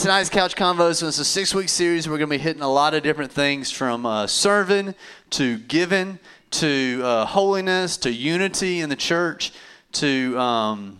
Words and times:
Tonight's 0.00 0.30
Couch 0.30 0.56
Convos 0.56 1.02
is 1.02 1.18
a 1.18 1.24
six 1.26 1.54
week 1.54 1.68
series. 1.68 2.08
We're 2.08 2.16
going 2.16 2.30
to 2.30 2.38
be 2.38 2.42
hitting 2.42 2.62
a 2.62 2.72
lot 2.72 2.94
of 2.94 3.02
different 3.02 3.30
things 3.30 3.70
from 3.70 4.06
uh, 4.06 4.26
serving 4.26 4.94
to 5.28 5.58
giving 5.58 6.18
to 6.52 7.02
uh, 7.04 7.26
holiness 7.26 7.98
to 7.98 8.10
unity 8.10 8.80
in 8.80 8.88
the 8.88 8.96
church 8.96 9.52
to, 9.92 10.38
um, 10.38 10.98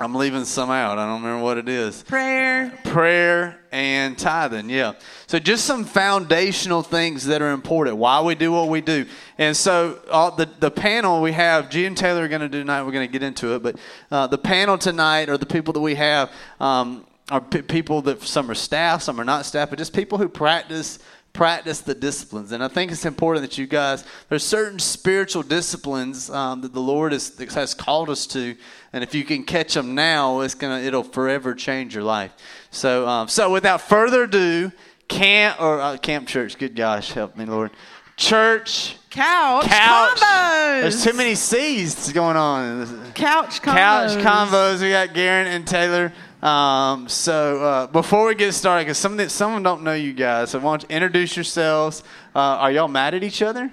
I'm 0.00 0.16
leaving 0.16 0.44
some 0.44 0.72
out. 0.72 0.98
I 0.98 1.06
don't 1.06 1.22
remember 1.22 1.44
what 1.44 1.56
it 1.56 1.68
is. 1.68 2.02
Prayer. 2.02 2.76
Prayer 2.82 3.60
and 3.70 4.18
tithing, 4.18 4.70
yeah. 4.70 4.94
So 5.28 5.38
just 5.38 5.64
some 5.64 5.84
foundational 5.84 6.82
things 6.82 7.26
that 7.26 7.40
are 7.40 7.52
important. 7.52 7.96
Why 7.96 8.20
we 8.22 8.34
do 8.34 8.50
what 8.50 8.68
we 8.68 8.80
do. 8.80 9.06
And 9.38 9.56
so 9.56 10.00
all 10.10 10.32
the 10.32 10.48
the 10.58 10.72
panel 10.72 11.22
we 11.22 11.30
have, 11.30 11.70
G 11.70 11.86
and 11.86 11.96
Taylor 11.96 12.24
are 12.24 12.28
going 12.28 12.40
to 12.40 12.48
do 12.48 12.58
tonight. 12.58 12.82
We're 12.82 12.90
going 12.90 13.06
to 13.06 13.12
get 13.12 13.22
into 13.22 13.54
it, 13.54 13.62
but 13.62 13.76
uh, 14.10 14.26
the 14.26 14.38
panel 14.38 14.78
tonight 14.78 15.28
or 15.28 15.38
the 15.38 15.46
people 15.46 15.72
that 15.74 15.80
we 15.80 15.94
have 15.94 16.32
um, 16.58 17.06
are 17.30 17.40
p- 17.40 17.62
people 17.62 18.02
that 18.02 18.22
some 18.22 18.50
are 18.50 18.54
staff, 18.54 19.02
some 19.02 19.20
are 19.20 19.24
not 19.24 19.46
staff, 19.46 19.70
but 19.70 19.78
just 19.78 19.92
people 19.92 20.18
who 20.18 20.28
practice 20.28 20.98
practice 21.32 21.82
the 21.82 21.94
disciplines. 21.94 22.50
And 22.50 22.64
I 22.64 22.68
think 22.68 22.90
it's 22.90 23.04
important 23.04 23.42
that 23.42 23.58
you 23.58 23.66
guys, 23.66 24.04
there's 24.30 24.42
certain 24.42 24.78
spiritual 24.78 25.42
disciplines 25.42 26.30
um, 26.30 26.62
that 26.62 26.72
the 26.72 26.80
Lord 26.80 27.12
is, 27.12 27.38
has 27.52 27.74
called 27.74 28.08
us 28.08 28.26
to. 28.28 28.56
And 28.94 29.04
if 29.04 29.14
you 29.14 29.22
can 29.22 29.44
catch 29.44 29.74
them 29.74 29.94
now, 29.94 30.40
it's 30.40 30.54
gonna, 30.54 30.80
it'll 30.80 31.02
forever 31.02 31.54
change 31.54 31.94
your 31.94 32.04
life. 32.04 32.32
So, 32.70 33.06
um, 33.06 33.28
so 33.28 33.52
without 33.52 33.82
further 33.82 34.22
ado, 34.22 34.72
camp 35.08 35.60
or 35.60 35.80
uh, 35.80 35.96
camp 35.98 36.26
church. 36.26 36.58
Good 36.58 36.74
gosh, 36.74 37.12
help 37.12 37.36
me, 37.36 37.44
Lord. 37.44 37.70
Church. 38.16 38.96
Couch. 39.10 39.64
Couch. 39.64 40.18
Combos. 40.18 40.80
There's 40.80 41.04
too 41.04 41.12
many 41.12 41.34
C's 41.34 42.12
going 42.12 42.36
on. 42.36 43.12
Couch 43.12 43.60
combos. 43.60 43.74
Couch 43.74 44.24
combos. 44.24 44.80
We 44.80 44.90
got 44.90 45.12
Garen 45.14 45.46
and 45.46 45.66
Taylor. 45.66 46.12
Um, 46.42 47.08
so 47.08 47.62
uh, 47.62 47.86
before 47.86 48.26
we 48.26 48.34
get 48.34 48.52
started, 48.52 48.84
because 48.84 48.98
some 48.98 49.12
of 49.12 49.18
the, 49.18 49.30
some 49.30 49.52
of 49.52 49.56
them 49.56 49.62
don't 49.62 49.82
know 49.82 49.94
you 49.94 50.12
guys, 50.12 50.50
so 50.50 50.58
why 50.58 50.72
don't 50.72 50.82
you 50.82 50.94
introduce 50.94 51.36
yourselves? 51.36 52.02
Uh, 52.34 52.38
are 52.38 52.70
y'all 52.72 52.88
mad 52.88 53.14
at 53.14 53.24
each 53.24 53.42
other? 53.42 53.72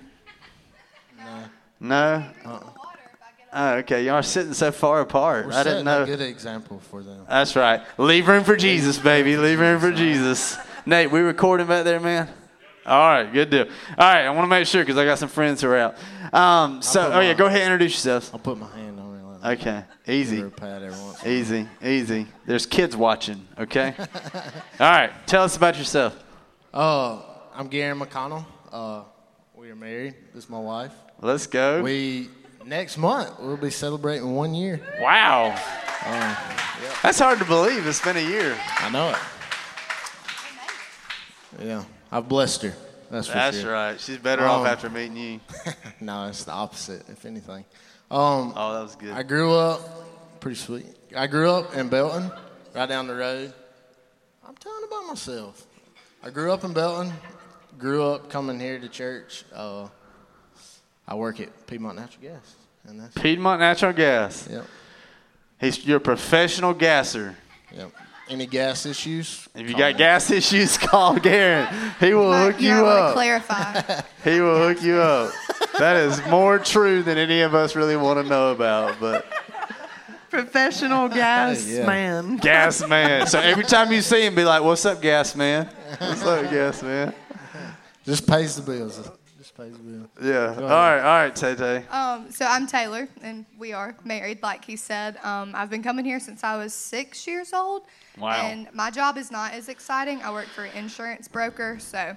No. 1.79 2.23
No. 2.45 2.63
Oh, 3.55 3.73
okay. 3.75 4.05
Y'all 4.05 4.15
are 4.15 4.23
sitting 4.23 4.53
so 4.53 4.71
far 4.71 5.01
apart. 5.01 5.47
We're 5.47 5.53
I 5.53 5.63
didn't 5.63 5.85
know. 5.85 6.03
a 6.03 6.05
good 6.05 6.21
example 6.21 6.79
for 6.79 7.03
them. 7.03 7.25
That's 7.29 7.55
right. 7.55 7.81
Leave 7.97 8.27
room 8.27 8.43
for 8.43 8.55
Jesus, 8.55 8.97
baby. 8.97 9.37
Leave 9.37 9.59
room 9.59 9.79
for 9.79 9.91
Jesus. 9.91 10.57
Nate, 10.85 11.11
we 11.11 11.19
recording 11.19 11.67
back 11.67 11.83
there, 11.83 11.99
man? 11.99 12.29
All 12.85 13.07
right, 13.07 13.31
good 13.31 13.49
deal. 13.49 13.61
All 13.61 13.67
right, 13.97 14.25
I 14.25 14.29
want 14.31 14.43
to 14.43 14.49
make 14.49 14.67
sure 14.67 14.81
because 14.81 14.97
I 14.97 15.05
got 15.05 15.17
some 15.17 15.29
friends 15.29 15.61
who 15.61 15.69
are 15.69 15.77
out. 15.77 15.95
Um, 16.33 16.81
so, 16.81 17.11
oh 17.13 17.19
yeah, 17.21 17.33
go 17.33 17.45
ahead 17.45 17.61
and 17.61 17.71
introduce 17.71 17.93
yourselves. 17.93 18.31
I'll 18.33 18.39
put 18.39 18.57
my 18.57 18.67
hand 18.67 18.77
on 18.77 18.83
it. 18.83 18.91
Like 18.91 18.92
Okay, 19.43 19.83
easy. 20.07 20.37
Give 20.37 20.45
her 20.45 20.47
a 20.47 20.51
pat 20.51 20.83
every 20.83 20.99
once 21.03 21.25
Easy, 21.25 21.67
easy. 21.83 22.27
There's 22.45 22.65
kids 22.65 22.95
watching, 22.95 23.45
okay? 23.59 23.93
All 23.99 24.89
right, 24.89 25.11
tell 25.27 25.43
us 25.43 25.57
about 25.57 25.77
yourself. 25.77 26.17
Uh, 26.73 27.21
I'm 27.53 27.67
Gary 27.67 27.93
McConnell. 27.93 28.45
Uh, 28.71 29.03
we 29.53 29.69
are 29.69 29.75
married. 29.75 30.15
This 30.33 30.45
is 30.45 30.49
my 30.49 30.59
wife. 30.59 30.93
Let's 31.21 31.45
go. 31.47 31.81
We 31.81 32.29
next 32.65 32.97
month 32.97 33.37
we'll 33.39 33.57
be 33.57 33.69
celebrating 33.69 34.33
one 34.33 34.53
year. 34.53 34.79
wow. 35.01 35.49
That's 37.01 37.19
hard 37.19 37.39
to 37.39 37.45
believe. 37.45 37.85
It's 37.85 38.01
been 38.03 38.17
a 38.17 38.21
year. 38.21 38.57
I 38.79 38.89
know 38.89 39.09
it. 39.09 39.17
Yeah, 41.65 41.83
I've 42.11 42.27
blessed 42.29 42.61
her. 42.63 42.73
That's 43.11 43.27
for 43.27 43.33
That's 43.33 43.59
sure. 43.59 43.71
right. 43.73 43.99
She's 43.99 44.17
better 44.17 44.45
off 44.45 44.61
Um, 44.61 44.67
after 44.67 44.89
meeting 44.89 45.17
you. 45.17 45.39
no, 46.01 46.27
it's 46.27 46.45
the 46.45 46.51
opposite, 46.51 47.07
if 47.09 47.25
anything. 47.25 47.63
Um, 48.13 48.53
Oh, 48.55 48.73
that 48.75 48.83
was 48.83 48.95
good. 48.95 49.13
I 49.13 49.23
grew 49.23 49.53
up 49.53 49.81
pretty 50.39 50.57
sweet. 50.57 50.85
I 51.15 51.27
grew 51.27 51.49
up 51.49 51.75
in 51.75 51.89
Belton, 51.89 52.31
right 52.75 52.87
down 52.87 53.07
the 53.07 53.15
road. 53.15 53.53
I'm 54.47 54.55
telling 54.55 54.83
about 54.85 55.07
myself. 55.07 55.65
I 56.23 56.29
grew 56.29 56.51
up 56.51 56.63
in 56.63 56.73
Belton. 56.73 57.11
Grew 57.79 58.03
up 58.03 58.29
coming 58.29 58.59
here 58.59 58.79
to 58.79 58.87
church. 58.87 59.43
Uh, 59.53 59.87
I 61.07 61.15
work 61.15 61.39
at 61.39 61.65
Piedmont 61.67 61.97
Natural 61.97 62.21
Gas, 62.33 62.55
and 62.87 62.99
that's 62.99 63.15
Piedmont 63.17 63.59
Natural 63.59 63.93
Gas. 63.93 64.47
yep, 64.49 64.65
He's 65.59 65.83
you're 65.85 65.97
a 65.97 66.01
professional 66.01 66.73
gasser. 66.73 67.35
yep. 67.75 67.91
Any 68.29 68.45
gas 68.45 68.85
issues? 68.85 69.49
If 69.53 69.67
you 69.69 69.75
got 69.75 69.93
me. 69.93 69.97
gas 69.97 70.31
issues, 70.31 70.77
call 70.89 71.17
Garen. 71.19 71.67
He 71.99 72.13
will 72.13 72.29
Might- 72.29 72.51
hook 72.53 72.61
you 72.61 72.69
might 72.69 72.81
wanna 72.83 73.01
up. 73.01 73.13
Clarify. 73.15 74.01
He 74.23 74.39
will 74.39 74.67
hook 74.69 74.81
you 74.83 74.95
up. 74.95 75.33
That 75.79 75.97
is 75.97 76.21
more 76.27 76.59
true 76.59 77.01
than 77.03 77.17
any 77.17 77.41
of 77.41 77.55
us 77.55 77.75
really 77.75 77.97
want 77.97 78.21
to 78.23 78.29
know 78.29 78.51
about. 78.51 78.99
But 78.99 79.25
Professional 80.29 81.09
gas 81.09 81.65
Yeah. 81.67 81.85
man. 81.85 82.37
gas 82.37 82.85
man. 82.87 83.27
So 83.27 83.39
every 83.39 83.63
time 83.63 83.91
you 83.91 84.01
see 84.01 84.25
him, 84.25 84.33
be 84.33 84.43
like, 84.43 84.63
"What's 84.63 84.83
up, 84.85 84.99
gas 85.01 85.35
man? 85.35 85.67
What's 85.99 86.23
up, 86.23 86.49
gas 86.49 86.81
man?" 86.81 87.13
just 88.05 88.25
pays 88.27 88.55
the 88.55 88.63
bills. 88.63 88.97
Just 89.37 89.55
pays 89.55 89.73
the 89.73 89.79
bills. 89.79 90.07
Yeah. 90.21 90.55
All 90.55 90.67
right. 90.69 90.97
All 90.99 91.19
right, 91.23 91.35
Tay 91.35 91.53
Tay. 91.55 91.83
um, 91.91 92.31
so 92.31 92.45
I'm 92.45 92.65
Taylor, 92.65 93.07
and 93.21 93.45
we 93.59 93.73
are 93.73 93.95
married, 94.03 94.41
like 94.41 94.65
he 94.65 94.75
said. 94.75 95.17
Um, 95.23 95.51
I've 95.53 95.69
been 95.69 95.83
coming 95.83 96.03
here 96.03 96.19
since 96.19 96.43
I 96.43 96.57
was 96.57 96.73
six 96.73 97.27
years 97.27 97.53
old. 97.53 97.83
Wow. 98.17 98.29
And 98.31 98.67
my 98.73 98.89
job 98.89 99.17
is 99.19 99.29
not 99.29 99.53
as 99.53 99.69
exciting. 99.69 100.21
I 100.23 100.31
work 100.31 100.47
for 100.47 100.63
an 100.65 100.75
insurance 100.75 101.27
broker, 101.27 101.77
so 101.79 102.15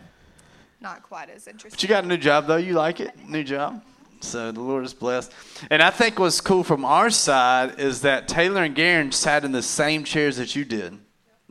not 0.81 1.03
quite 1.03 1.31
as 1.31 1.47
interesting. 1.47 1.71
But 1.77 1.83
you 1.83 1.89
got 1.89 2.05
a 2.05 2.07
new 2.07 2.17
job 2.17 2.47
though. 2.47 2.57
You 2.57 2.75
like 2.75 3.01
it? 3.01 3.13
New 3.29 3.45
job. 3.45 3.83
So 4.21 4.51
the 4.51 4.61
Lord 4.61 4.85
is 4.85 4.95
blessed. 4.95 5.33
And 5.71 5.83
I 5.83 5.91
think 5.91 6.19
what's 6.19 6.41
cool 6.41 6.65
from 6.65 6.85
our 6.85 7.11
side 7.11 7.79
is 7.79 8.01
that 8.03 8.29
Taylor 8.29 8.63
and 8.65 8.75
Garen 8.75 9.13
sat 9.13 9.45
in 9.45 9.53
the 9.53 9.63
same 9.63 10.05
chairs 10.05 10.37
that 10.39 10.57
you 10.57 10.65
did. 10.65 10.99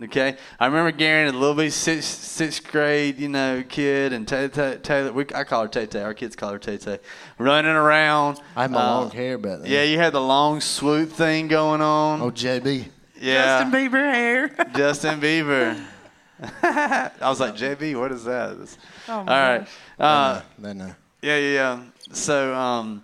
Okay, 0.04 0.36
I 0.60 0.66
remember 0.66 0.92
Garen, 0.92 1.34
a 1.34 1.38
little 1.38 1.56
bit 1.56 1.72
sixth, 1.72 2.22
sixth 2.22 2.70
grade, 2.70 3.18
you 3.18 3.30
know, 3.30 3.64
kid, 3.70 4.12
and 4.12 4.28
Tay- 4.28 4.50
Tay- 4.50 4.78
Taylor. 4.84 5.14
We, 5.14 5.24
I 5.34 5.46
call 5.46 5.62
her 5.62 5.68
Tay 5.70 5.86
Tay. 5.86 6.02
Our 6.02 6.14
kids 6.14 6.36
call 6.36 6.52
her 6.52 6.60
Tay 6.60 6.76
Tay. 6.76 7.00
Running 7.38 7.72
around. 7.72 8.42
I 8.58 8.64
had 8.64 8.72
my 8.72 8.82
Uh, 8.82 8.88
long 9.00 9.12
hair 9.12 9.38
back 9.38 9.60
then. 9.62 9.72
Yeah, 9.72 9.84
you 9.84 9.98
had 9.98 10.12
the 10.12 10.20
long 10.20 10.60
swoop 10.60 11.12
thing 11.12 11.48
going 11.48 11.80
on. 11.80 12.22
Oh, 12.22 12.30
JB. 12.30 12.88
yeah, 13.22 13.62
Justin 13.62 13.72
Bieber 13.72 14.14
hair. 14.14 14.50
Justin 14.76 15.22
Bieber. 15.22 15.82
I 16.62 17.12
was 17.30 17.40
like, 17.40 17.56
JB, 17.56 17.98
what 17.98 18.12
is 18.12 18.26
that? 18.26 18.58
Oh 19.08 19.14
All 19.20 19.24
my 19.26 19.58
right. 19.58 19.68
Uh, 20.00 20.42
Then, 20.58 20.82
uh, 20.82 20.94
yeah, 21.22 21.38
yeah, 21.38 21.52
yeah. 21.54 21.80
So, 22.14 22.54
um, 22.54 23.04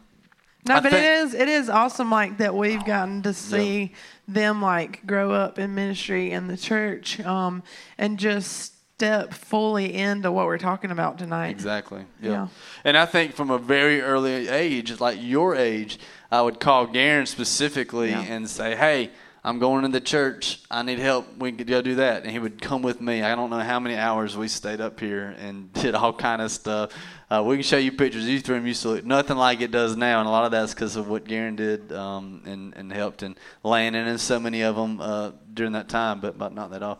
No, 0.67 0.75
I 0.75 0.79
but 0.79 0.91
think- 0.91 1.03
it 1.05 1.09
is 1.09 1.33
it 1.33 1.47
is 1.49 1.69
awesome 1.69 2.09
like 2.11 2.37
that 2.37 2.53
we've 2.55 2.83
gotten 2.85 3.21
to 3.23 3.33
see 3.33 3.93
them 4.27 4.61
like 4.61 5.05
grow 5.05 5.31
up 5.31 5.59
in 5.59 5.73
ministry 5.75 6.31
in 6.31 6.47
the 6.47 6.57
church 6.57 7.19
um, 7.21 7.63
and 7.97 8.17
just 8.19 8.73
step 8.95 9.33
fully 9.33 9.95
into 9.95 10.31
what 10.31 10.45
we're 10.45 10.59
talking 10.59 10.91
about 10.91 11.17
tonight. 11.17 11.49
Exactly. 11.49 12.05
Yeah. 12.21 12.31
Yeah. 12.31 12.47
And 12.83 12.95
I 12.95 13.07
think 13.07 13.33
from 13.33 13.49
a 13.49 13.57
very 13.57 13.99
early 13.99 14.47
age, 14.47 14.99
like 14.99 15.17
your 15.19 15.55
age, 15.55 15.97
I 16.31 16.43
would 16.43 16.59
call 16.59 16.85
Garen 16.85 17.25
specifically 17.25 18.11
Yeah. 18.11 18.21
and 18.21 18.47
say, 18.47 18.75
"Hey, 18.75 19.09
I'm 19.43 19.59
going 19.59 19.83
to 19.83 19.89
the 19.89 20.01
church. 20.01 20.59
I 20.69 20.83
need 20.83 20.99
help. 20.99 21.37
We 21.37 21.51
could 21.51 21.67
go 21.67 21.81
do 21.81 21.95
that." 21.95 22.23
And 22.23 22.31
he 22.31 22.39
would 22.39 22.61
come 22.61 22.81
with 22.81 23.01
me. 23.01 23.23
I 23.23 23.35
don't 23.35 23.49
know 23.49 23.59
how 23.59 23.79
many 23.79 23.95
hours 23.95 24.37
we 24.37 24.47
stayed 24.47 24.81
up 24.81 24.99
here 24.99 25.35
and 25.39 25.71
did 25.81 25.95
all 25.95 26.13
kind 26.13 26.41
of 26.41 26.51
stuff. 26.51 26.91
Uh, 27.29 27.41
we 27.43 27.55
can 27.55 27.63
show 27.63 27.77
you 27.77 27.91
pictures. 27.91 28.27
Youth 28.27 28.47
room 28.49 28.67
used 28.67 28.81
to 28.81 28.89
look 28.89 29.05
nothing 29.05 29.37
like 29.37 29.61
it 29.61 29.71
does 29.71 29.95
now, 29.95 30.19
and 30.19 30.27
a 30.27 30.31
lot 30.31 30.45
of 30.45 30.51
that's 30.51 30.73
because 30.73 30.95
of 30.95 31.07
what 31.07 31.25
Garen 31.25 31.55
did 31.55 31.91
um, 31.93 32.41
and 32.45 32.73
and 32.75 32.91
helped 32.91 33.23
in 33.23 33.35
Landon 33.63 34.07
and 34.07 34.19
so 34.19 34.39
many 34.39 34.61
of 34.61 34.75
them 34.75 34.99
uh, 34.99 35.31
during 35.53 35.73
that 35.73 35.89
time, 35.89 36.19
but 36.19 36.37
but 36.37 36.53
not 36.53 36.71
that 36.71 36.83
all. 36.83 36.99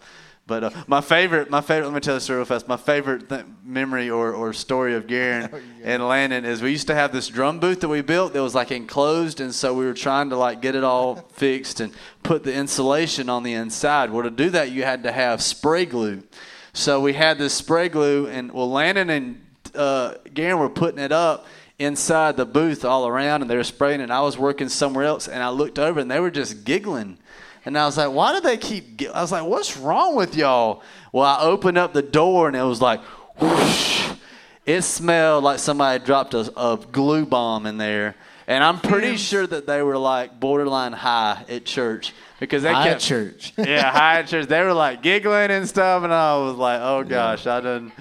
But 0.51 0.65
uh, 0.65 0.69
my 0.85 0.99
favorite, 0.99 1.49
my 1.49 1.61
favorite. 1.61 1.85
Let 1.87 1.93
me 1.93 2.01
tell 2.01 2.15
you 2.15 2.17
a 2.17 2.19
story 2.19 2.39
real 2.39 2.45
fast. 2.45 2.67
My 2.67 2.75
favorite 2.75 3.29
th- 3.29 3.45
memory 3.63 4.09
or, 4.09 4.33
or 4.33 4.51
story 4.51 4.95
of 4.95 5.07
Garen 5.07 5.49
and 5.81 6.05
Landon 6.05 6.43
is 6.43 6.61
we 6.61 6.71
used 6.71 6.87
to 6.87 6.93
have 6.93 7.13
this 7.13 7.29
drum 7.29 7.61
booth 7.61 7.79
that 7.79 7.87
we 7.87 8.01
built 8.01 8.33
that 8.33 8.43
was 8.43 8.53
like 8.53 8.69
enclosed, 8.69 9.39
and 9.39 9.55
so 9.55 9.73
we 9.73 9.85
were 9.85 9.93
trying 9.93 10.29
to 10.29 10.35
like 10.35 10.61
get 10.61 10.75
it 10.75 10.83
all 10.83 11.15
fixed 11.31 11.79
and 11.79 11.93
put 12.21 12.43
the 12.43 12.53
insulation 12.53 13.29
on 13.29 13.43
the 13.43 13.53
inside. 13.53 14.09
Well, 14.09 14.23
to 14.23 14.29
do 14.29 14.49
that, 14.49 14.71
you 14.71 14.83
had 14.83 15.03
to 15.03 15.13
have 15.13 15.41
spray 15.41 15.85
glue. 15.85 16.21
So 16.73 16.99
we 16.99 17.13
had 17.13 17.37
this 17.37 17.53
spray 17.53 17.87
glue, 17.87 18.27
and 18.27 18.51
well, 18.51 18.69
Landon 18.69 19.09
and 19.09 19.41
uh, 19.73 20.15
Garen 20.33 20.59
were 20.59 20.69
putting 20.69 20.99
it 20.99 21.13
up 21.13 21.45
inside 21.79 22.35
the 22.35 22.45
booth 22.45 22.83
all 22.83 23.07
around, 23.07 23.41
and 23.41 23.49
they 23.49 23.55
were 23.55 23.63
spraying. 23.63 24.01
it, 24.01 24.03
And 24.03 24.11
I 24.11 24.19
was 24.19 24.37
working 24.37 24.67
somewhere 24.67 25.05
else, 25.05 25.29
and 25.29 25.41
I 25.41 25.47
looked 25.47 25.79
over, 25.79 26.01
and 26.01 26.11
they 26.11 26.19
were 26.19 26.29
just 26.29 26.65
giggling. 26.65 27.19
And 27.65 27.77
I 27.77 27.85
was 27.85 27.97
like, 27.97 28.11
why 28.11 28.33
do 28.33 28.41
they 28.41 28.57
keep? 28.57 28.97
gi-" 28.97 29.09
I 29.09 29.21
was 29.21 29.31
like, 29.31 29.45
what's 29.45 29.77
wrong 29.77 30.15
with 30.15 30.35
y'all? 30.35 30.81
Well, 31.11 31.25
I 31.25 31.41
opened 31.41 31.77
up 31.77 31.93
the 31.93 32.01
door, 32.01 32.47
and 32.47 32.55
it 32.55 32.63
was 32.63 32.81
like, 32.81 33.01
whoosh. 33.39 34.11
It 34.65 34.83
smelled 34.83 35.43
like 35.43 35.59
somebody 35.59 36.03
dropped 36.03 36.33
a, 36.33 36.51
a 36.59 36.77
glue 36.77 37.25
bomb 37.25 37.65
in 37.65 37.77
there. 37.77 38.15
And 38.47 38.63
I'm 38.63 38.79
pretty 38.79 39.17
sure 39.17 39.47
that 39.47 39.65
they 39.65 39.81
were 39.81 39.97
like 39.97 40.39
borderline 40.39 40.93
high 40.93 41.45
at 41.47 41.65
church 41.65 42.13
because 42.39 42.63
they 42.63 42.73
high 42.73 42.89
kept 42.89 43.01
church. 43.01 43.53
yeah, 43.57 43.89
high 43.91 44.19
at 44.19 44.27
church. 44.27 44.47
They 44.47 44.61
were 44.61 44.73
like 44.73 45.01
giggling 45.01 45.51
and 45.51 45.67
stuff, 45.67 46.03
and 46.03 46.13
I 46.13 46.37
was 46.37 46.55
like, 46.55 46.79
"Oh 46.81 47.03
gosh, 47.03 47.47
I 47.47 47.61
done." 47.61 47.91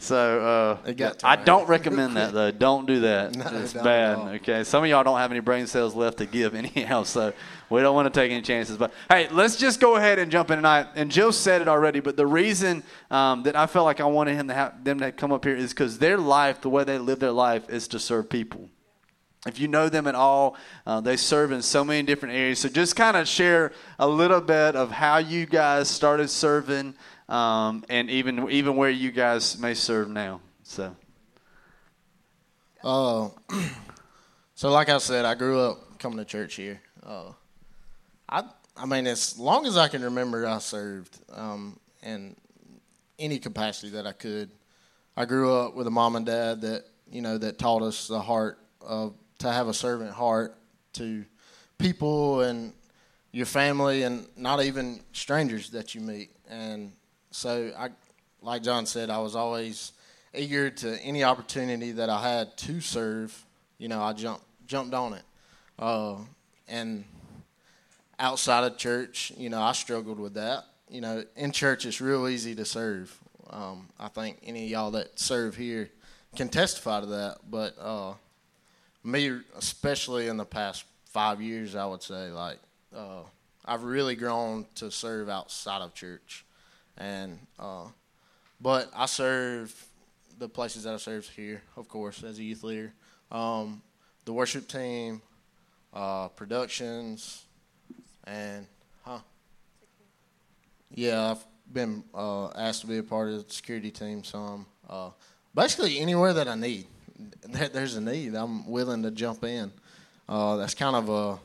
So 0.00 0.78
uh, 0.86 0.92
I 1.24 1.34
don't 1.34 1.68
recommend 1.68 2.16
that 2.16 2.32
though. 2.32 2.50
Don't 2.58 2.86
do 2.86 3.00
that. 3.00 3.34
No, 3.34 3.44
it's 3.60 3.72
bad. 3.72 4.18
Okay. 4.36 4.62
Some 4.62 4.84
of 4.84 4.88
y'all 4.88 5.02
don't 5.02 5.18
have 5.18 5.32
any 5.32 5.40
brain 5.40 5.66
cells 5.66 5.96
left 5.96 6.18
to 6.18 6.26
give 6.26 6.54
anyhow, 6.54 7.02
so 7.02 7.32
we 7.68 7.80
don't 7.80 7.96
want 7.96 8.12
to 8.12 8.20
take 8.20 8.30
any 8.30 8.40
chances. 8.42 8.76
But 8.76 8.92
hey, 9.08 9.28
let's 9.30 9.56
just 9.56 9.80
go 9.80 9.96
ahead 9.96 10.20
and 10.20 10.30
jump 10.30 10.52
in 10.52 10.58
tonight. 10.58 10.86
And 10.94 11.10
Jill 11.10 11.32
said 11.32 11.62
it 11.62 11.68
already, 11.68 11.98
but 11.98 12.16
the 12.16 12.26
reason 12.26 12.84
um, 13.10 13.42
that 13.42 13.56
I 13.56 13.66
felt 13.66 13.86
like 13.86 14.00
I 14.00 14.04
wanted 14.04 14.36
him 14.36 14.46
to 14.48 14.54
have 14.54 14.84
them 14.84 15.00
to 15.00 15.10
come 15.10 15.32
up 15.32 15.44
here 15.44 15.56
is 15.56 15.70
because 15.70 15.98
their 15.98 16.16
life, 16.16 16.60
the 16.60 16.70
way 16.70 16.84
they 16.84 16.98
live 16.98 17.18
their 17.18 17.32
life, 17.32 17.68
is 17.68 17.88
to 17.88 17.98
serve 17.98 18.30
people. 18.30 18.70
If 19.46 19.58
you 19.58 19.66
know 19.66 19.88
them 19.88 20.06
at 20.06 20.14
all, 20.14 20.56
uh, 20.86 21.00
they 21.00 21.16
serve 21.16 21.52
in 21.52 21.62
so 21.62 21.84
many 21.84 22.02
different 22.04 22.34
areas. 22.34 22.60
So 22.60 22.68
just 22.68 22.96
kind 22.96 23.16
of 23.16 23.26
share 23.26 23.72
a 23.98 24.06
little 24.08 24.40
bit 24.40 24.76
of 24.76 24.90
how 24.90 25.18
you 25.18 25.46
guys 25.46 25.88
started 25.88 26.28
serving, 26.28 26.94
um, 27.28 27.84
and 27.88 28.10
even 28.10 28.50
even 28.50 28.76
where 28.76 28.90
you 28.90 29.10
guys 29.10 29.58
may 29.58 29.74
serve 29.74 30.08
now. 30.08 30.40
So 30.62 30.94
Uh, 32.82 33.28
so 34.54 34.70
like 34.70 34.88
I 34.88 34.98
said, 34.98 35.24
I 35.24 35.34
grew 35.34 35.60
up 35.60 35.98
coming 35.98 36.18
to 36.18 36.24
church 36.24 36.54
here. 36.54 36.80
Uh, 37.04 37.32
I 38.28 38.44
I 38.76 38.86
mean, 38.86 39.06
as 39.06 39.38
long 39.38 39.66
as 39.66 39.76
I 39.76 39.88
can 39.88 40.02
remember, 40.02 40.46
I 40.46 40.58
served 40.58 41.18
um, 41.32 41.80
in 42.02 42.36
any 43.18 43.38
capacity 43.38 43.90
that 43.90 44.06
I 44.06 44.12
could. 44.12 44.50
I 45.16 45.24
grew 45.24 45.52
up 45.52 45.74
with 45.74 45.88
a 45.88 45.90
mom 45.90 46.14
and 46.14 46.24
dad 46.24 46.60
that 46.60 46.84
you 47.10 47.22
know 47.22 47.38
that 47.38 47.58
taught 47.58 47.82
us 47.82 48.06
the 48.08 48.20
heart 48.20 48.58
of 48.80 49.14
to 49.38 49.50
have 49.50 49.68
a 49.68 49.74
servant 49.74 50.12
heart 50.12 50.56
to 50.94 51.24
people 51.78 52.40
and 52.42 52.72
your 53.32 53.46
family 53.46 54.02
and 54.02 54.26
not 54.36 54.62
even 54.62 55.00
strangers 55.12 55.70
that 55.70 55.94
you 55.94 56.00
meet. 56.00 56.30
And 56.48 56.92
so 57.38 57.72
I, 57.78 57.90
like 58.42 58.64
John 58.64 58.84
said, 58.84 59.10
I 59.10 59.18
was 59.18 59.36
always 59.36 59.92
eager 60.34 60.70
to 60.70 60.98
any 61.02 61.22
opportunity 61.22 61.92
that 61.92 62.10
I 62.10 62.20
had 62.20 62.56
to 62.58 62.80
serve. 62.80 63.44
You 63.78 63.86
know, 63.86 64.02
I 64.02 64.12
jumped 64.12 64.44
jumped 64.66 64.92
on 64.92 65.14
it. 65.14 65.22
Uh, 65.78 66.16
and 66.66 67.04
outside 68.18 68.64
of 68.64 68.76
church, 68.76 69.32
you 69.36 69.50
know, 69.50 69.60
I 69.60 69.70
struggled 69.70 70.18
with 70.18 70.34
that. 70.34 70.64
You 70.90 71.00
know, 71.00 71.24
in 71.36 71.52
church, 71.52 71.86
it's 71.86 72.00
real 72.00 72.26
easy 72.26 72.56
to 72.56 72.64
serve. 72.64 73.16
Um, 73.50 73.88
I 74.00 74.08
think 74.08 74.40
any 74.42 74.64
of 74.64 74.70
y'all 74.70 74.90
that 74.90 75.16
serve 75.18 75.56
here 75.56 75.90
can 76.34 76.48
testify 76.48 77.00
to 77.00 77.06
that. 77.06 77.38
But 77.48 77.76
uh, 77.80 78.14
me, 79.04 79.38
especially 79.56 80.26
in 80.26 80.38
the 80.38 80.44
past 80.44 80.84
five 81.04 81.40
years, 81.40 81.76
I 81.76 81.86
would 81.86 82.02
say, 82.02 82.32
like, 82.32 82.58
uh, 82.94 83.22
I've 83.64 83.84
really 83.84 84.16
grown 84.16 84.66
to 84.74 84.90
serve 84.90 85.28
outside 85.28 85.82
of 85.82 85.94
church. 85.94 86.44
And, 86.98 87.38
uh, 87.58 87.86
but 88.60 88.90
I 88.94 89.06
serve 89.06 89.74
the 90.38 90.48
places 90.48 90.84
that 90.84 90.94
I 90.94 90.96
serve 90.96 91.26
here, 91.28 91.62
of 91.76 91.88
course, 91.88 92.22
as 92.22 92.38
a 92.38 92.42
youth 92.42 92.62
leader. 92.62 92.92
Um, 93.30 93.82
the 94.24 94.32
worship 94.32 94.68
team, 94.68 95.22
uh, 95.92 96.28
productions, 96.28 97.44
and 98.24 98.66
huh? 99.04 99.18
Yeah, 100.94 101.32
I've 101.32 101.44
been 101.72 102.04
uh, 102.14 102.48
asked 102.48 102.82
to 102.82 102.86
be 102.86 102.98
a 102.98 103.02
part 103.02 103.30
of 103.30 103.46
the 103.46 103.52
security 103.52 103.90
team. 103.90 104.24
Some, 104.24 104.66
uh, 104.88 105.10
basically 105.54 105.98
anywhere 105.98 106.32
that 106.34 106.48
I 106.48 106.54
need, 106.54 106.86
there's 107.72 107.96
a 107.96 108.00
need, 108.00 108.34
I'm 108.34 108.68
willing 108.68 109.02
to 109.02 109.10
jump 109.10 109.44
in. 109.44 109.72
Uh, 110.28 110.56
that's 110.56 110.74
kind 110.74 110.94
of 110.94 111.08
a 111.08 111.38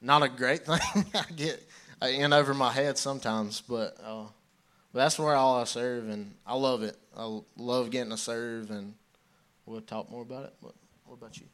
not 0.00 0.22
a 0.22 0.28
great 0.28 0.66
thing. 0.66 1.04
I 1.14 1.24
get 1.34 1.62
in 2.02 2.32
over 2.32 2.54
my 2.54 2.72
head 2.72 2.98
sometimes, 2.98 3.60
but 3.60 3.96
uh, 4.04 4.24
but 4.96 5.02
that's 5.02 5.18
where 5.18 5.34
all 5.34 5.60
I 5.60 5.64
serve, 5.64 6.08
and 6.08 6.32
I 6.46 6.54
love 6.54 6.82
it. 6.82 6.96
I 7.14 7.40
love 7.58 7.90
getting 7.90 8.12
to 8.12 8.16
serve, 8.16 8.70
and 8.70 8.94
we'll 9.66 9.82
talk 9.82 10.10
more 10.10 10.22
about 10.22 10.44
it. 10.44 10.54
What, 10.60 10.72
what 11.04 11.16
about 11.16 11.36
you? 11.36 11.44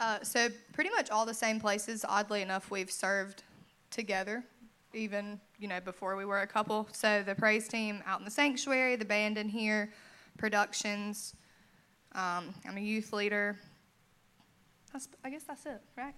Uh, 0.00 0.18
so 0.22 0.48
pretty 0.72 0.88
much 0.88 1.10
all 1.10 1.26
the 1.26 1.34
same 1.34 1.60
places. 1.60 2.06
Oddly 2.08 2.40
enough, 2.40 2.70
we've 2.70 2.90
served 2.90 3.42
together, 3.90 4.42
even 4.94 5.38
you 5.58 5.68
know 5.68 5.78
before 5.78 6.16
we 6.16 6.24
were 6.24 6.40
a 6.40 6.46
couple. 6.46 6.88
So 6.92 7.22
the 7.22 7.34
praise 7.34 7.68
team 7.68 8.02
out 8.06 8.20
in 8.20 8.24
the 8.24 8.30
sanctuary, 8.30 8.96
the 8.96 9.04
band 9.04 9.36
in 9.36 9.50
here, 9.50 9.92
productions. 10.38 11.34
Um, 12.12 12.54
I'm 12.66 12.78
a 12.78 12.80
youth 12.80 13.12
leader. 13.12 13.58
That's, 14.90 15.06
I 15.22 15.28
guess 15.28 15.42
that's 15.42 15.66
it, 15.66 15.82
right? 15.98 16.14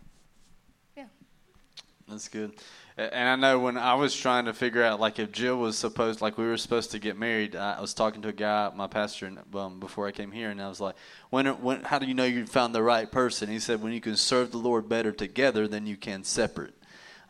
Yeah. 2.07 2.13
That's 2.13 2.29
good. 2.29 2.53
And 2.97 3.29
I 3.29 3.35
know 3.35 3.59
when 3.59 3.77
I 3.77 3.95
was 3.95 4.15
trying 4.15 4.45
to 4.45 4.53
figure 4.53 4.83
out, 4.83 5.01
like, 5.01 5.19
if 5.19 5.33
Jill 5.33 5.57
was 5.57 5.77
supposed, 5.77 6.21
like, 6.21 6.39
we 6.39 6.47
were 6.47 6.57
supposed 6.57 6.93
to 6.93 7.01
get 7.01 7.19
married, 7.19 7.57
I 7.57 7.81
was 7.81 7.93
talking 7.93 8.23
to 8.23 8.29
a 8.29 8.33
guy, 8.33 8.71
my 8.75 8.87
pastor, 8.87 9.33
um, 9.55 9.81
before 9.81 10.07
I 10.07 10.13
came 10.13 10.31
here, 10.31 10.51
and 10.51 10.63
I 10.63 10.69
was 10.69 10.81
like, 10.81 10.95
when, 11.31 11.47
when, 11.61 11.83
how 11.83 11.99
do 11.99 12.07
you 12.07 12.15
know 12.15 12.25
you 12.25 12.47
found 12.47 12.73
the 12.73 12.85
right 12.85 13.11
person? 13.11 13.49
He 13.49 13.59
said, 13.59 13.83
when 13.83 13.93
you 13.93 14.01
can 14.01 14.15
serve 14.15 14.53
the 14.53 14.59
Lord 14.59 14.89
better 14.89 15.11
together 15.11 15.67
than 15.67 15.89
you 15.89 15.97
can 15.97 16.23
separate. 16.23 16.75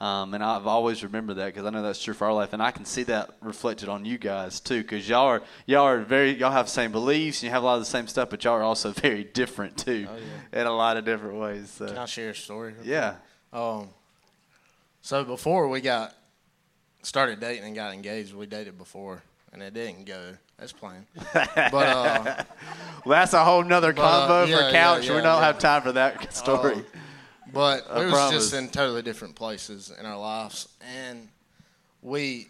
Um, 0.00 0.34
and 0.34 0.44
I've 0.44 0.66
always 0.66 1.02
remembered 1.02 1.34
that 1.34 1.46
because 1.46 1.64
I 1.64 1.70
know 1.70 1.80
that's 1.80 2.02
true 2.02 2.12
for 2.12 2.26
our 2.26 2.32
life, 2.34 2.52
and 2.52 2.62
I 2.62 2.70
can 2.70 2.84
see 2.84 3.04
that 3.04 3.30
reflected 3.40 3.88
on 3.88 4.04
you 4.04 4.18
guys 4.18 4.60
too. 4.60 4.82
Because 4.82 5.08
y'all 5.08 5.26
are 5.26 5.42
y'all 5.66 5.84
are 5.84 6.00
very 6.00 6.36
y'all 6.36 6.50
have 6.50 6.66
the 6.66 6.72
same 6.72 6.90
beliefs, 6.92 7.38
and 7.38 7.44
you 7.44 7.50
have 7.52 7.62
a 7.62 7.66
lot 7.66 7.74
of 7.74 7.80
the 7.80 7.86
same 7.86 8.06
stuff, 8.08 8.28
but 8.28 8.42
y'all 8.44 8.54
are 8.54 8.62
also 8.62 8.90
very 8.92 9.24
different 9.24 9.78
too, 9.78 10.06
in 10.52 10.66
a 10.66 10.72
lot 10.76 10.96
of 10.96 11.04
different 11.04 11.38
ways. 11.38 11.70
So. 11.70 11.86
Can 11.86 11.96
I 11.96 12.06
share 12.06 12.30
a 12.30 12.34
story? 12.34 12.74
Yeah. 12.82 13.14
Um, 13.52 13.88
so 15.04 15.22
before 15.22 15.68
we 15.68 15.82
got 15.82 16.14
started 17.02 17.38
dating 17.38 17.64
and 17.64 17.74
got 17.74 17.92
engaged, 17.92 18.32
we 18.32 18.46
dated 18.46 18.78
before, 18.78 19.22
and 19.52 19.62
it 19.62 19.74
didn't 19.74 20.06
go 20.06 20.32
as 20.58 20.72
planned. 20.72 21.04
but 21.34 21.74
uh, 21.74 22.44
Well, 23.04 23.20
that's 23.20 23.34
a 23.34 23.44
whole 23.44 23.62
nother 23.62 23.92
But, 23.92 24.02
uh, 24.02 24.46
yeah, 24.48 24.56
for 24.56 24.72
couch. 24.72 25.06
yeah, 25.06 25.16
we 25.16 25.20
don't 25.20 25.40
yeah. 25.40 25.46
have 25.46 25.58
time 25.58 25.82
for 25.82 25.92
that 25.92 26.32
story. 26.34 26.76
Um, 26.76 26.86
but 27.52 27.86
I 27.90 27.98
we 28.02 28.10
was 28.10 28.30
just 28.32 28.54
in 28.54 28.70
totally 28.70 29.02
different 29.02 29.34
places 29.34 29.92
in 29.96 30.06
our 30.06 30.18
lives, 30.18 30.70
and 30.96 31.28
we, 32.00 32.48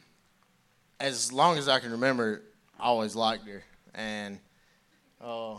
as 1.00 1.32
long 1.32 1.58
as 1.58 1.68
I 1.68 1.80
can 1.80 1.90
remember, 1.90 2.42
I 2.78 2.84
always 2.84 3.16
liked 3.16 3.48
her, 3.48 3.64
and 3.96 4.38
uh, 5.20 5.56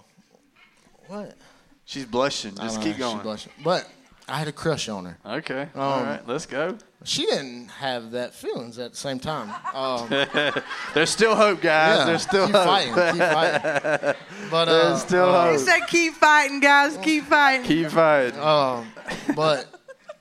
what? 1.08 1.36
She's 1.84 2.06
blushing. 2.06 2.56
Just 2.56 2.82
keep 2.82 2.98
know, 2.98 3.12
going. 3.12 3.22
blushing. 3.22 3.52
But 3.66 3.86
I 4.28 4.40
had 4.40 4.48
a 4.48 4.52
crush 4.52 4.90
on 4.90 5.06
her. 5.06 5.18
Okay. 5.26 5.68
All 5.76 6.00
Um, 6.00 6.06
right. 6.06 6.28
Let's 6.28 6.46
go. 6.48 6.78
She 7.04 7.26
didn't 7.28 7.68
have 7.68 8.12
that 8.12 8.34
feelings 8.34 8.80
at 8.80 8.92
the 8.92 8.98
same 8.98 9.20
time. 9.20 9.54
Um, 9.74 10.08
There's 10.96 11.12
still 11.12 11.36
hope, 11.36 11.62
guys. 11.62 12.00
yeah, 12.00 12.06
There's 12.06 12.24
still 12.24 12.48
keep 12.48 12.56
hope. 12.56 12.66
fighting, 12.66 12.94
keep 12.94 13.22
fighting. 13.22 14.16
But 14.52 14.68
uh, 14.68 14.72
There's 14.90 15.02
still 15.04 15.30
uh, 15.30 15.46
He 15.52 15.58
hope. 15.58 15.60
said, 15.66 15.80
"Keep 15.88 16.14
fighting, 16.16 16.60
guys. 16.60 16.98
Keep 16.98 17.26
fighting." 17.26 17.66
Keep 17.68 17.90
fighting. 17.90 18.40
Um, 18.40 18.88
but 19.36 19.68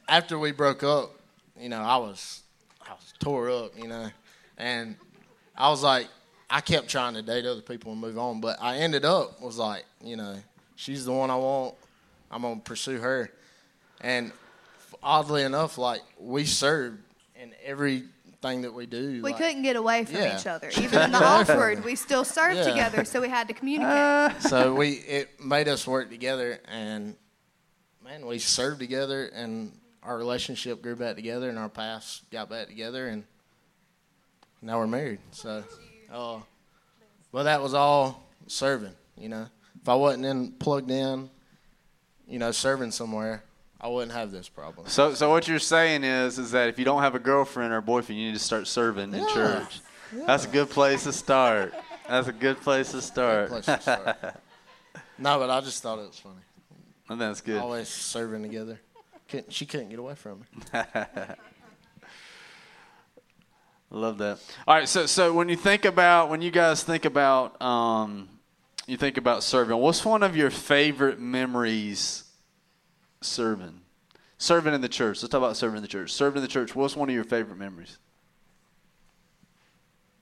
after 0.08 0.38
we 0.38 0.52
broke 0.52 0.82
up, 0.82 1.12
you 1.58 1.68
know, 1.70 1.80
I 1.80 1.96
was 1.96 2.42
I 2.86 2.92
was 2.92 3.14
tore 3.18 3.48
up, 3.50 3.72
you 3.78 3.88
know, 3.88 4.10
and 4.58 4.96
I 5.56 5.70
was 5.70 5.82
like, 5.82 6.08
I 6.50 6.60
kept 6.60 6.88
trying 6.88 7.14
to 7.14 7.22
date 7.22 7.46
other 7.46 7.62
people 7.62 7.92
and 7.92 8.00
move 8.00 8.18
on, 8.18 8.40
but 8.42 8.58
I 8.60 8.76
ended 8.78 9.04
up 9.06 9.40
was 9.40 9.56
like, 9.56 9.84
you 10.02 10.16
know, 10.16 10.36
she's 10.76 11.06
the 11.06 11.12
one 11.12 11.30
I 11.30 11.36
want. 11.36 11.74
I'm 12.30 12.42
gonna 12.42 12.60
pursue 12.60 12.98
her, 12.98 13.30
and 14.04 14.32
oddly 15.02 15.42
enough, 15.42 15.78
like 15.78 16.02
we 16.18 16.44
served 16.44 17.00
in 17.34 17.52
everything 17.64 18.62
that 18.62 18.72
we 18.74 18.84
do. 18.86 19.22
We 19.22 19.32
like- 19.32 19.38
couldn't 19.38 19.62
get 19.62 19.76
away 19.76 20.04
from 20.04 20.16
Yeah. 20.16 20.38
each 20.38 20.46
other. 20.46 20.68
Even 20.76 21.00
in 21.02 21.12
the 21.12 21.24
awkward, 21.24 21.82
we 21.84 21.96
still 21.96 22.24
served 22.24 22.56
Yeah. 22.58 22.64
together, 22.68 23.04
so 23.04 23.20
we 23.20 23.28
had 23.30 23.48
to 23.48 23.54
communicate. 23.54 24.42
so 24.48 24.74
we 24.74 24.90
it 24.92 25.42
made 25.42 25.66
us 25.68 25.86
work 25.86 26.10
together 26.10 26.60
and 26.68 27.16
man 28.04 28.26
we 28.26 28.38
served 28.38 28.78
together 28.80 29.30
and 29.34 29.72
our 30.02 30.18
relationship 30.18 30.82
grew 30.82 30.94
back 30.94 31.16
together 31.16 31.48
and 31.48 31.58
our 31.58 31.70
paths 31.70 32.20
got 32.30 32.50
back 32.50 32.66
together 32.68 33.08
and 33.08 33.24
now 34.60 34.78
we're 34.78 34.86
married 34.86 35.18
so 35.32 35.64
uh, 36.12 36.38
well 37.32 37.44
that 37.44 37.62
was 37.62 37.72
all 37.72 38.22
serving 38.46 38.92
you 39.16 39.30
know 39.30 39.46
if 39.80 39.88
i 39.88 39.94
wasn't 39.94 40.22
in 40.22 40.52
plugged 40.52 40.90
in 40.90 41.30
you 42.28 42.38
know 42.38 42.50
serving 42.50 42.90
somewhere 42.90 43.42
i 43.84 43.88
wouldn't 43.88 44.12
have 44.12 44.32
this 44.32 44.48
problem 44.48 44.88
So, 44.88 45.14
so 45.14 45.30
what 45.30 45.46
you're 45.46 45.58
saying 45.60 46.02
is, 46.04 46.38
is 46.38 46.50
that 46.52 46.68
if 46.70 46.78
you 46.78 46.84
don't 46.86 47.02
have 47.02 47.14
a 47.14 47.18
girlfriend 47.20 47.72
or 47.72 47.80
boyfriend, 47.80 48.18
you 48.20 48.28
need 48.28 48.34
to 48.38 48.42
start 48.42 48.66
serving 48.66 49.12
in 49.12 49.20
Yeah. 49.20 49.34
church. 49.34 49.80
That's 50.26 50.44
a 50.46 50.48
good 50.48 50.70
place 50.70 51.04
to 51.04 51.12
start. 51.12 51.74
That's 52.08 52.28
a 52.28 52.32
good 52.32 52.60
place 52.62 52.90
to 52.92 53.02
start. 53.02 53.48
Place 53.50 53.66
to 53.66 53.80
start. 53.80 54.16
no 55.18 55.38
but 55.38 55.48
i 55.50 55.60
just 55.60 55.80
thought 55.82 55.98
it 56.00 56.08
was 56.08 56.18
funny 56.18 56.40
And 57.08 57.20
that's 57.20 57.40
good. 57.40 57.60
always 57.60 57.88
serving 57.88 58.42
together 58.42 58.80
couldn't, 59.28 59.52
she 59.52 59.64
couldn't 59.66 59.90
get 59.90 59.98
away 60.00 60.14
from 60.14 60.40
me 60.40 60.46
I 63.92 63.96
love 63.96 64.18
that. 64.18 64.38
All 64.66 64.74
right, 64.74 64.88
so 64.88 65.06
so 65.06 65.32
when 65.32 65.48
you 65.48 65.56
think 65.56 65.84
about 65.84 66.28
when 66.30 66.42
you 66.42 66.50
guys 66.50 66.82
think 66.82 67.04
about 67.04 67.60
um, 67.62 68.28
you 68.88 68.96
think 68.96 69.16
about 69.18 69.42
serving, 69.44 69.76
what's 69.76 70.04
one 70.04 70.22
of 70.24 70.36
your 70.36 70.50
favorite 70.50 71.20
memories 71.20 72.23
serving? 73.24 73.80
Serving 74.38 74.74
in 74.74 74.80
the 74.80 74.88
church. 74.88 75.22
Let's 75.22 75.30
talk 75.30 75.38
about 75.38 75.56
serving 75.56 75.76
in 75.76 75.82
the 75.82 75.88
church. 75.88 76.12
Serving 76.12 76.38
in 76.38 76.42
the 76.42 76.48
church. 76.48 76.74
What's 76.74 76.96
one 76.96 77.08
of 77.08 77.14
your 77.14 77.24
favorite 77.24 77.58
memories? 77.58 77.98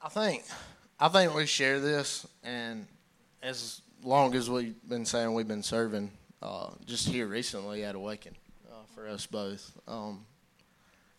I 0.00 0.08
think 0.08 0.44
I 0.98 1.08
think 1.08 1.34
we 1.34 1.46
share 1.46 1.80
this, 1.80 2.26
and 2.44 2.86
as 3.42 3.80
long 4.04 4.34
as 4.34 4.48
we've 4.48 4.74
been 4.88 5.04
saying 5.04 5.32
we've 5.34 5.48
been 5.48 5.62
serving, 5.62 6.10
uh, 6.40 6.70
just 6.86 7.08
here 7.08 7.26
recently 7.26 7.84
at 7.84 7.94
Awaken 7.94 8.36
uh, 8.70 8.84
for 8.94 9.08
us 9.08 9.26
both. 9.26 9.72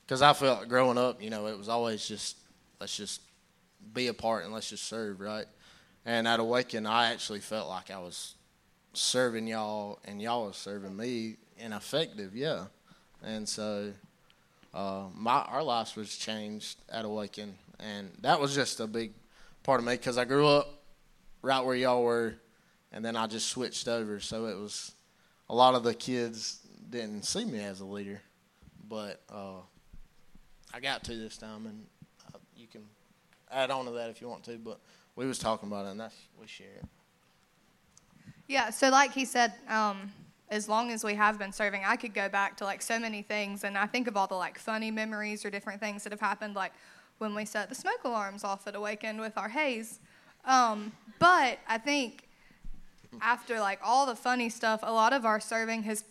Because 0.06 0.22
I 0.22 0.34
felt 0.34 0.68
growing 0.68 0.98
up, 0.98 1.22
you 1.22 1.30
know, 1.30 1.48
it 1.48 1.58
was 1.58 1.70
always 1.70 2.08
just 2.08 2.38
let's 2.80 2.96
just 2.96 3.22
be 3.94 4.08
a 4.08 4.14
part 4.14 4.46
and 4.46 4.54
let's 4.54 4.70
just 4.70 4.86
serve, 4.86 5.20
right? 5.20 5.48
And 6.06 6.28
at 6.28 6.40
Awaken, 6.40 6.86
I 6.86 7.12
actually 7.12 7.40
felt 7.40 7.70
like 7.70 7.92
I 7.92 8.00
was 8.00 8.36
serving 8.94 9.48
y'all 9.48 10.00
and 10.06 10.22
y'all 10.22 10.46
was 10.46 10.58
serving 10.58 10.96
me 10.96 11.38
and 11.60 11.74
effective, 11.74 12.36
yeah. 12.36 12.66
And 13.24 13.48
so 13.48 13.94
uh, 14.74 15.06
my 15.14 15.42
our 15.42 15.64
lives 15.64 15.96
was 15.96 16.16
changed 16.16 16.80
at 16.90 17.06
Awaken, 17.06 17.56
and 17.80 18.12
that 18.22 18.40
was 18.40 18.56
just 18.56 18.80
a 18.80 18.88
big 18.88 19.14
part 19.64 19.80
of 19.80 19.86
me 19.86 19.94
because 19.94 20.18
I 20.18 20.26
grew 20.26 20.48
up 20.48 20.84
right 21.42 21.64
where 21.64 21.76
y'all 21.76 22.04
were, 22.04 22.36
and 22.92 23.04
then 23.04 23.16
I 23.16 23.28
just 23.28 23.50
switched 23.50 23.88
over. 23.88 24.20
So 24.20 24.46
it 24.46 24.58
was 24.58 24.94
a 25.50 25.56
lot 25.56 25.76
of 25.76 25.84
the 25.84 25.94
kids 25.94 26.60
didn't 26.90 27.24
see 27.24 27.46
me 27.46 27.60
as 27.60 27.80
a 27.80 27.86
leader, 27.86 28.22
but 28.88 29.22
uh, 29.32 29.62
I 30.74 30.80
got 30.80 31.04
to 31.06 31.16
this 31.16 31.38
time, 31.38 31.66
and 31.66 31.86
uh, 32.34 32.40
you 32.56 32.68
can 32.68 32.84
add 33.52 33.72
on 33.72 33.86
to 33.86 33.92
that 33.92 34.10
if 34.10 34.22
you 34.22 34.28
want 34.28 34.44
to. 34.46 34.58
But 34.58 34.80
we 35.16 35.26
was 35.26 35.40
talking 35.40 35.70
about 35.70 35.86
it, 35.86 35.92
and 35.92 36.00
that's 36.00 36.16
we 36.40 36.48
share 36.48 36.68
it. 36.78 36.86
Yeah, 38.48 38.70
so 38.72 38.90
like 38.90 39.14
he 39.14 39.26
said, 39.26 39.54
um, 39.70 40.12
as 40.50 40.68
long 40.68 40.92
as 40.92 41.04
we 41.04 41.16
have 41.16 41.40
been 41.40 41.52
serving, 41.52 41.84
I 41.86 41.96
could 41.96 42.14
go 42.14 42.28
back 42.28 42.58
to 42.58 42.66
like 42.66 42.82
so 42.82 43.00
many 43.00 43.22
things, 43.22 43.64
and 43.64 43.78
I 43.78 43.86
think 43.86 44.08
of 44.08 44.18
all 44.18 44.28
the 44.28 44.36
like 44.36 44.60
funny 44.60 44.92
memories 44.92 45.46
or 45.46 45.50
different 45.50 45.80
things 45.80 46.04
that 46.04 46.12
have 46.12 46.20
happened, 46.20 46.56
like 46.56 46.74
when 47.18 47.34
we 47.34 47.46
set 47.46 47.70
the 47.70 47.76
smoke 47.76 48.04
alarms 48.04 48.44
off 48.44 48.68
at 48.68 48.76
Awaken 48.76 49.20
with 49.20 49.38
our 49.38 49.50
haze. 49.50 50.00
Um, 50.46 50.92
but 51.20 51.60
I 51.68 51.78
think 51.78 52.28
after 53.22 53.60
like 53.60 53.80
all 53.84 54.06
the 54.06 54.16
funny 54.16 54.50
stuff, 54.50 54.82
a 54.84 54.92
lot 54.92 55.14
of 55.14 55.26
our 55.26 55.40
serving 55.40 55.84
has, 55.84 56.04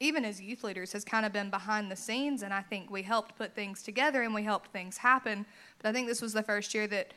even 0.00 0.24
as 0.24 0.40
youth 0.40 0.64
leaders, 0.64 0.92
has 0.92 1.04
kind 1.04 1.24
of 1.24 1.32
been 1.32 1.48
behind 1.48 1.90
the 1.90 1.96
scenes, 1.96 2.42
and 2.42 2.52
I 2.52 2.62
think 2.62 2.90
we 2.90 3.02
helped 3.02 3.36
put 3.36 3.54
things 3.54 3.84
together 3.84 4.22
and 4.22 4.34
we 4.34 4.42
helped 4.42 4.72
things 4.72 4.98
happen. 4.98 5.46
But 5.80 5.90
I 5.90 5.92
think 5.92 6.08
this 6.08 6.20
was 6.20 6.32
the 6.32 6.42
first 6.42 6.74
year 6.74 6.88
that 6.88 7.14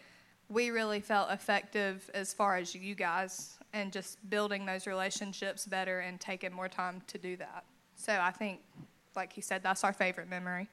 we 0.50 0.70
really 0.70 1.00
felt 1.00 1.32
effective 1.32 2.12
as 2.14 2.32
far 2.32 2.58
as 2.58 2.76
you 2.76 2.94
guys 2.94 3.58
and 3.74 3.92
just 3.92 4.18
building 4.30 4.66
those 4.66 4.88
relationships 4.88 5.66
better 5.66 6.00
and 6.00 6.20
taking 6.20 6.52
more 6.52 6.68
time 6.68 7.02
to 7.08 7.18
do 7.18 7.38
that. 7.38 7.64
So 7.96 8.18
I 8.20 8.32
think, 8.32 8.60
like 9.16 9.34
he 9.34 9.42
said, 9.42 9.64
that's 9.64 9.84
our 9.84 9.94
favorite 9.94 10.30
memory. 10.30 10.68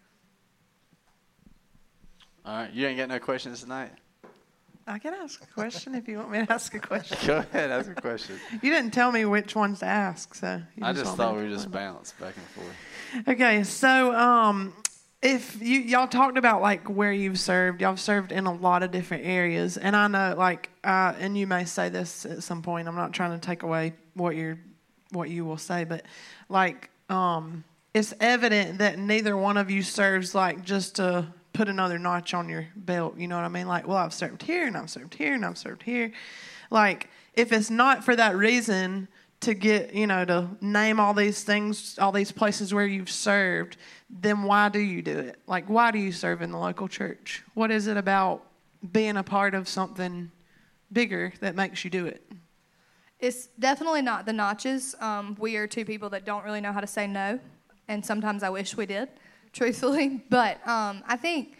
All 2.44 2.56
right, 2.56 2.72
you 2.72 2.86
ain't 2.86 2.98
got 2.98 3.08
no 3.08 3.18
questions 3.18 3.60
tonight. 3.60 3.90
I 4.86 4.98
can 4.98 5.12
ask 5.12 5.42
a 5.42 5.46
question 5.46 5.94
if 5.94 6.08
you 6.08 6.16
want 6.16 6.30
me 6.30 6.46
to 6.46 6.50
ask 6.50 6.74
a 6.74 6.78
question. 6.78 7.18
Go 7.26 7.38
ahead, 7.38 7.70
ask 7.70 7.90
a 7.90 7.94
question. 7.94 8.40
You 8.62 8.70
didn't 8.70 8.92
tell 8.92 9.12
me 9.12 9.26
which 9.26 9.54
ones 9.54 9.80
to 9.80 9.86
ask, 9.86 10.34
so 10.34 10.62
you 10.76 10.84
I 10.84 10.94
just 10.94 11.04
want 11.04 11.16
thought 11.18 11.36
we 11.36 11.42
to 11.42 11.50
just 11.50 11.64
find 11.64 11.74
bounce 11.74 12.12
back 12.12 12.34
and 12.36 12.46
forth. 12.46 13.28
Okay, 13.28 13.64
so 13.64 14.14
um, 14.14 14.72
if 15.20 15.60
you 15.60 15.80
y'all 15.80 16.06
talked 16.06 16.38
about 16.38 16.62
like 16.62 16.88
where 16.88 17.12
you've 17.12 17.38
served, 17.38 17.80
y'all 17.80 17.96
served 17.96 18.30
in 18.30 18.46
a 18.46 18.52
lot 18.52 18.82
of 18.82 18.90
different 18.90 19.26
areas, 19.26 19.76
and 19.76 19.96
I 19.96 20.06
know 20.08 20.34
like 20.36 20.70
uh, 20.84 21.14
and 21.18 21.36
you 21.36 21.46
may 21.46 21.64
say 21.64 21.88
this 21.88 22.24
at 22.24 22.42
some 22.42 22.62
point. 22.62 22.86
I'm 22.86 22.94
not 22.94 23.12
trying 23.12 23.38
to 23.38 23.44
take 23.44 23.62
away 23.62 23.94
what 24.14 24.36
you're 24.36 24.58
what 25.10 25.30
you 25.30 25.44
will 25.44 25.56
say, 25.56 25.84
but 25.84 26.04
like 26.48 26.90
um, 27.08 27.64
it's 27.94 28.14
evident 28.20 28.78
that 28.78 28.98
neither 28.98 29.36
one 29.36 29.56
of 29.56 29.70
you 29.70 29.82
serves 29.82 30.34
like 30.34 30.64
just 30.64 30.96
to 30.96 31.26
put 31.52 31.68
another 31.68 31.98
notch 31.98 32.34
on 32.34 32.48
your 32.48 32.68
belt. 32.76 33.16
You 33.16 33.26
know 33.26 33.36
what 33.36 33.44
I 33.44 33.48
mean? 33.48 33.66
Like, 33.66 33.88
well, 33.88 33.96
I've 33.96 34.14
served 34.14 34.42
here 34.42 34.66
and 34.66 34.76
I've 34.76 34.90
served 34.90 35.14
here 35.14 35.34
and 35.34 35.44
I've 35.44 35.58
served 35.58 35.82
here. 35.82 36.12
Like, 36.70 37.08
if 37.34 37.50
it's 37.50 37.70
not 37.70 38.04
for 38.04 38.14
that 38.14 38.36
reason 38.36 39.08
to 39.40 39.54
get, 39.54 39.94
you 39.94 40.06
know, 40.06 40.24
to 40.24 40.48
name 40.60 40.98
all 40.98 41.14
these 41.14 41.44
things, 41.44 41.98
all 41.98 42.12
these 42.12 42.32
places 42.32 42.74
where 42.74 42.86
you've 42.86 43.10
served, 43.10 43.76
then 44.10 44.42
why 44.42 44.68
do 44.68 44.80
you 44.80 45.02
do 45.02 45.18
it? 45.18 45.38
Like, 45.46 45.66
why 45.68 45.90
do 45.90 45.98
you 45.98 46.12
serve 46.12 46.42
in 46.42 46.50
the 46.50 46.58
local 46.58 46.88
church? 46.88 47.44
What 47.54 47.70
is 47.70 47.86
it 47.86 47.96
about 47.96 48.42
being 48.92 49.16
a 49.16 49.22
part 49.22 49.54
of 49.54 49.68
something 49.68 50.30
bigger 50.92 51.32
that 51.40 51.54
makes 51.54 51.84
you 51.84 51.90
do 51.90 52.06
it? 52.06 52.22
It's 53.20 53.48
definitely 53.58 54.02
not 54.02 54.26
the 54.26 54.32
notches. 54.32 54.94
Um, 55.00 55.36
we 55.38 55.56
are 55.56 55.66
two 55.66 55.84
people 55.84 56.08
that 56.10 56.24
don't 56.24 56.44
really 56.44 56.60
know 56.60 56.72
how 56.72 56.80
to 56.80 56.86
say 56.86 57.06
no, 57.06 57.38
and 57.88 58.04
sometimes 58.04 58.42
I 58.42 58.50
wish 58.50 58.76
we 58.76 58.86
did, 58.86 59.08
truthfully. 59.52 60.22
But 60.30 60.66
um, 60.66 61.02
I 61.06 61.16
think 61.16 61.58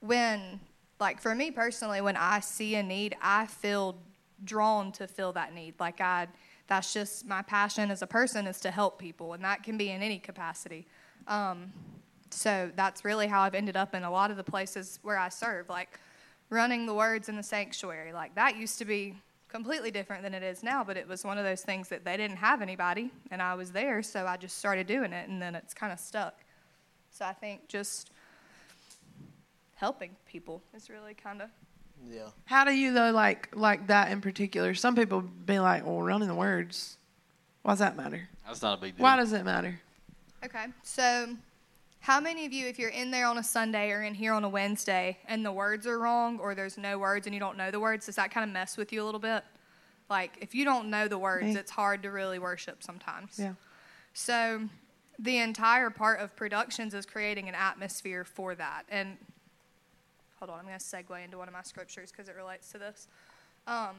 when, 0.00 0.60
like 1.00 1.20
for 1.20 1.34
me 1.34 1.50
personally, 1.50 2.00
when 2.00 2.16
I 2.16 2.40
see 2.40 2.76
a 2.76 2.82
need, 2.82 3.16
I 3.20 3.46
feel 3.46 3.96
drawn 4.44 4.92
to 4.92 5.08
fill 5.08 5.32
that 5.32 5.54
need. 5.54 5.74
Like 5.80 6.00
I, 6.00 6.28
that's 6.68 6.92
just 6.92 7.26
my 7.26 7.42
passion 7.42 7.90
as 7.90 8.02
a 8.02 8.06
person 8.06 8.46
is 8.46 8.60
to 8.60 8.70
help 8.70 8.98
people, 8.98 9.32
and 9.32 9.42
that 9.42 9.62
can 9.62 9.76
be 9.76 9.90
in 9.90 10.02
any 10.02 10.18
capacity. 10.18 10.86
Um, 11.26 11.72
so 12.30 12.70
that's 12.76 13.04
really 13.04 13.26
how 13.26 13.40
I've 13.40 13.54
ended 13.54 13.76
up 13.76 13.94
in 13.94 14.04
a 14.04 14.10
lot 14.10 14.30
of 14.30 14.36
the 14.36 14.44
places 14.44 14.98
where 15.02 15.18
I 15.18 15.30
serve, 15.30 15.68
like 15.68 15.98
running 16.50 16.86
the 16.86 16.94
words 16.94 17.28
in 17.28 17.36
the 17.36 17.42
sanctuary. 17.42 18.12
Like 18.12 18.34
that 18.34 18.56
used 18.56 18.78
to 18.78 18.84
be 18.84 19.16
completely 19.48 19.90
different 19.90 20.22
than 20.22 20.34
it 20.34 20.42
is 20.42 20.62
now, 20.62 20.84
but 20.84 20.98
it 20.98 21.08
was 21.08 21.24
one 21.24 21.38
of 21.38 21.44
those 21.44 21.62
things 21.62 21.88
that 21.88 22.04
they 22.04 22.18
didn't 22.18 22.36
have 22.36 22.60
anybody, 22.60 23.10
and 23.30 23.40
I 23.40 23.54
was 23.54 23.72
there, 23.72 24.02
so 24.02 24.26
I 24.26 24.36
just 24.36 24.58
started 24.58 24.86
doing 24.86 25.12
it, 25.12 25.28
and 25.28 25.40
then 25.40 25.54
it's 25.54 25.72
kind 25.72 25.92
of 25.92 25.98
stuck. 25.98 26.34
So 27.10 27.24
I 27.24 27.32
think 27.32 27.66
just 27.66 28.10
helping 29.74 30.16
people 30.26 30.62
is 30.74 30.90
really 30.90 31.14
kind 31.14 31.40
of 31.40 31.48
Yeah. 32.06 32.28
How 32.44 32.64
do 32.64 32.72
you 32.72 32.92
though 32.92 33.10
like 33.10 33.48
like 33.54 33.86
that 33.88 34.10
in 34.10 34.20
particular? 34.20 34.74
Some 34.74 34.96
people 34.96 35.20
be 35.20 35.58
like, 35.58 35.86
"Well, 35.86 36.00
running 36.02 36.28
the 36.28 36.34
words, 36.34 36.96
why 37.62 37.72
does 37.72 37.78
that 37.80 37.96
matter? 37.96 38.28
That's 38.46 38.62
not 38.62 38.78
a 38.78 38.80
big 38.80 38.96
deal. 38.96 39.02
Why 39.02 39.16
does 39.16 39.32
it 39.32 39.44
matter?" 39.44 39.80
Okay, 40.44 40.66
so 40.82 41.36
how 42.00 42.20
many 42.20 42.46
of 42.46 42.52
you, 42.52 42.66
if 42.66 42.78
you're 42.78 42.90
in 42.90 43.10
there 43.10 43.26
on 43.26 43.38
a 43.38 43.42
Sunday 43.42 43.90
or 43.90 44.02
in 44.02 44.14
here 44.14 44.32
on 44.32 44.44
a 44.44 44.48
Wednesday 44.48 45.18
and 45.26 45.44
the 45.44 45.52
words 45.52 45.86
are 45.86 45.98
wrong 45.98 46.38
or 46.38 46.54
there's 46.54 46.78
no 46.78 46.98
words 46.98 47.26
and 47.26 47.34
you 47.34 47.40
don't 47.40 47.56
know 47.56 47.70
the 47.70 47.80
words, 47.80 48.06
does 48.06 48.16
that 48.16 48.30
kind 48.30 48.44
of 48.44 48.52
mess 48.52 48.76
with 48.76 48.92
you 48.92 49.02
a 49.02 49.04
little 49.04 49.20
bit? 49.20 49.44
Like, 50.08 50.38
if 50.40 50.54
you 50.54 50.64
don't 50.64 50.88
know 50.90 51.06
the 51.08 51.18
words, 51.18 51.44
Me. 51.44 51.56
it's 51.56 51.70
hard 51.70 52.02
to 52.04 52.10
really 52.10 52.38
worship 52.38 52.82
sometimes. 52.82 53.38
Yeah. 53.38 53.54
So, 54.14 54.68
the 55.18 55.38
entire 55.38 55.90
part 55.90 56.20
of 56.20 56.34
productions 56.36 56.94
is 56.94 57.04
creating 57.04 57.48
an 57.48 57.54
atmosphere 57.54 58.24
for 58.24 58.54
that. 58.54 58.84
And 58.88 59.18
hold 60.38 60.50
on, 60.50 60.58
I'm 60.58 60.66
going 60.66 60.78
to 60.78 60.84
segue 60.84 61.24
into 61.24 61.38
one 61.38 61.48
of 61.48 61.54
my 61.54 61.62
scriptures 61.62 62.10
because 62.10 62.28
it 62.28 62.36
relates 62.36 62.70
to 62.72 62.78
this. 62.78 63.08
Um, 63.66 63.96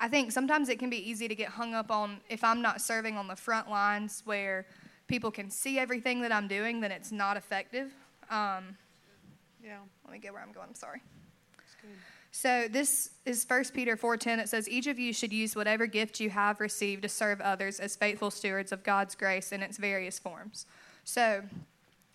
I 0.00 0.08
think 0.08 0.32
sometimes 0.32 0.68
it 0.68 0.78
can 0.78 0.90
be 0.90 0.96
easy 1.08 1.28
to 1.28 1.34
get 1.34 1.48
hung 1.48 1.74
up 1.74 1.90
on 1.90 2.20
if 2.28 2.42
I'm 2.42 2.62
not 2.62 2.80
serving 2.80 3.16
on 3.16 3.28
the 3.28 3.36
front 3.36 3.70
lines 3.70 4.22
where 4.24 4.66
people 5.06 5.30
can 5.30 5.50
see 5.50 5.78
everything 5.78 6.22
that 6.22 6.32
I'm 6.32 6.48
doing, 6.48 6.80
then 6.80 6.90
it's 6.90 7.12
not 7.12 7.36
effective. 7.36 7.92
Um, 8.30 8.76
Yeah. 9.62 9.78
let 10.04 10.12
me 10.12 10.18
get 10.18 10.32
where 10.32 10.42
I'm 10.42 10.52
going. 10.52 10.68
I'm 10.68 10.74
sorry. 10.74 11.02
So 12.32 12.68
this 12.68 13.10
is 13.26 13.44
1 13.44 13.74
Peter 13.74 13.96
4:10. 13.96 14.38
It 14.38 14.48
says, 14.48 14.68
"Each 14.68 14.86
of 14.86 14.98
you 14.98 15.12
should 15.12 15.32
use 15.32 15.56
whatever 15.56 15.86
gift 15.86 16.20
you 16.20 16.30
have 16.30 16.60
received 16.60 17.02
to 17.02 17.08
serve 17.08 17.40
others 17.40 17.80
as 17.80 17.96
faithful 17.96 18.30
stewards 18.30 18.70
of 18.72 18.84
God's 18.84 19.14
grace 19.14 19.50
in 19.52 19.62
its 19.62 19.76
various 19.76 20.18
forms." 20.18 20.64
So 21.04 21.48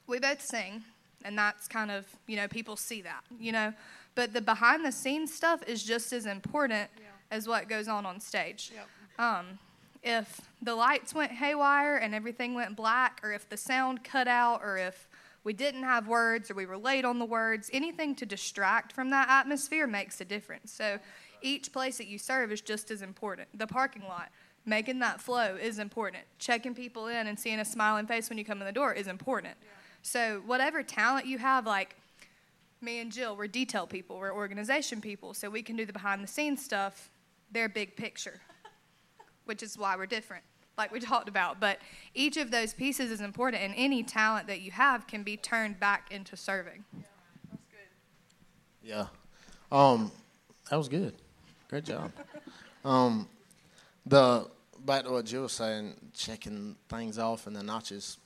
we 0.07 0.19
both 0.19 0.41
sing, 0.41 0.85
and 1.25 1.37
that's 1.37 1.67
kind 1.67 1.91
of 1.91 2.05
you 2.27 2.35
know 2.35 2.47
people 2.47 2.75
see 2.77 3.01
that 3.01 3.23
you 3.39 3.51
know, 3.51 3.73
but 4.13 4.33
the 4.33 4.41
behind 4.41 4.85
the 4.85 4.91
scenes 4.91 5.33
stuff 5.33 5.61
is 5.67 5.83
just 5.83 6.13
as 6.13 6.25
important 6.25 6.89
as 7.31 7.47
what 7.47 7.67
goes 7.67 7.87
on 7.87 8.05
on 8.05 8.19
stage. 8.19 8.71
Um, 9.17 9.59
if 10.03 10.41
the 10.61 10.75
lights 10.75 11.13
went 11.15 11.31
haywire 11.31 11.97
and 11.97 12.13
everything 12.13 12.53
went 12.53 12.75
black, 12.75 13.19
or 13.23 13.31
if 13.31 13.49
the 13.49 13.57
sound 13.57 14.03
cut 14.03 14.27
out, 14.27 14.61
or 14.63 14.77
if 14.77 15.07
we 15.43 15.53
didn't 15.53 15.83
have 15.83 16.07
words 16.07 16.51
or 16.51 16.55
we 16.55 16.65
were 16.65 16.77
late 16.77 17.05
on 17.05 17.19
the 17.19 17.25
words, 17.25 17.69
anything 17.73 18.15
to 18.15 18.25
distract 18.25 18.91
from 18.91 19.09
that 19.11 19.29
atmosphere 19.29 19.87
makes 19.87 20.19
a 20.21 20.25
difference. 20.25 20.71
So 20.71 20.99
each 21.41 21.71
place 21.71 21.97
that 21.97 22.07
you 22.07 22.17
serve 22.17 22.51
is 22.51 22.61
just 22.61 22.91
as 22.91 23.01
important. 23.01 23.47
The 23.57 23.67
parking 23.67 24.03
lot, 24.03 24.29
making 24.65 24.99
that 24.99 25.21
flow 25.21 25.55
is 25.55 25.79
important. 25.79 26.23
Checking 26.39 26.73
people 26.73 27.07
in 27.07 27.27
and 27.27 27.39
seeing 27.39 27.59
a 27.59 27.65
smiling 27.65 28.07
face 28.07 28.29
when 28.29 28.37
you 28.37 28.45
come 28.45 28.59
in 28.59 28.65
the 28.65 28.71
door 28.73 28.93
is 28.93 29.07
important. 29.07 29.55
So 30.05 30.43
whatever 30.45 30.83
talent 30.83 31.25
you 31.25 31.39
have, 31.39 31.65
like 31.65 31.95
me 32.79 32.99
and 32.99 33.11
Jill, 33.11 33.35
we're 33.35 33.47
detail 33.47 33.87
people, 33.87 34.19
we're 34.19 34.31
organization 34.31 35.01
people, 35.01 35.33
so 35.33 35.49
we 35.49 35.63
can 35.63 35.75
do 35.75 35.83
the 35.83 35.93
behind 35.93 36.23
the 36.23 36.27
scenes 36.27 36.63
stuff. 36.63 37.09
They're 37.51 37.67
big 37.67 37.95
picture 37.95 38.39
which 39.45 39.63
is 39.63 39.79
why 39.79 39.95
we're 39.95 40.05
different, 40.05 40.43
like 40.77 40.91
we 40.91 40.99
talked 41.11 41.27
about. 41.27 41.59
But 41.59 41.79
each 42.13 42.37
of 42.37 42.51
those 42.51 42.71
pieces 42.71 43.09
is 43.09 43.19
important, 43.19 43.63
and 43.63 43.73
any 43.75 44.03
talent 44.03 44.45
that 44.45 44.61
you 44.61 44.69
have 44.69 45.07
can 45.07 45.23
be 45.23 45.37
turned 45.37 45.79
back 45.79 46.11
into 46.11 46.37
serving. 46.37 46.85
Yeah. 46.93 47.03
that's 47.49 47.63
good. 47.71 48.87
Yeah. 48.87 49.07
Um, 49.71 50.11
that 50.69 50.75
was 50.75 50.87
good. 50.87 51.15
Great 51.67 51.83
job. 51.83 52.11
Um, 52.83 53.27
the 54.05 54.47
back 54.85 55.05
to 55.05 55.09
what 55.09 55.25
Jill 55.25 55.41
was 55.41 55.53
saying, 55.53 55.95
checking 56.13 56.75
things 56.87 57.17
off 57.17 57.47
and 57.47 57.55
the 57.55 57.63
notches. 57.63 58.17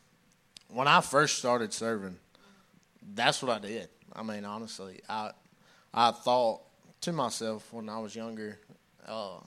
When 0.70 0.88
I 0.88 1.02
first 1.02 1.38
started 1.40 1.74
serving, 1.74 2.18
that's 3.16 3.42
what 3.42 3.52
I 3.52 3.60
did. 3.60 3.90
I 4.14 4.24
mean, 4.24 4.46
honestly, 4.46 5.00
I 5.10 5.32
I 5.94 6.12
thought 6.12 6.62
to 7.02 7.12
myself 7.14 7.72
when 7.74 7.90
I 7.90 8.00
was 8.00 8.16
younger, 8.16 8.60
uh, 9.08 9.40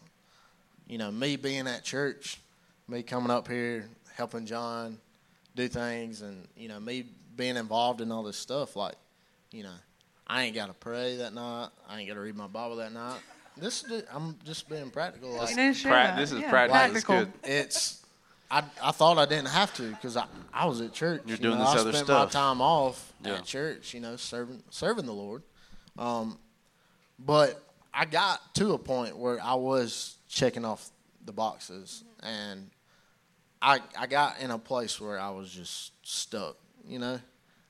you 0.86 0.98
know, 0.98 1.10
me 1.10 1.36
being 1.36 1.66
at 1.68 1.84
church, 1.84 2.40
me 2.88 3.02
coming 3.02 3.30
up 3.30 3.46
here 3.48 3.88
helping 4.16 4.46
John 4.46 4.98
do 5.54 5.68
things, 5.68 6.22
and 6.22 6.48
you 6.56 6.68
know, 6.68 6.80
me 6.80 7.04
being 7.36 7.56
involved 7.56 8.00
in 8.00 8.10
all 8.10 8.22
this 8.22 8.36
stuff. 8.36 8.74
Like, 8.76 8.94
you 9.52 9.62
know, 9.62 9.74
I 10.26 10.42
ain't 10.44 10.54
got 10.54 10.66
to 10.66 10.74
pray 10.74 11.16
that 11.18 11.34
night. 11.34 11.68
I 11.88 11.98
ain't 12.00 12.08
got 12.08 12.14
to 12.14 12.20
read 12.20 12.36
my 12.36 12.46
Bible 12.48 12.76
that 12.76 12.92
night. 12.92 13.20
This 13.56 13.84
I'm 14.12 14.36
just 14.44 14.68
being 14.68 14.90
practical. 14.90 15.34
Like, 15.36 15.50
You 15.50 15.56
need 15.56 15.74
to 15.74 15.78
share 15.78 15.92
Prac- 15.92 16.14
that. 16.14 16.20
this 16.20 16.32
is 16.32 16.40
Yeah, 16.40 16.50
practical. 16.50 16.96
It's 16.96 17.04
practical. 17.04 17.32
good. 17.42 17.50
it's 17.50 18.01
I, 18.52 18.62
I 18.82 18.90
thought 18.90 19.16
I 19.16 19.24
didn't 19.24 19.48
have 19.48 19.72
to 19.76 19.88
because 19.90 20.16
I, 20.16 20.26
I 20.52 20.66
was 20.66 20.82
at 20.82 20.92
church. 20.92 21.22
You're 21.24 21.38
you 21.38 21.42
doing 21.42 21.58
know, 21.58 21.64
this 21.64 21.74
I 21.74 21.78
other 21.80 21.92
spent 21.92 22.06
stuff. 22.06 22.28
my 22.34 22.40
time 22.40 22.60
off 22.60 23.12
Yeah. 23.24 23.36
at 23.36 23.44
church, 23.44 23.94
you 23.94 24.00
know, 24.00 24.16
serving 24.16 24.62
serving 24.68 25.06
the 25.06 25.12
Lord. 25.14 25.42
Um, 25.98 26.38
but 27.18 27.62
I 27.94 28.04
got 28.04 28.54
to 28.56 28.72
a 28.74 28.78
point 28.78 29.16
where 29.16 29.42
I 29.42 29.54
was 29.54 30.16
checking 30.28 30.64
off 30.66 30.90
the 31.24 31.32
boxes, 31.32 32.04
and 32.22 32.70
I 33.62 33.80
I 33.98 34.06
got 34.06 34.38
in 34.40 34.50
a 34.50 34.58
place 34.58 35.00
where 35.00 35.18
I 35.18 35.30
was 35.30 35.50
just 35.50 35.92
stuck. 36.02 36.56
You 36.86 36.98
know, 36.98 37.20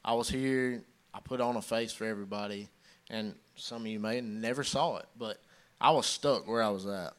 I 0.04 0.14
was 0.14 0.28
here. 0.28 0.82
I 1.14 1.20
put 1.20 1.40
on 1.40 1.54
a 1.56 1.62
face 1.62 1.92
for 1.92 2.06
everybody, 2.06 2.68
and 3.08 3.34
some 3.54 3.82
of 3.82 3.86
you 3.86 4.00
may 4.00 4.20
never 4.20 4.64
saw 4.64 4.96
it, 4.96 5.06
but 5.16 5.38
I 5.80 5.90
was 5.92 6.06
stuck 6.06 6.48
where 6.48 6.62
I 6.62 6.70
was 6.70 6.86
at. 6.86 7.12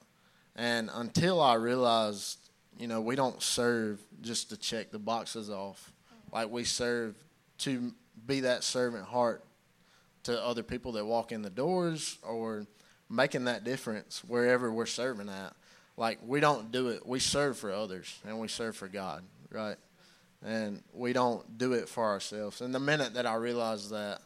And 0.55 0.89
until 0.93 1.39
I 1.41 1.53
realized, 1.55 2.42
you 2.77 2.87
know, 2.87 3.01
we 3.01 3.15
don't 3.15 3.41
serve 3.41 4.01
just 4.21 4.49
to 4.49 4.57
check 4.57 4.91
the 4.91 4.99
boxes 4.99 5.49
off. 5.49 5.91
Like 6.31 6.49
we 6.49 6.63
serve 6.63 7.15
to 7.59 7.93
be 8.25 8.41
that 8.41 8.63
servant 8.63 9.05
heart 9.05 9.43
to 10.23 10.41
other 10.43 10.63
people 10.63 10.93
that 10.93 11.05
walk 11.05 11.31
in 11.31 11.41
the 11.41 11.49
doors 11.49 12.17
or 12.23 12.65
making 13.09 13.45
that 13.45 13.63
difference 13.63 14.23
wherever 14.25 14.71
we're 14.71 14.85
serving 14.85 15.29
at. 15.29 15.53
Like 15.97 16.19
we 16.25 16.39
don't 16.39 16.71
do 16.71 16.87
it. 16.89 17.05
We 17.05 17.19
serve 17.19 17.57
for 17.57 17.71
others 17.71 18.19
and 18.25 18.39
we 18.39 18.47
serve 18.47 18.75
for 18.75 18.87
God, 18.87 19.23
right? 19.51 19.77
And 20.43 20.81
we 20.93 21.13
don't 21.13 21.57
do 21.57 21.73
it 21.73 21.87
for 21.87 22.03
ourselves. 22.03 22.61
And 22.61 22.73
the 22.73 22.79
minute 22.79 23.13
that 23.13 23.25
I 23.25 23.35
realized 23.35 23.91
that, 23.91 24.21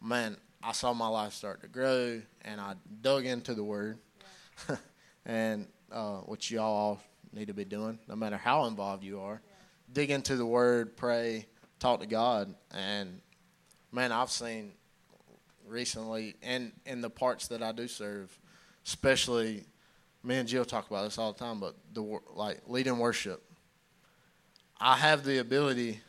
man, 0.00 0.36
I 0.62 0.72
saw 0.72 0.94
my 0.94 1.08
life 1.08 1.34
start 1.34 1.60
to 1.60 1.68
grow 1.68 2.22
and 2.42 2.60
I 2.60 2.74
dug 3.02 3.26
into 3.26 3.54
the 3.54 3.64
word. 3.64 3.98
and 5.26 5.66
uh, 5.92 6.18
which 6.18 6.50
y'all 6.50 6.64
all 6.64 7.00
need 7.34 7.48
to 7.48 7.54
be 7.54 7.64
doing, 7.64 7.98
no 8.08 8.16
matter 8.16 8.36
how 8.36 8.66
involved 8.66 9.02
you 9.04 9.20
are. 9.20 9.40
Dig 9.92 10.10
into 10.10 10.36
the 10.36 10.46
Word, 10.46 10.96
pray, 10.96 11.46
talk 11.78 12.00
to 12.00 12.06
God, 12.06 12.54
and 12.72 13.20
man, 13.92 14.12
I've 14.12 14.30
seen 14.30 14.72
recently, 15.66 16.34
and 16.42 16.72
in 16.86 17.00
the 17.00 17.10
parts 17.10 17.48
that 17.48 17.62
I 17.62 17.72
do 17.72 17.88
serve, 17.88 18.36
especially 18.86 19.64
me 20.22 20.36
and 20.36 20.48
Jill 20.48 20.64
talk 20.64 20.88
about 20.88 21.04
this 21.04 21.18
all 21.18 21.32
the 21.32 21.38
time, 21.38 21.60
but 21.60 21.74
the 21.92 22.20
like 22.34 22.62
leading 22.66 22.98
worship, 22.98 23.42
I 24.80 24.96
have 24.96 25.24
the 25.24 25.38
ability 25.38 26.00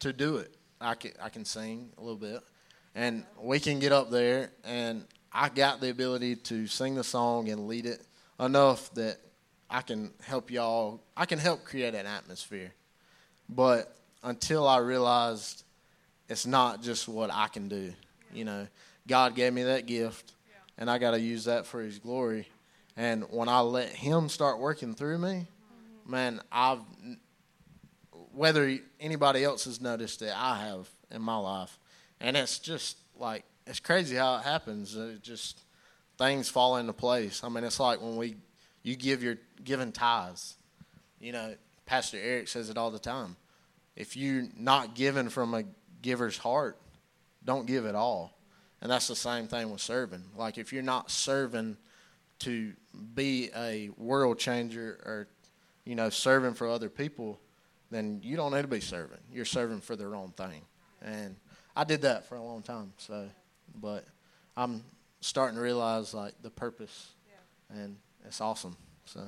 to 0.00 0.12
do 0.12 0.36
it. 0.36 0.54
I 0.80 0.94
can 0.94 1.12
I 1.22 1.28
can 1.28 1.44
sing 1.44 1.90
a 1.96 2.00
little 2.00 2.18
bit, 2.18 2.40
and 2.94 3.24
we 3.40 3.58
can 3.58 3.78
get 3.78 3.92
up 3.92 4.10
there, 4.10 4.50
and 4.64 5.06
I 5.32 5.48
got 5.48 5.80
the 5.80 5.90
ability 5.90 6.36
to 6.36 6.66
sing 6.66 6.94
the 6.94 7.04
song 7.04 7.48
and 7.48 7.66
lead 7.66 7.86
it 7.86 8.02
enough 8.38 8.92
that 8.94 9.18
I 9.74 9.82
can 9.82 10.12
help 10.22 10.52
y'all. 10.52 11.00
I 11.16 11.26
can 11.26 11.40
help 11.40 11.64
create 11.64 11.96
an 11.96 12.06
atmosphere, 12.06 12.72
but 13.48 13.92
until 14.22 14.68
I 14.68 14.78
realized 14.78 15.64
it's 16.28 16.46
not 16.46 16.80
just 16.80 17.08
what 17.08 17.30
I 17.32 17.48
can 17.48 17.68
do, 17.68 17.92
you 18.32 18.44
know, 18.44 18.68
God 19.08 19.34
gave 19.34 19.52
me 19.52 19.64
that 19.64 19.86
gift, 19.86 20.32
and 20.78 20.88
I 20.88 20.98
got 20.98 21.10
to 21.10 21.20
use 21.20 21.46
that 21.46 21.66
for 21.66 21.82
His 21.82 21.98
glory. 21.98 22.46
And 22.96 23.24
when 23.30 23.48
I 23.48 23.62
let 23.62 23.88
Him 23.88 24.28
start 24.28 24.60
working 24.60 24.94
through 24.94 25.18
me, 25.18 25.48
mm-hmm. 25.48 26.10
man, 26.10 26.40
I've 26.52 26.78
whether 28.32 28.78
anybody 29.00 29.42
else 29.42 29.64
has 29.64 29.80
noticed 29.80 30.22
it, 30.22 30.32
I 30.36 30.68
have 30.68 30.88
in 31.10 31.20
my 31.20 31.36
life, 31.36 31.80
and 32.20 32.36
it's 32.36 32.60
just 32.60 32.96
like 33.18 33.42
it's 33.66 33.80
crazy 33.80 34.14
how 34.14 34.36
it 34.36 34.42
happens. 34.42 34.94
It 34.94 35.20
just 35.20 35.58
things 36.16 36.48
fall 36.48 36.76
into 36.76 36.92
place. 36.92 37.42
I 37.42 37.48
mean, 37.48 37.64
it's 37.64 37.80
like 37.80 38.00
when 38.00 38.14
we 38.14 38.36
you 38.84 38.94
give 38.94 39.24
your 39.24 39.38
giving 39.64 39.90
tithes. 39.90 40.54
You 41.18 41.32
know, 41.32 41.56
Pastor 41.86 42.18
Eric 42.22 42.46
says 42.46 42.70
it 42.70 42.78
all 42.78 42.92
the 42.92 42.98
time. 43.00 43.36
If 43.96 44.16
you're 44.16 44.44
not 44.56 44.94
giving 44.94 45.28
from 45.28 45.54
a 45.54 45.64
giver's 46.02 46.38
heart, 46.38 46.78
don't 47.44 47.66
give 47.66 47.86
at 47.86 47.96
all. 47.96 48.38
And 48.80 48.92
that's 48.92 49.08
the 49.08 49.16
same 49.16 49.48
thing 49.48 49.70
with 49.70 49.80
serving. 49.80 50.22
Like 50.36 50.58
if 50.58 50.72
you're 50.72 50.82
not 50.82 51.10
serving 51.10 51.78
to 52.40 52.74
be 53.14 53.50
a 53.56 53.88
world 53.96 54.38
changer 54.38 55.00
or 55.04 55.28
you 55.84 55.94
know 55.94 56.10
serving 56.10 56.54
for 56.54 56.68
other 56.68 56.90
people, 56.90 57.40
then 57.90 58.20
you 58.22 58.36
don't 58.36 58.52
need 58.52 58.62
to 58.62 58.68
be 58.68 58.80
serving. 58.80 59.20
You're 59.32 59.44
serving 59.44 59.80
for 59.80 59.96
the 59.96 60.06
wrong 60.06 60.32
thing. 60.36 60.62
And 61.00 61.36
I 61.74 61.84
did 61.84 62.02
that 62.02 62.28
for 62.28 62.36
a 62.36 62.42
long 62.42 62.62
time. 62.62 62.92
So, 62.98 63.28
but 63.80 64.04
I'm 64.56 64.84
starting 65.20 65.56
to 65.56 65.62
realize 65.62 66.12
like 66.12 66.34
the 66.42 66.50
purpose, 66.50 67.12
and 67.70 67.96
it's 68.24 68.40
awesome. 68.40 68.76
So. 69.04 69.20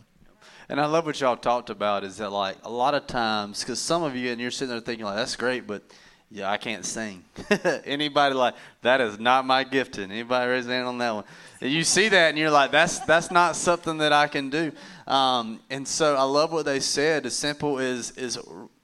And 0.69 0.81
I 0.81 0.87
love 0.87 1.07
what 1.07 1.21
y'all 1.21 1.37
talked 1.37 1.71
about 1.71 2.03
is 2.03 2.17
that 2.17 2.31
like 2.31 2.57
a 2.65 2.71
lot 2.71 2.95
of 2.95 3.07
times 3.07 3.61
because 3.61 3.79
some 3.79 4.03
of 4.03 4.17
you 4.17 4.31
and 4.33 4.41
you're 4.41 4.51
sitting 4.51 4.71
there 4.71 4.81
thinking 4.81 5.05
like 5.05 5.17
that's 5.17 5.37
great, 5.37 5.67
but 5.67 5.83
yeah, 6.29 6.51
I 6.51 6.57
can't 6.57 6.85
sing. 6.85 7.25
Anybody 7.85 8.35
like 8.35 8.55
that 8.83 9.01
is 9.01 9.21
not 9.21 9.47
my 9.47 9.63
gifting. 9.63 10.11
Anybody 10.11 10.51
raise 10.51 10.67
hand 10.67 10.89
on 10.89 10.99
that 10.99 11.15
one? 11.15 11.25
And 11.61 11.71
you 11.71 11.85
see 11.85 12.09
that 12.09 12.31
and 12.31 12.39
you're 12.39 12.51
like 12.51 12.73
that's 12.73 12.99
that's 13.01 13.31
not 13.31 13.55
something 13.55 13.99
that 13.99 14.13
I 14.13 14.27
can 14.27 14.51
do. 14.51 14.73
Um, 15.07 15.61
and 15.71 15.87
so 15.87 16.17
I 16.17 16.25
love 16.25 16.53
what 16.53 16.65
they 16.65 16.81
said. 16.81 17.27
As 17.27 17.37
simple 17.37 17.79
as 17.79 18.11
is 18.13 18.39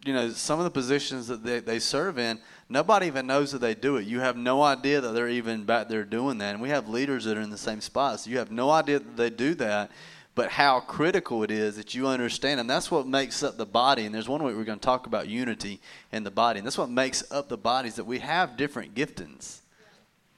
you 0.05 0.13
know 0.13 0.31
some 0.31 0.61
of 0.61 0.65
the 0.65 0.71
positions 0.71 1.27
that 1.29 1.43
they, 1.43 1.59
they 1.59 1.79
serve 1.81 2.19
in. 2.19 2.39
Nobody 2.73 3.07
even 3.07 3.27
knows 3.27 3.53
that 3.53 3.61
they 3.61 3.75
do 3.75 3.97
it. 3.97 4.07
You 4.07 4.21
have 4.21 4.37
no 4.37 4.63
idea 4.63 5.01
that 5.01 5.13
they're 5.13 5.29
even 5.29 5.65
back 5.65 5.89
there 5.89 6.05
doing 6.05 6.39
that. 6.39 6.55
And 6.55 6.63
we 6.63 6.71
have 6.71 6.89
leaders 6.89 7.25
that 7.25 7.37
are 7.37 7.43
in 7.43 7.51
the 7.51 7.59
same 7.59 7.81
spot. 7.81 8.21
So 8.21 8.31
you 8.31 8.39
have 8.39 8.51
no 8.51 8.71
idea 8.71 8.99
that 8.99 9.17
they 9.17 9.31
do 9.31 9.55
that 9.57 9.91
but 10.35 10.51
how 10.51 10.81
critical 10.81 11.43
it 11.43 11.51
is 11.51 11.77
that 11.77 11.95
you 11.95 12.07
understand. 12.07 12.59
And 12.59 12.69
that's 12.69 12.91
what 12.91 13.07
makes 13.07 13.43
up 13.43 13.59
the 13.59 13.67
body. 13.67 14.07
And 14.07 14.15
there's 14.15 14.29
one 14.29 14.43
way 14.43 14.55
we're 14.55 14.65
going 14.65 14.79
to 14.79 14.85
talk 14.85 15.07
about 15.07 15.29
unity 15.29 15.81
in 16.11 16.25
the 16.25 16.31
body. 16.31 16.59
And 16.59 16.67
that's 16.67 16.79
what 16.79 16.91
makes 16.91 17.31
up 17.31 17.49
the 17.49 17.59
bodies 17.59 17.97
that 17.97 18.05
we 18.05 18.19
have 18.21 18.57
different 18.57 18.95
giftings. 18.95 19.59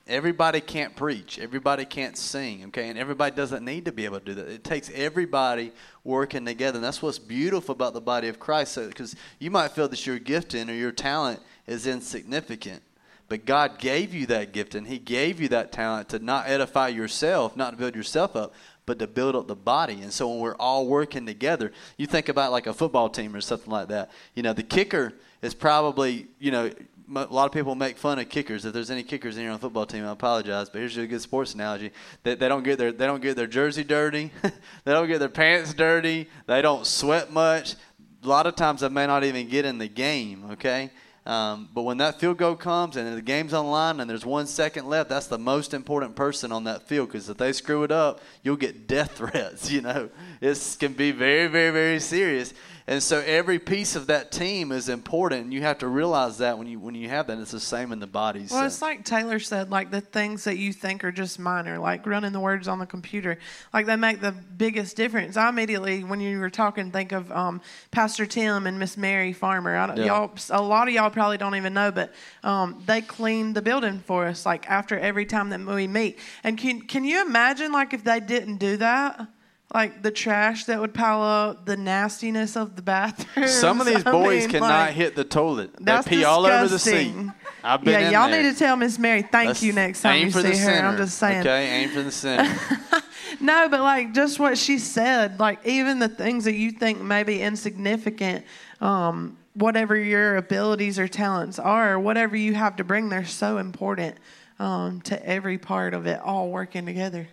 Everybody 0.07 0.61
can't 0.61 0.95
preach. 0.97 1.39
Everybody 1.39 1.85
can't 1.87 2.19
sing, 2.19 2.65
okay? 2.67 2.89
And 2.91 2.99
everybody 2.99 3.35
doesn't 3.35 3.65
need 3.65 3.87
to 3.87 3.93
be 3.93 4.05
able 4.05 4.19
to 4.19 4.25
do 4.25 4.35
that. 4.35 4.49
It 4.49 4.65
takes 4.65 4.91
everybody 4.93 5.73
working 6.03 6.45
together. 6.45 6.77
And 6.77 6.85
that's 6.85 7.01
what's 7.01 7.19
beautiful 7.19 7.73
about 7.73 7.95
the 7.95 8.03
body 8.03 8.29
of 8.29 8.39
Christ. 8.39 8.77
Because 8.77 9.15
you 9.39 9.51
might 9.51 9.71
feel 9.71 9.89
that 9.89 10.07
your 10.07 10.19
gifting 10.19 10.69
or 10.69 10.75
your 10.75 10.93
talent 10.93 11.41
is 11.67 11.87
insignificant. 11.87 12.83
But 13.29 13.47
God 13.47 13.79
gave 13.79 14.13
you 14.13 14.27
that 14.27 14.53
gift 14.53 14.75
and 14.75 14.87
He 14.87 14.99
gave 14.99 15.41
you 15.41 15.49
that 15.49 15.73
talent 15.73 16.11
to 16.11 16.19
not 16.19 16.49
edify 16.49 16.89
yourself, 16.89 17.57
not 17.57 17.71
to 17.71 17.77
build 17.77 17.95
yourself 17.95 18.37
up, 18.37 18.53
but 18.87 18.99
to 18.99 19.07
build 19.07 19.35
up 19.35 19.47
the 19.47 19.57
body. 19.57 20.03
And 20.03 20.13
so 20.13 20.29
when 20.29 20.41
we're 20.41 20.57
all 20.57 20.87
working 20.87 21.25
together, 21.25 21.73
you 21.97 22.07
think 22.07 22.29
about 22.29 22.53
like 22.53 22.67
a 22.67 22.75
football 22.75 23.09
team 23.09 23.35
or 23.35 23.41
something 23.41 23.71
like 23.71 23.89
that. 23.89 24.11
You 24.35 24.43
know, 24.43 24.53
the 24.53 24.63
kicker 24.63 25.15
is 25.41 25.55
probably, 25.55 26.27
you 26.39 26.51
know, 26.51 26.71
a 27.09 27.27
lot 27.27 27.47
of 27.47 27.53
people 27.53 27.75
make 27.75 27.99
fun 27.99 28.19
of 28.19 28.29
kickers. 28.29 28.65
If 28.65 28.73
there's 28.73 28.91
any 28.91 29.03
kickers 29.03 29.37
in 29.37 29.43
here 29.43 29.51
on 29.51 29.57
the 29.57 29.61
football 29.61 29.87
team, 29.87 30.05
I 30.05 30.13
apologize. 30.13 30.69
But 30.69 30.79
here's 30.79 30.97
a 30.97 31.07
good 31.07 31.21
sports 31.21 31.55
analogy: 31.55 31.91
they, 32.23 32.35
they 32.35 32.49
don't 32.49 32.63
get 32.63 32.79
their 32.79 32.93
they 32.93 33.07
don't 33.07 33.21
get 33.21 33.37
their 33.37 33.47
jersey 33.47 33.85
dirty, 33.85 34.31
they 34.43 34.93
don't 34.93 35.07
get 35.07 35.19
their 35.19 35.29
pants 35.29 35.75
dirty, 35.75 36.29
they 36.47 36.63
don't 36.63 36.87
sweat 36.87 37.33
much. 37.33 37.75
A 38.23 38.27
lot 38.29 38.47
of 38.47 38.57
times 38.57 38.81
they 38.81 38.89
may 38.89 39.07
not 39.07 39.23
even 39.23 39.49
get 39.49 39.67
in 39.67 39.77
the 39.77 39.89
game. 39.89 40.45
Okay, 40.53 40.91
um, 41.27 41.71
but 41.73 41.83
when 41.83 41.97
that 41.99 42.21
field 42.21 42.37
goal 42.37 42.55
comes 42.55 42.97
and 42.97 43.17
the 43.17 43.23
game's 43.23 43.55
on 43.55 43.67
line 43.71 43.99
and 43.99 44.11
there's 44.11 44.27
one 44.27 44.47
second 44.47 44.87
left, 44.87 45.09
that's 45.09 45.27
the 45.27 45.39
most 45.39 45.73
important 45.73 46.17
person 46.17 46.53
on 46.53 46.65
that 46.65 46.83
field 46.83 47.09
because 47.09 47.31
if 47.31 47.39
they 47.39 47.53
screw 47.53 47.83
it 47.83 47.91
up, 47.91 48.21
you'll 48.43 48.57
get 48.57 48.87
death 48.87 49.13
threats. 49.17 49.71
You 49.71 49.81
know, 49.81 50.11
it 50.43 50.77
can 50.79 50.93
be 50.93 51.13
very, 51.13 51.47
very, 51.47 51.71
very 51.71 52.01
serious. 52.01 52.53
And 52.87 53.03
so 53.03 53.21
every 53.21 53.59
piece 53.59 53.97
of 53.97 54.09
that 54.09 54.31
team 54.31 54.71
is 54.71 54.91
important, 54.91 55.45
and 55.45 55.55
you 55.55 55.63
have 55.63 55.79
to 55.79 55.89
realize 55.89 56.37
that 56.39 56.59
when 56.59 56.67
you 56.67 56.79
when 56.79 56.95
you 56.95 57.09
have 57.09 57.29
that, 57.29 57.39
it's 57.39 57.53
the 57.53 57.59
same 57.59 57.93
in 57.93 57.99
the 57.99 58.07
bodies. 58.07 58.51
Well, 58.51 58.61
so. 58.61 58.67
it's 58.67 58.83
like 58.83 59.07
Taylor 59.07 59.39
said, 59.39 59.71
like 59.71 59.91
the 59.91 60.03
things 60.03 60.45
that 60.45 60.59
you 60.59 60.71
think 60.71 61.03
are 61.03 61.11
just 61.11 61.39
minor, 61.39 61.79
like 61.79 62.05
running 62.07 62.33
the 62.33 62.41
words 62.41 62.69
on 62.69 62.79
the 62.79 62.85
computer, 62.85 63.39
like 63.73 63.87
they 63.87 63.97
make 63.97 64.21
the 64.21 64.33
biggest 64.33 64.97
difference. 64.97 65.39
I 65.39 65.49
immediately, 65.49 66.05
when 66.05 66.21
you 66.21 66.39
were 66.39 66.51
talking, 66.51 66.91
think 66.91 67.13
of 67.13 67.33
um, 67.33 67.63
Pastor 67.91 68.27
Tim 68.27 68.67
and 68.67 68.79
Miss 68.79 68.99
Mary 68.99 69.33
Farmer. 69.33 69.75
I 69.75 69.95
Yeah. 69.95 70.05
y'all, 70.05 70.39
a 70.51 70.61
lot 70.61 70.87
of 70.87 70.93
y'all 70.93 71.09
probably 71.09 71.39
don't 71.39 71.55
even 71.55 71.73
know, 71.73 71.91
but 71.91 72.13
um, 72.43 72.83
they 72.85 73.01
clean 73.01 73.55
the 73.55 73.63
building 73.63 74.01
for 74.01 74.27
us, 74.27 74.45
like 74.45 74.69
after 74.71 74.99
every 74.99 75.25
time 75.25 75.49
that 75.49 75.61
we 75.61 75.87
meet. 75.87 76.19
And 76.43 76.59
can 76.59 76.83
can 76.83 77.05
you 77.05 77.23
imagine, 77.25 77.73
like, 77.73 77.95
if 77.95 78.05
they 78.05 78.21
didn't 78.21 78.59
do 78.59 78.77
that? 78.77 79.27
Like 79.75 80.03
the 80.03 80.11
trash 80.11 80.65
that 80.67 80.81
would 80.81 80.95
pile 80.95 81.21
up, 81.23 81.67
the 81.67 81.77
nastiness 81.77 82.57
of 82.57 82.77
the 82.77 82.83
bathroom. 82.83 83.49
Some 83.49 83.81
of 83.81 83.87
these 83.89 84.05
boys 84.05 84.47
cannot 84.47 84.93
hit 84.93 85.17
the 85.17 85.25
toilet. 85.25 85.77
They 85.77 85.85
That's 85.85 86.07
pee 86.09 86.23
all 86.25 86.47
over 86.47 86.69
the 86.69 86.79
seat. 86.79 86.93
disgusting. 86.93 87.33
I've 87.65 87.83
been 87.83 87.93
Yeah, 87.93 88.07
in 88.07 88.13
y'all 88.13 88.31
there. 88.31 88.43
need 88.43 88.53
to 88.53 88.59
tell 88.59 88.77
Miss 88.77 88.99
Mary 88.99 89.23
thank 89.23 89.49
Let's 89.49 89.63
you 89.63 89.73
next 89.73 90.03
time 90.03 90.15
aim 90.15 90.27
you 90.27 90.33
for 90.33 90.43
see 90.43 90.51
the 90.51 90.57
her. 90.59 90.65
center. 90.65 90.89
I'm 90.89 90.97
just 90.97 91.19
saying. 91.19 91.41
Okay, 91.41 91.83
aim 91.83 91.91
for 91.91 92.03
the 92.03 92.13
center. 92.13 92.57
No, 93.41 93.69
but 93.69 93.81
like 93.81 94.15
just 94.15 94.39
what 94.39 94.57
she 94.57 94.79
said, 94.79 95.41
like 95.41 95.67
even 95.67 95.99
the 95.99 96.09
things 96.09 96.45
that 96.45 96.55
you 96.55 96.71
think 96.71 97.01
may 97.01 97.25
be 97.25 97.43
insignificant, 97.43 98.45
um, 98.81 99.37
whatever 99.55 99.97
your 99.97 100.37
abilities 100.37 100.99
or 101.01 101.09
talents 101.09 101.59
are, 101.59 101.99
whatever 101.99 102.37
you 102.37 102.55
have 102.55 102.77
to 102.77 102.85
bring, 102.85 103.09
they're 103.09 103.25
so 103.25 103.59
important 103.59 104.17
um, 104.61 105.01
to 105.03 105.27
every 105.27 105.59
part 105.59 105.95
of 105.95 106.07
it 106.07 106.21
all 106.21 106.51
working 106.51 106.87
together. 106.87 107.27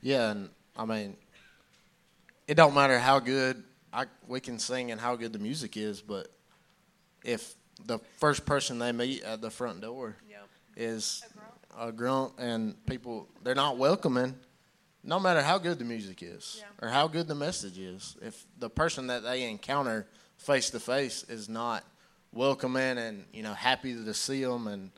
Yeah, 0.00 0.30
and 0.30 0.48
I 0.76 0.86
mean, 0.86 1.16
it 2.50 2.56
don't 2.56 2.74
matter 2.74 2.98
how 2.98 3.20
good 3.20 3.62
I 3.92 4.06
we 4.26 4.40
can 4.40 4.58
sing 4.58 4.90
and 4.90 5.00
how 5.00 5.14
good 5.14 5.32
the 5.32 5.38
music 5.38 5.76
is, 5.76 6.00
but 6.00 6.26
if 7.24 7.54
the 7.86 8.00
first 8.18 8.44
person 8.44 8.80
they 8.80 8.90
meet 8.90 9.22
at 9.22 9.40
the 9.40 9.50
front 9.50 9.80
door 9.80 10.16
is 10.76 11.22
a 11.78 11.92
grunt? 11.92 12.32
and 12.38 12.74
people 12.86 13.28
they're 13.44 13.54
not 13.54 13.78
welcoming, 13.78 14.34
no 15.04 15.20
matter 15.20 15.42
how 15.42 15.58
good 15.58 15.78
the 15.78 15.84
music 15.84 16.24
is 16.24 16.64
or 16.82 16.88
how 16.88 17.06
good 17.06 17.28
the 17.28 17.36
message 17.36 17.78
is, 17.78 18.16
if 18.20 18.44
the 18.58 18.68
person 18.68 19.06
that 19.06 19.22
they 19.22 19.48
encounter 19.48 20.08
face 20.36 20.70
to 20.70 20.80
face 20.80 21.22
is 21.28 21.48
not 21.48 21.84
welcoming 22.32 22.98
and 22.98 23.26
you 23.32 23.44
know 23.44 23.54
happy 23.54 23.94
to 23.94 24.12
see 24.12 24.42
them, 24.42 24.66
and 24.66 24.90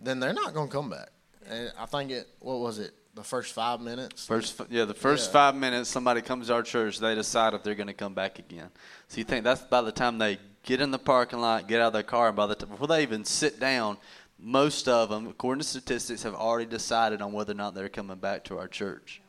then 0.00 0.18
they're 0.18 0.32
not 0.32 0.52
going 0.52 0.66
to 0.66 0.72
come 0.74 0.90
back. 0.90 1.10
And 1.48 1.70
I 1.78 1.86
think 1.86 2.10
it 2.10 2.26
what 2.40 2.58
was 2.58 2.80
it 2.80 2.92
the 3.18 3.24
first 3.24 3.52
five 3.52 3.80
minutes 3.80 4.26
First, 4.26 4.60
yeah, 4.70 4.84
the 4.84 4.94
first 4.94 5.28
Yeah. 5.28 5.32
five 5.32 5.54
minutes, 5.56 5.90
somebody 5.90 6.22
comes 6.22 6.46
to 6.46 6.54
our 6.54 6.62
church, 6.62 6.98
they 6.98 7.14
decide 7.14 7.52
if 7.52 7.62
they're 7.62 7.74
going 7.74 7.88
to 7.88 7.92
come 7.92 8.14
back 8.14 8.38
again. 8.38 8.70
So 9.08 9.18
you 9.18 9.24
think 9.24 9.44
that's 9.44 9.62
by 9.62 9.82
the 9.82 9.92
time 9.92 10.18
they 10.18 10.38
get 10.62 10.80
in 10.80 10.90
the 10.90 10.98
parking 10.98 11.40
lot, 11.40 11.66
get 11.66 11.80
out 11.80 11.88
of 11.88 11.92
their 11.92 12.02
car, 12.02 12.28
and 12.28 12.36
by 12.36 12.46
the 12.46 12.54
time 12.54 12.68
before 12.70 12.86
they 12.86 13.02
even 13.02 13.24
sit 13.24 13.58
down, 13.58 13.98
most 14.38 14.88
of 14.88 15.08
them, 15.08 15.26
according 15.26 15.62
to 15.62 15.66
statistics, 15.68 16.22
have 16.22 16.34
already 16.34 16.70
decided 16.70 17.20
on 17.20 17.32
whether 17.32 17.52
or 17.52 17.56
not 17.56 17.74
they're 17.74 17.88
coming 17.88 18.18
back 18.18 18.44
to 18.44 18.58
our 18.58 18.68
church. 18.68 19.20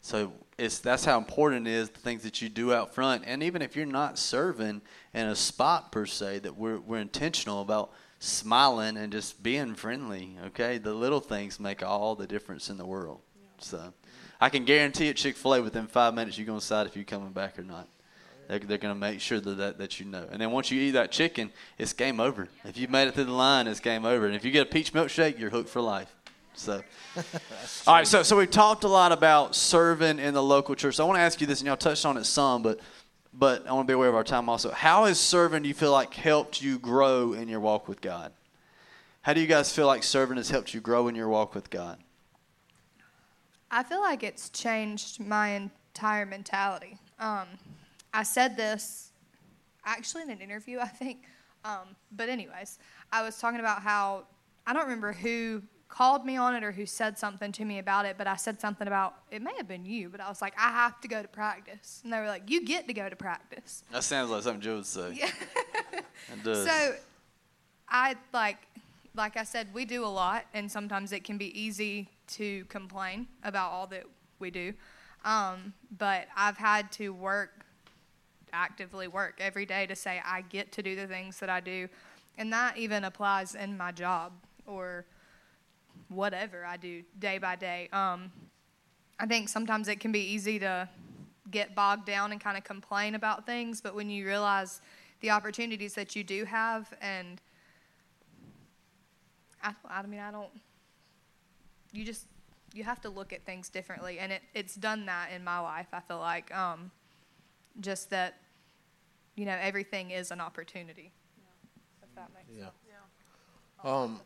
So 0.00 0.32
it's 0.56 0.78
that's 0.78 1.04
how 1.04 1.18
important 1.18 1.66
it 1.68 1.72
is 1.72 1.90
the 1.90 2.00
things 2.00 2.22
that 2.22 2.40
you 2.42 2.48
do 2.48 2.72
out 2.72 2.94
front, 2.94 3.24
and 3.26 3.42
even 3.42 3.62
if 3.62 3.76
you're 3.76 3.86
not 3.86 4.18
serving 4.18 4.82
in 5.14 5.26
a 5.26 5.36
spot 5.36 5.92
per 5.92 6.06
se, 6.06 6.40
that 6.40 6.56
we're 6.56 6.80
we're 6.80 6.98
intentional 6.98 7.60
about 7.60 7.92
smiling 8.18 8.96
and 8.96 9.12
just 9.12 9.42
being 9.42 9.74
friendly. 9.74 10.36
Okay, 10.46 10.78
the 10.78 10.94
little 10.94 11.20
things 11.20 11.60
make 11.60 11.82
all 11.82 12.14
the 12.14 12.26
difference 12.26 12.70
in 12.70 12.76
the 12.76 12.86
world. 12.86 13.20
So 13.58 13.92
I 14.40 14.48
can 14.48 14.64
guarantee 14.64 15.08
at 15.08 15.16
Chick 15.16 15.36
Fil 15.36 15.54
A 15.54 15.62
within 15.62 15.86
five 15.86 16.14
minutes 16.14 16.38
you're 16.38 16.46
gonna 16.46 16.60
decide 16.60 16.86
if 16.86 16.96
you're 16.96 17.04
coming 17.04 17.32
back 17.32 17.58
or 17.58 17.64
not. 17.64 17.88
They're, 18.48 18.58
they're 18.58 18.78
going 18.78 18.94
to 18.94 18.98
make 18.98 19.20
sure 19.20 19.40
that, 19.40 19.56
that 19.58 19.78
that 19.78 20.00
you 20.00 20.06
know. 20.06 20.26
And 20.32 20.40
then 20.40 20.50
once 20.50 20.70
you 20.70 20.80
eat 20.80 20.92
that 20.92 21.12
chicken, 21.12 21.52
it's 21.76 21.92
game 21.92 22.18
over. 22.18 22.48
If 22.64 22.78
you've 22.78 22.90
made 22.90 23.06
it 23.06 23.14
through 23.14 23.24
the 23.24 23.32
line, 23.32 23.66
it's 23.66 23.78
game 23.78 24.06
over. 24.06 24.26
And 24.26 24.34
if 24.34 24.42
you 24.42 24.50
get 24.50 24.66
a 24.66 24.70
peach 24.70 24.94
milkshake, 24.94 25.38
you're 25.38 25.50
hooked 25.50 25.68
for 25.68 25.82
life. 25.82 26.14
So, 26.54 26.82
all 27.86 27.94
right. 27.94 28.06
So, 28.06 28.22
so 28.22 28.36
we've 28.36 28.50
talked 28.50 28.84
a 28.84 28.88
lot 28.88 29.12
about 29.12 29.54
serving 29.54 30.18
in 30.18 30.34
the 30.34 30.42
local 30.42 30.74
church. 30.74 30.96
So 30.96 31.04
I 31.04 31.06
want 31.06 31.18
to 31.18 31.22
ask 31.22 31.40
you 31.40 31.46
this, 31.46 31.60
and 31.60 31.66
y'all 31.66 31.76
touched 31.76 32.04
on 32.04 32.16
it 32.16 32.24
some, 32.24 32.62
but 32.62 32.80
but 33.32 33.66
I 33.66 33.72
want 33.72 33.86
to 33.86 33.90
be 33.90 33.94
aware 33.94 34.08
of 34.08 34.14
our 34.14 34.24
time 34.24 34.48
also. 34.48 34.70
How 34.70 35.04
has 35.04 35.20
serving, 35.20 35.62
do 35.62 35.68
you 35.68 35.74
feel 35.74 35.92
like, 35.92 36.14
helped 36.14 36.62
you 36.62 36.78
grow 36.78 37.32
in 37.32 37.48
your 37.48 37.60
walk 37.60 37.88
with 37.88 38.00
God? 38.00 38.32
How 39.22 39.32
do 39.32 39.40
you 39.40 39.46
guys 39.46 39.72
feel 39.72 39.86
like 39.86 40.02
serving 40.02 40.36
has 40.36 40.50
helped 40.50 40.72
you 40.72 40.80
grow 40.80 41.08
in 41.08 41.14
your 41.14 41.28
walk 41.28 41.54
with 41.54 41.70
God? 41.70 41.98
I 43.70 43.82
feel 43.82 44.00
like 44.00 44.22
it's 44.22 44.48
changed 44.48 45.20
my 45.20 45.48
entire 45.50 46.24
mentality. 46.24 46.96
Um, 47.18 47.46
I 48.14 48.22
said 48.22 48.56
this 48.56 49.10
actually 49.84 50.22
in 50.22 50.30
an 50.30 50.40
interview, 50.40 50.78
I 50.82 50.88
think. 50.88 51.24
Um, 51.64 51.96
but, 52.12 52.28
anyways, 52.28 52.78
I 53.12 53.22
was 53.22 53.38
talking 53.38 53.60
about 53.60 53.82
how 53.82 54.24
I 54.66 54.72
don't 54.72 54.84
remember 54.84 55.12
who 55.12 55.62
called 55.88 56.24
me 56.24 56.36
on 56.36 56.54
it 56.54 56.62
or 56.62 56.72
who 56.72 56.86
said 56.86 57.18
something 57.18 57.50
to 57.52 57.64
me 57.64 57.78
about 57.78 58.04
it, 58.04 58.16
but 58.18 58.26
I 58.26 58.36
said 58.36 58.60
something 58.60 58.86
about 58.86 59.14
it 59.30 59.42
may 59.42 59.54
have 59.56 59.66
been 59.66 59.86
you, 59.86 60.08
but 60.08 60.20
I 60.20 60.28
was 60.28 60.42
like, 60.42 60.54
I 60.58 60.70
have 60.70 61.00
to 61.00 61.08
go 61.08 61.22
to 61.22 61.28
practice. 61.28 62.00
And 62.04 62.12
they 62.12 62.20
were 62.20 62.26
like, 62.26 62.48
You 62.48 62.64
get 62.64 62.86
to 62.88 62.94
go 62.94 63.08
to 63.08 63.16
practice. 63.16 63.82
That 63.90 64.04
sounds 64.04 64.30
like 64.30 64.42
something 64.42 64.60
Joe 64.60 64.76
would 64.76 64.86
say. 64.86 65.12
Yeah. 65.14 65.30
It 66.30 66.44
does. 66.44 66.66
So, 66.66 66.94
I 67.88 68.16
like, 68.34 68.58
like 69.14 69.36
I 69.38 69.44
said, 69.44 69.68
we 69.72 69.86
do 69.86 70.04
a 70.04 70.08
lot, 70.08 70.44
and 70.52 70.70
sometimes 70.70 71.12
it 71.12 71.24
can 71.24 71.38
be 71.38 71.58
easy 71.58 72.08
to 72.28 72.64
complain 72.66 73.28
about 73.42 73.70
all 73.72 73.86
that 73.86 74.04
we 74.38 74.50
do. 74.50 74.74
Um, 75.24 75.72
but 75.96 76.26
I've 76.36 76.58
had 76.58 76.92
to 76.92 77.14
work, 77.14 77.64
actively 78.52 79.08
work 79.08 79.38
every 79.40 79.64
day 79.64 79.86
to 79.86 79.96
say 79.96 80.20
I 80.24 80.42
get 80.42 80.70
to 80.72 80.82
do 80.82 80.96
the 80.96 81.06
things 81.06 81.38
that 81.40 81.48
I 81.48 81.60
do, 81.60 81.88
and 82.36 82.52
that 82.52 82.76
even 82.76 83.04
applies 83.04 83.54
in 83.54 83.76
my 83.76 83.90
job 83.90 84.32
or 84.66 85.06
whatever 86.08 86.64
I 86.64 86.76
do 86.76 87.02
day 87.18 87.38
by 87.38 87.56
day. 87.56 87.88
Um, 87.92 88.32
I 89.18 89.26
think 89.26 89.48
sometimes 89.48 89.88
it 89.88 90.00
can 90.00 90.12
be 90.12 90.20
easy 90.20 90.58
to 90.60 90.88
get 91.50 91.74
bogged 91.74 92.06
down 92.06 92.32
and 92.32 92.40
kind 92.40 92.56
of 92.56 92.64
complain 92.64 93.14
about 93.14 93.46
things, 93.46 93.80
but 93.80 93.94
when 93.94 94.10
you 94.10 94.26
realize 94.26 94.80
the 95.20 95.30
opportunities 95.30 95.94
that 95.94 96.14
you 96.14 96.22
do 96.22 96.44
have, 96.44 96.92
and 97.00 97.40
I, 99.62 99.74
I 99.88 100.02
mean, 100.02 100.20
I 100.20 100.30
don't, 100.30 100.50
you 101.92 102.04
just, 102.04 102.26
you 102.74 102.84
have 102.84 103.00
to 103.00 103.08
look 103.08 103.32
at 103.32 103.44
things 103.44 103.68
differently, 103.68 104.18
and 104.18 104.30
it, 104.30 104.42
it's 104.54 104.74
done 104.74 105.06
that 105.06 105.30
in 105.34 105.42
my 105.42 105.58
life, 105.58 105.88
I 105.92 106.00
feel 106.00 106.18
like. 106.18 106.54
Um, 106.54 106.90
just 107.80 108.10
that, 108.10 108.34
you 109.36 109.44
know, 109.44 109.56
everything 109.60 110.10
is 110.10 110.30
an 110.30 110.40
opportunity. 110.40 111.12
If 112.02 112.14
that 112.14 112.30
makes 112.34 112.50
Yeah. 112.50 112.64
sense. 112.64 112.74
Um, 113.84 114.20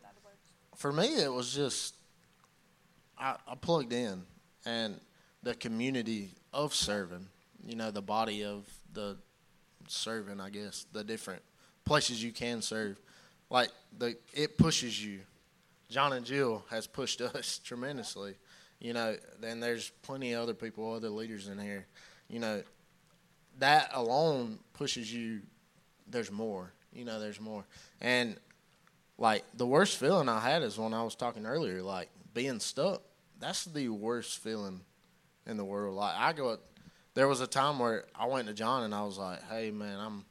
for 0.83 0.91
me, 0.91 1.15
it 1.15 1.31
was 1.31 1.55
just 1.55 1.95
I, 3.17 3.37
I 3.47 3.55
plugged 3.55 3.93
in, 3.93 4.23
and 4.65 4.99
the 5.41 5.55
community 5.55 6.31
of 6.51 6.75
serving. 6.75 7.25
You 7.65 7.77
know, 7.77 7.89
the 7.89 8.01
body 8.01 8.43
of 8.43 8.67
the 8.91 9.15
serving. 9.87 10.41
I 10.41 10.49
guess 10.49 10.85
the 10.91 11.01
different 11.01 11.41
places 11.85 12.21
you 12.21 12.33
can 12.33 12.61
serve. 12.61 12.99
Like 13.49 13.69
the 13.97 14.17
it 14.33 14.57
pushes 14.57 15.01
you. 15.01 15.21
John 15.89 16.11
and 16.11 16.25
Jill 16.25 16.65
has 16.69 16.85
pushed 16.85 17.21
us 17.21 17.61
tremendously. 17.63 18.35
You 18.81 18.91
know, 18.91 19.15
and 19.41 19.63
there's 19.63 19.89
plenty 20.01 20.33
of 20.33 20.43
other 20.43 20.53
people, 20.53 20.91
other 20.91 21.07
leaders 21.07 21.47
in 21.47 21.59
here. 21.59 21.85
You 22.27 22.39
know, 22.39 22.61
that 23.59 23.91
alone 23.93 24.59
pushes 24.73 25.13
you. 25.13 25.43
There's 26.09 26.29
more. 26.29 26.73
You 26.91 27.05
know, 27.05 27.21
there's 27.21 27.39
more. 27.39 27.63
And 28.01 28.35
like 29.17 29.43
the 29.55 29.67
worst 29.67 29.97
feeling 29.97 30.29
I 30.29 30.39
had 30.39 30.63
is 30.63 30.77
when 30.77 30.93
I 30.93 31.03
was 31.03 31.15
talking 31.15 31.45
earlier, 31.45 31.81
like 31.81 32.09
being 32.33 32.59
stuck. 32.59 33.01
That's 33.39 33.65
the 33.65 33.89
worst 33.89 34.39
feeling 34.39 34.81
in 35.45 35.57
the 35.57 35.65
world. 35.65 35.95
Like 35.95 36.15
I 36.17 36.33
go, 36.33 36.57
there 37.13 37.27
was 37.27 37.41
a 37.41 37.47
time 37.47 37.79
where 37.79 38.05
I 38.15 38.25
went 38.27 38.47
to 38.47 38.53
John 38.53 38.83
and 38.83 38.95
I 38.95 39.03
was 39.03 39.17
like, 39.17 39.43
"Hey 39.49 39.71
man, 39.71 39.99
I'm." 39.99 40.25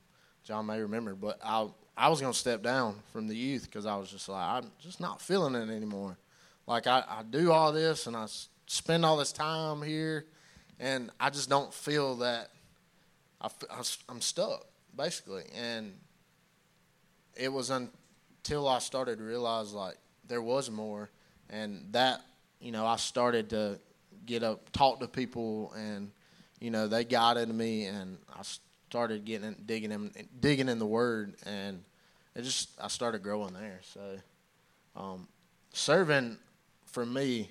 John 0.45 0.67
may 0.67 0.81
remember, 0.81 1.15
but 1.15 1.39
I 1.45 1.69
I 1.97 2.09
was 2.09 2.21
gonna 2.21 2.35
step 2.35 2.63
down 2.63 2.97
from 3.13 3.29
the 3.29 3.37
youth 3.37 3.65
because 3.65 3.87
I 3.87 3.97
was 3.97 4.11
just 4.11 4.29
like 4.29 4.43
I'm 4.43 4.71
just 4.81 5.01
not 5.01 5.21
feeling 5.21 5.55
it 5.55 5.71
anymore. 5.71 6.19
Like 6.67 6.87
I, 6.87 7.05
I 7.09 7.23
do 7.23 7.53
all 7.53 7.73
this 7.73 8.07
and 8.07 8.17
I 8.17 8.27
spend 8.67 9.05
all 9.05 9.17
this 9.17 9.33
time 9.33 9.83
here, 9.83 10.27
and 10.81 11.11
I 11.21 11.31
just 11.31 11.49
don't 11.49 11.73
feel 11.73 12.17
that. 12.17 12.51
I, 13.41 13.49
I 13.71 13.83
I'm 14.09 14.21
stuck 14.21 14.67
basically, 14.97 15.45
and 15.55 15.95
it 17.37 17.53
was 17.53 17.71
until 18.45 18.67
I 18.67 18.81
started 18.81 19.19
to 19.19 19.25
realize 19.25 19.73
like 19.73 19.97
there 20.27 20.43
was 20.43 20.71
more, 20.71 21.11
and 21.49 21.87
that 21.93 22.23
you 22.61 22.73
know 22.73 22.85
I 22.85 22.97
started 22.97 23.51
to 23.51 23.79
get 24.27 24.43
up, 24.43 24.71
talk 24.73 25.01
to 25.01 25.09
people, 25.09 25.73
and 25.77 26.11
you 26.61 26.71
know 26.71 26.89
they 26.89 27.05
guided 27.05 27.49
me, 27.49 27.87
and 27.87 28.19
I 28.35 28.43
started 28.89 29.25
getting 29.25 29.57
digging 29.65 29.93
in 29.93 30.11
digging 30.41 30.69
in 30.69 30.79
the 30.79 30.87
Word, 30.87 31.35
and 31.47 31.85
it 32.35 32.43
just 32.43 32.71
I 32.81 32.89
started 32.89 33.23
growing 33.23 33.55
there. 33.55 33.81
So 33.83 34.01
um, 34.97 35.29
serving 35.73 36.39
for 36.87 37.07
me, 37.07 37.51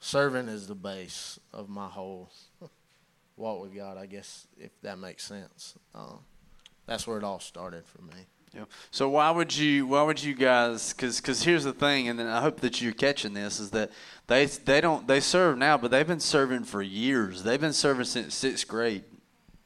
serving 0.00 0.48
is 0.48 0.66
the 0.66 0.74
base 0.74 1.38
of 1.52 1.68
my 1.68 1.86
whole 1.86 2.30
walk 3.36 3.62
with 3.62 3.76
God. 3.76 3.96
I 3.96 4.06
guess 4.06 4.48
if 4.58 4.72
that 4.82 4.98
makes 4.98 5.24
sense. 5.24 5.74
Um, 5.94 6.18
that's 6.86 7.06
where 7.06 7.18
it 7.18 7.24
all 7.24 7.38
started 7.38 7.84
for 7.86 8.02
me. 8.02 8.26
Yeah. 8.54 8.64
So 8.90 9.08
why 9.08 9.30
would 9.30 9.56
you 9.56 9.86
why 9.86 10.02
would 10.02 10.22
you 10.22 10.34
guys 10.34 10.92
cuz 10.94 11.20
cuz 11.20 11.42
here's 11.42 11.64
the 11.64 11.72
thing 11.72 12.08
and 12.08 12.18
then 12.18 12.26
I 12.26 12.40
hope 12.40 12.60
that 12.60 12.80
you're 12.80 12.92
catching 12.92 13.34
this 13.34 13.60
is 13.60 13.70
that 13.70 13.90
they 14.26 14.46
they 14.46 14.80
don't 14.80 15.06
they 15.06 15.20
serve 15.20 15.58
now 15.58 15.76
but 15.76 15.90
they've 15.90 16.06
been 16.06 16.18
serving 16.20 16.64
for 16.64 16.82
years. 16.82 17.42
They've 17.42 17.60
been 17.60 17.72
serving 17.74 18.06
since 18.06 18.34
6th 18.34 18.66
grade. 18.66 19.04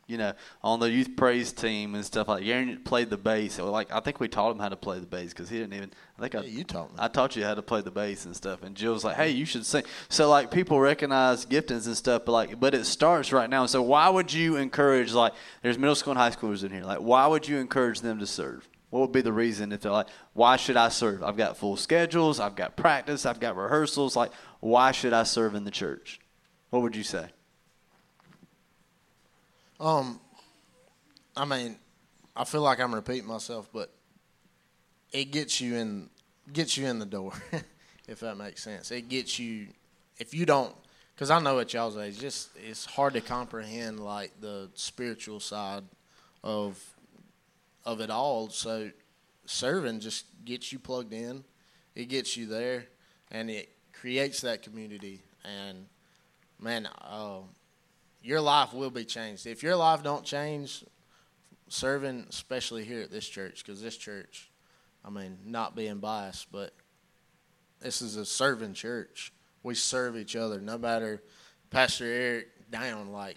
you 0.09 0.18
know, 0.18 0.33
on 0.62 0.79
the 0.81 0.90
youth 0.90 1.16
praise 1.16 1.53
team 1.53 1.95
and 1.95 2.05
stuff 2.05 2.29
like. 2.29 2.45
Aaron 2.45 2.83
played 2.85 3.09
the 3.09 3.16
bass. 3.16 3.55
So 3.55 3.71
like 3.71 3.90
I 3.90 4.01
think 4.01 4.21
we 4.21 4.29
taught 4.29 4.51
him 4.51 4.59
how 4.59 4.68
to 4.68 4.77
play 4.77 4.99
the 4.99 5.07
bass 5.07 5.31
because 5.31 5.49
he 5.49 5.59
didn't 5.59 5.73
even. 5.75 5.90
I 6.18 6.21
think 6.21 6.35
I 6.35 6.42
you 6.42 6.64
taught 6.64 6.90
me. 6.90 6.97
I 6.99 7.09
taught 7.09 7.35
you 7.37 7.45
how 7.45 7.55
to 7.55 7.62
play 7.62 7.81
the 7.81 7.90
bass 7.92 8.27
and 8.27 8.37
stuff. 8.37 8.62
And 8.62 8.75
Jill 8.77 8.92
was 8.92 9.05
like, 9.05 9.16
"Hey, 9.16 9.31
you 9.31 9.47
should 9.47 9.64
sing." 9.64 9.85
So 10.11 10.29
like 10.29 10.51
people 10.51 10.79
recognize 10.81 11.47
giftings 11.47 11.87
and 11.87 11.97
stuff, 11.97 12.23
but 12.27 12.33
like, 12.33 12.61
but 12.61 12.75
it 12.75 12.85
starts 12.85 13.33
right 13.33 13.49
now. 13.49 13.64
So 13.66 13.81
why 13.81 14.09
would 14.11 14.33
you 14.33 14.57
encourage 14.57 15.12
like? 15.12 15.33
There's 15.62 15.79
middle 15.79 15.95
school 15.95 16.11
and 16.11 16.18
high 16.21 16.31
schoolers 16.31 16.62
in 16.64 16.73
here. 16.73 16.85
Like, 16.85 16.99
why 16.99 17.27
would 17.27 17.49
you 17.49 17.57
encourage 17.59 18.01
them 18.01 18.18
to 18.18 18.27
serve? 18.27 18.68
What 18.93 19.01
would 19.01 19.13
be 19.13 19.23
the 19.23 19.33
reason 19.33 19.73
if 19.73 19.81
they're 19.81 19.91
like, 19.91 20.09
"Why 20.35 20.57
should 20.57 20.77
I 20.77 20.91
serve? 20.91 21.23
I've 21.23 21.39
got 21.39 21.57
full 21.57 21.79
schedules. 21.79 22.39
I've 22.39 22.55
got 22.55 22.77
practice. 22.77 23.25
I've 23.25 23.41
got 23.41 23.57
rehearsals. 23.57 24.15
Like, 24.15 24.33
why 24.61 24.93
should 24.93 25.15
I 25.15 25.23
serve 25.23 25.55
in 25.55 25.65
the 25.65 25.71
church?" 25.71 26.21
What 26.69 26.83
would 26.83 26.95
you 26.95 27.03
say? 27.03 27.31
Um, 29.81 30.21
I 31.35 31.47
mean, 31.47 31.77
I 32.37 32.45
feel 32.45 32.61
like 32.61 32.81
I'm 32.81 32.95
repeating 32.95 33.27
myself, 33.27 33.71
but 33.73 33.91
it 35.11 35.33
gets 35.33 35.59
you 35.59 35.77
in 35.77 36.11
gets 36.53 36.77
you 36.77 36.87
in 36.87 36.99
the 36.99 37.07
door, 37.07 37.33
if 38.07 38.21
that 38.21 38.37
makes 38.37 38.63
sense. 38.63 38.91
It 38.91 39.09
gets 39.09 39.39
you 39.39 39.69
if 40.19 40.35
you 40.35 40.45
don't, 40.45 40.77
because 41.15 41.31
I 41.31 41.41
know 41.41 41.59
at 41.61 41.73
y'all's 41.73 41.97
age, 41.97 42.19
just 42.19 42.51
it's 42.57 42.85
hard 42.85 43.15
to 43.15 43.23
comprehend 43.23 44.01
like 44.01 44.33
the 44.39 44.69
spiritual 44.75 45.41
side 45.41 45.85
of 46.45 46.92
of 47.85 48.01
it 48.01 48.11
all. 48.11 48.49
So 48.49 48.90
serving 49.47 50.01
just 50.01 50.27
gets 50.45 50.73
you 50.73 50.79
plugged 50.79 51.12
in, 51.12 51.45
it 51.95 52.07
gets 52.07 52.37
you 52.37 52.47
there, 52.47 52.87
and 53.31 53.51
it 53.51 53.71
creates 53.92 54.40
that 54.42 54.62
community. 54.62 55.23
And 55.45 55.87
man, 56.61 56.88
uh, 57.01 57.40
your 58.23 58.40
life 58.40 58.73
will 58.73 58.90
be 58.90 59.05
changed. 59.05 59.47
If 59.47 59.62
your 59.62 59.77
life 59.77 60.03
don't 60.03 60.25
change, 60.25 60.85
serving, 61.68 62.27
especially 62.29 62.85
here 62.85 63.01
at 63.01 63.11
this 63.11 63.29
church, 63.29 63.64
because 63.64 63.83
this 63.83 63.97
church, 63.97 64.51
I 65.05 65.11
mean, 65.11 65.38
not 65.45 65.75
being 65.75 65.99
biased, 65.99 66.53
but 66.53 66.73
this 67.81 68.03
is 68.03 68.16
a 68.16 68.25
serving 68.25 68.75
church. 68.75 69.33
We 69.62 69.75
serve 69.75 70.16
each 70.16 70.37
other. 70.37 70.61
No 70.61 70.79
matter 70.79 71.23
Pastor 71.71 72.05
Eric 72.05 72.71
down, 72.71 73.12
like 73.12 73.37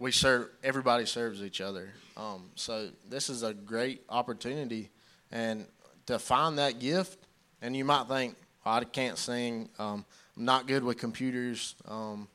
we 0.00 0.10
serve. 0.10 0.48
Everybody 0.64 1.06
serves 1.06 1.42
each 1.42 1.60
other. 1.60 1.90
Um, 2.16 2.50
so 2.56 2.88
this 3.08 3.28
is 3.28 3.44
a 3.44 3.54
great 3.54 4.02
opportunity, 4.08 4.90
and 5.30 5.66
to 6.06 6.18
find 6.18 6.58
that 6.58 6.80
gift. 6.80 7.18
And 7.62 7.76
you 7.76 7.84
might 7.84 8.08
think, 8.08 8.36
I 8.64 8.82
can't 8.84 9.18
sing. 9.18 9.68
Um, 9.78 10.04
I'm 10.36 10.44
not 10.46 10.66
good 10.66 10.82
with 10.82 10.96
computers. 10.96 11.74
Um, 11.86 12.26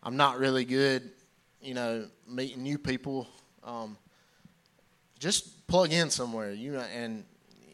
I'm 0.00 0.16
not 0.16 0.38
really 0.38 0.64
good, 0.64 1.10
you 1.60 1.74
know, 1.74 2.06
meeting 2.28 2.62
new 2.62 2.78
people. 2.78 3.26
Um, 3.64 3.98
just 5.18 5.66
plug 5.66 5.92
in 5.92 6.10
somewhere, 6.10 6.52
you 6.52 6.72
know, 6.72 6.84
and 6.94 7.24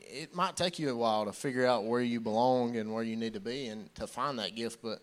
it 0.06 0.34
might 0.34 0.56
take 0.56 0.78
you 0.78 0.90
a 0.90 0.96
while 0.96 1.26
to 1.26 1.32
figure 1.32 1.66
out 1.66 1.84
where 1.84 2.00
you 2.00 2.18
belong 2.18 2.76
and 2.76 2.94
where 2.94 3.02
you 3.02 3.16
need 3.16 3.34
to 3.34 3.40
be 3.40 3.66
and 3.66 3.94
to 3.96 4.06
find 4.06 4.38
that 4.38 4.54
gift. 4.54 4.80
But 4.82 5.00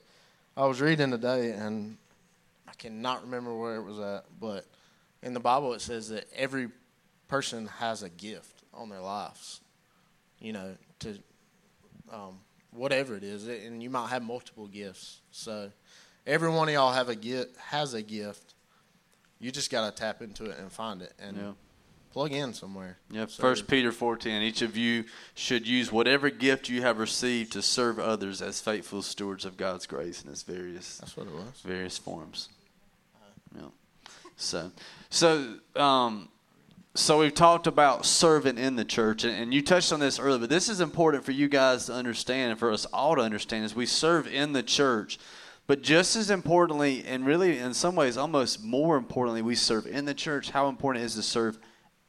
I 0.56 0.66
was 0.66 0.82
reading 0.82 1.12
today, 1.12 1.52
and 1.52 1.98
I 2.68 2.74
cannot 2.74 3.24
remember 3.24 3.56
where 3.56 3.76
it 3.76 3.84
was 3.84 4.00
at, 4.00 4.26
but 4.40 4.66
in 5.24 5.34
the 5.34 5.40
Bible 5.40 5.74
it 5.74 5.82
says 5.82 6.10
that 6.10 6.28
every 6.36 6.70
person 7.28 7.68
has 7.80 8.04
a 8.04 8.10
gift 8.10 8.64
on 8.74 8.90
their 8.90 9.02
lives, 9.02 9.62
you 10.40 10.54
know, 10.54 10.76
to 11.00 11.18
um, 12.12 12.40
whatever 12.72 13.16
it 13.16 13.24
is, 13.24 13.48
and 13.48 13.82
you 13.82 13.90
might 13.90 14.08
have 14.10 14.24
multiple 14.24 14.68
gifts. 14.68 15.20
So 15.32 15.72
every 16.26 16.50
one 16.50 16.68
of 16.68 16.74
y'all 16.74 16.94
have 16.94 17.10
a 17.10 17.16
gift, 17.16 17.58
has 17.58 17.94
a 17.94 18.02
gift. 18.02 18.54
You 19.40 19.52
just 19.52 19.72
got 19.72 19.90
to 19.96 20.00
tap 20.02 20.22
into 20.22 20.46
it 20.46 20.58
and 20.58 20.72
find 20.72 21.02
it 21.02 21.14
and 21.20 21.38
Yeah. 21.38 21.52
plug 22.12 22.32
in 22.32 22.54
somewhere. 22.54 22.98
Yep. 23.12 23.30
So- 23.32 23.42
First 23.42 23.68
Peter 23.68 23.92
four 23.92 24.18
ten. 24.18 24.42
Each 24.42 24.62
of 24.62 24.76
you 24.78 25.06
should 25.36 25.68
use 25.68 25.92
whatever 25.92 26.30
gift 26.30 26.70
you 26.70 26.82
have 26.82 26.98
received 26.98 27.52
to 27.54 27.62
serve 27.62 28.00
others 28.00 28.42
as 28.42 28.62
faithful 28.62 29.02
stewards 29.02 29.46
of 29.46 29.58
God's 29.58 29.86
grace 29.86 30.24
in 30.24 30.30
its 30.30 30.44
various 30.44 30.98
That's 31.00 31.16
what 31.18 31.28
it 31.28 31.34
was. 31.34 31.62
various 31.64 31.98
forms. 31.98 32.50
Yeah. 33.58 33.68
So, 34.36 34.72
so, 35.10 35.56
um, 35.76 36.30
so 36.94 37.20
we've 37.20 37.34
talked 37.34 37.68
about 37.68 38.06
serving 38.06 38.58
in 38.58 38.76
the 38.76 38.86
church, 38.86 39.24
and, 39.24 39.36
and 39.36 39.54
you 39.54 39.62
touched 39.62 39.92
on 39.92 40.00
this 40.00 40.20
earlier, 40.20 40.40
but 40.40 40.50
this 40.50 40.70
is 40.70 40.82
important 40.82 41.24
for 41.24 41.32
you 41.32 41.48
guys 41.48 41.88
to 41.88 41.94
understand 41.94 42.52
and 42.52 42.60
for 42.60 42.72
us 42.72 42.86
all 42.86 43.16
to 43.16 43.22
understand 43.22 43.66
is 43.66 43.76
we 43.76 43.86
serve 43.86 44.28
in 44.28 44.54
the 44.54 44.64
church. 44.64 45.20
But 45.68 45.82
just 45.82 46.16
as 46.16 46.30
importantly, 46.30 47.04
and 47.06 47.26
really 47.26 47.58
in 47.60 47.74
some 47.74 47.96
ways 47.96 48.16
almost 48.16 48.64
more 48.64 48.96
importantly, 48.96 49.42
we 49.42 49.56
serve 49.56 49.86
in 49.86 50.06
the 50.06 50.14
church, 50.14 50.52
how 50.52 50.70
important 50.70 51.04
it 51.04 51.08
is 51.08 51.16
to 51.16 51.24
serve 51.24 51.60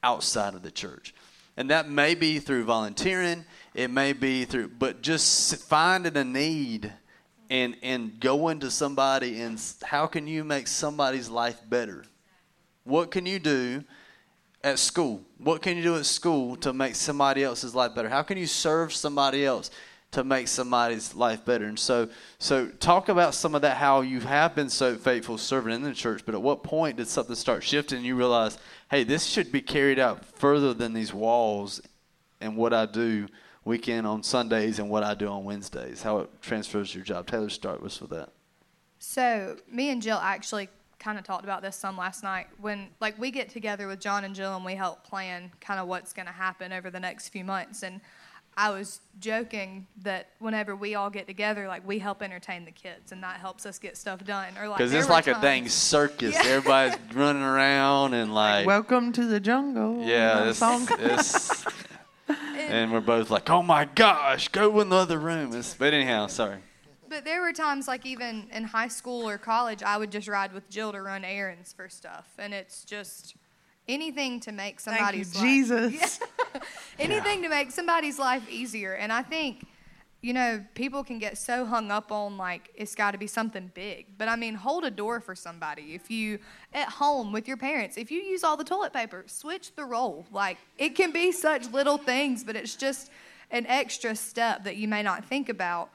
outside 0.02 0.54
of 0.54 0.62
the 0.62 0.70
church. 0.70 1.12
And 1.56 1.70
that 1.70 1.90
may 1.90 2.14
be 2.14 2.38
through 2.38 2.64
volunteering, 2.64 3.44
it 3.74 3.90
may 3.90 4.12
be 4.12 4.44
through, 4.44 4.68
but 4.68 5.02
just 5.02 5.56
finding 5.56 6.16
a 6.16 6.24
need 6.24 6.92
and 7.50 7.76
and 7.82 8.20
going 8.20 8.61
to 8.61 8.70
somebody 8.70 9.40
and 9.40 9.61
how 9.82 10.06
can 10.06 10.26
you 10.26 10.44
make 10.44 10.66
somebody's 10.66 11.28
life 11.28 11.61
better? 11.68 12.04
What 12.84 13.11
can 13.11 13.26
you 13.26 13.38
do 13.38 13.84
at 14.62 14.78
school? 14.78 15.22
What 15.38 15.62
can 15.62 15.76
you 15.76 15.82
do 15.82 15.96
at 15.96 16.06
school 16.06 16.56
to 16.56 16.72
make 16.72 16.94
somebody 16.94 17.44
else's 17.44 17.74
life 17.74 17.94
better? 17.94 18.08
How 18.08 18.22
can 18.22 18.38
you 18.38 18.46
serve 18.46 18.92
somebody 18.92 19.44
else 19.44 19.70
to 20.11 20.24
make 20.24 20.48
somebody's 20.48 21.14
life 21.14 21.44
better? 21.44 21.66
And 21.66 21.78
so 21.78 22.08
so 22.38 22.68
talk 22.68 23.08
about 23.08 23.34
some 23.34 23.54
of 23.54 23.62
that 23.62 23.76
how 23.76 24.00
you 24.02 24.20
have 24.20 24.54
been 24.54 24.70
so 24.70 24.96
faithful 24.96 25.38
serving 25.38 25.74
in 25.74 25.82
the 25.82 25.94
church, 25.94 26.22
but 26.26 26.34
at 26.34 26.42
what 26.42 26.62
point 26.62 26.96
did 26.96 27.08
something 27.08 27.37
start 27.37 27.62
shifting 27.62 27.98
and 27.98 28.06
you 28.06 28.16
realize, 28.16 28.58
hey, 28.90 29.04
this 29.04 29.24
should 29.24 29.52
be 29.52 29.61
carried 29.61 29.98
out 29.98 30.24
further 30.24 30.74
than 30.74 30.92
these 30.92 31.14
walls 31.14 31.80
and 32.40 32.56
what 32.56 32.72
I 32.72 32.87
do 32.87 33.28
weekend 33.64 34.07
on 34.07 34.23
Sundays 34.23 34.79
and 34.79 34.88
what 34.90 35.03
I 35.03 35.14
do 35.14 35.29
on 35.29 35.44
Wednesdays, 35.44 36.03
how 36.03 36.18
it 36.18 36.31
transfers 36.42 36.94
your 36.94 37.05
job. 37.05 37.27
Taylor, 37.27 37.49
start 37.51 37.83
with 37.83 38.01
with 38.01 38.11
that. 38.11 38.31
So 38.99 39.57
me 39.71 39.90
and 39.90 40.03
Jill 40.03 40.18
actually 40.18 40.68
kind 40.99 41.18
of 41.18 41.25
talked 41.25 41.44
about 41.44 41.62
this 41.62 41.77
some 41.77 41.97
last 41.97 42.23
night. 42.25 42.47
When 42.61 42.88
like 43.01 43.18
we 43.18 43.31
get 43.31 43.49
together 43.49 43.87
with 43.87 44.01
John 44.01 44.25
and 44.25 44.35
Jill 44.35 44.57
and 44.57 44.64
we 44.64 44.75
help 44.75 45.05
plan 45.05 45.53
kind 45.61 45.79
of 45.79 45.87
what's 45.87 46.12
going 46.12 46.27
to 46.27 46.33
happen 46.33 46.73
over 46.73 46.90
the 46.90 47.01
next 47.01 47.29
few 47.29 47.44
months. 47.44 47.83
And 47.85 48.01
I 48.57 48.71
was 48.71 49.01
joking 49.21 49.87
that 50.03 50.31
whenever 50.40 50.75
we 50.75 50.97
all 50.97 51.11
get 51.11 51.29
together, 51.29 51.68
like 51.68 51.87
we 51.87 52.01
help 52.01 52.21
entertain 52.25 52.64
the 52.64 52.73
kids, 52.73 53.12
and 53.12 53.23
that 53.23 53.37
helps 53.38 53.64
us 53.66 53.79
get 53.79 53.97
stuff 53.97 54.25
done. 54.25 54.59
Or 54.61 54.66
like 54.66 54.79
Because 54.79 54.92
it's 54.92 55.07
were 55.07 55.12
like 55.12 55.29
a 55.29 55.33
times- 55.35 55.42
dang 55.42 55.68
circus. 55.68 56.35
Yeah. 56.35 56.42
Everybody's 56.44 56.99
running 57.14 57.42
around 57.44 58.14
and 58.14 58.35
like, 58.35 58.66
Welcome 58.66 59.12
to 59.12 59.27
the 59.27 59.38
jungle. 59.38 60.03
yeah, 60.03 60.40
That 60.40 60.49
it's, 60.49 60.59
song. 60.59 60.88
it's, 60.99 61.64
and 62.68 62.92
we're 62.92 63.00
both 63.00 63.31
like, 63.31 63.48
oh 63.50 63.62
my 63.62 63.85
gosh, 63.85 64.48
go 64.48 64.81
in 64.81 64.88
the 64.88 64.96
other 64.96 65.18
room. 65.18 65.54
It's, 65.54 65.74
but 65.74 65.94
anyhow, 65.94 66.26
sorry. 66.26 66.59
But 67.09 67.24
there 67.24 67.40
were 67.40 67.52
times, 67.52 67.88
like 67.88 68.04
even 68.04 68.48
in 68.52 68.64
high 68.64 68.88
school 68.88 69.28
or 69.28 69.38
college, 69.38 69.83
I 69.83 69.96
would 69.96 70.12
just 70.12 70.28
ride 70.28 70.52
with 70.52 70.68
Jill 70.68 70.92
to 70.92 71.00
run 71.00 71.24
errands 71.24 71.72
for 71.72 71.88
stuff, 71.88 72.26
and 72.38 72.52
it's 72.52 72.85
just 72.85 73.35
anything 73.88 74.40
to 74.40 74.52
make 74.52 74.81
Thank 74.81 75.00
you, 75.14 75.24
life, 75.24 75.40
Jesus. 75.40 76.20
anything 76.98 77.42
to 77.42 77.48
make 77.48 77.70
somebody's 77.70 78.18
life 78.18 78.48
easier. 78.50 78.92
And 78.94 79.12
I 79.12 79.22
think, 79.22 79.66
you 80.20 80.33
know, 80.33 80.64
people 80.74 81.04
can 81.04 81.18
get 81.18 81.38
so 81.38 81.64
hung 81.64 81.92
up 81.92 82.11
on 82.11 82.37
like 82.37 82.70
it's 82.74 82.94
got 82.94 83.12
to 83.12 83.18
be 83.18 83.28
something 83.28 83.70
big. 83.74 84.07
But 84.18 84.28
I 84.28 84.35
mean, 84.35 84.54
hold 84.54 84.85
a 84.85 84.90
door 84.90 85.20
for 85.20 85.37
somebody. 85.37 85.94
If 85.94 86.11
you 86.11 86.40
at 86.74 86.88
home 86.88 87.33
with 87.33 87.46
your 87.46 87.57
parents, 87.57 87.96
if 87.96 88.11
you 88.11 88.20
use 88.20 88.42
all 88.42 88.57
the 88.57 88.64
toilet 88.64 88.92
paper, 88.92 89.24
switch 89.26 89.74
the 89.76 89.85
roll. 89.85 90.26
Like 90.33 90.59
it 90.76 90.96
can 90.96 91.12
be 91.12 91.31
such 91.31 91.70
little 91.70 91.98
things, 91.98 92.42
but 92.42 92.57
it's 92.57 92.74
just 92.74 93.11
an 93.52 93.64
extra 93.66 94.16
step 94.16 94.64
that 94.64 94.76
you 94.76 94.88
may 94.88 95.02
not 95.04 95.24
think 95.24 95.48
about. 95.48 95.90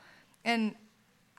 And 0.45 0.75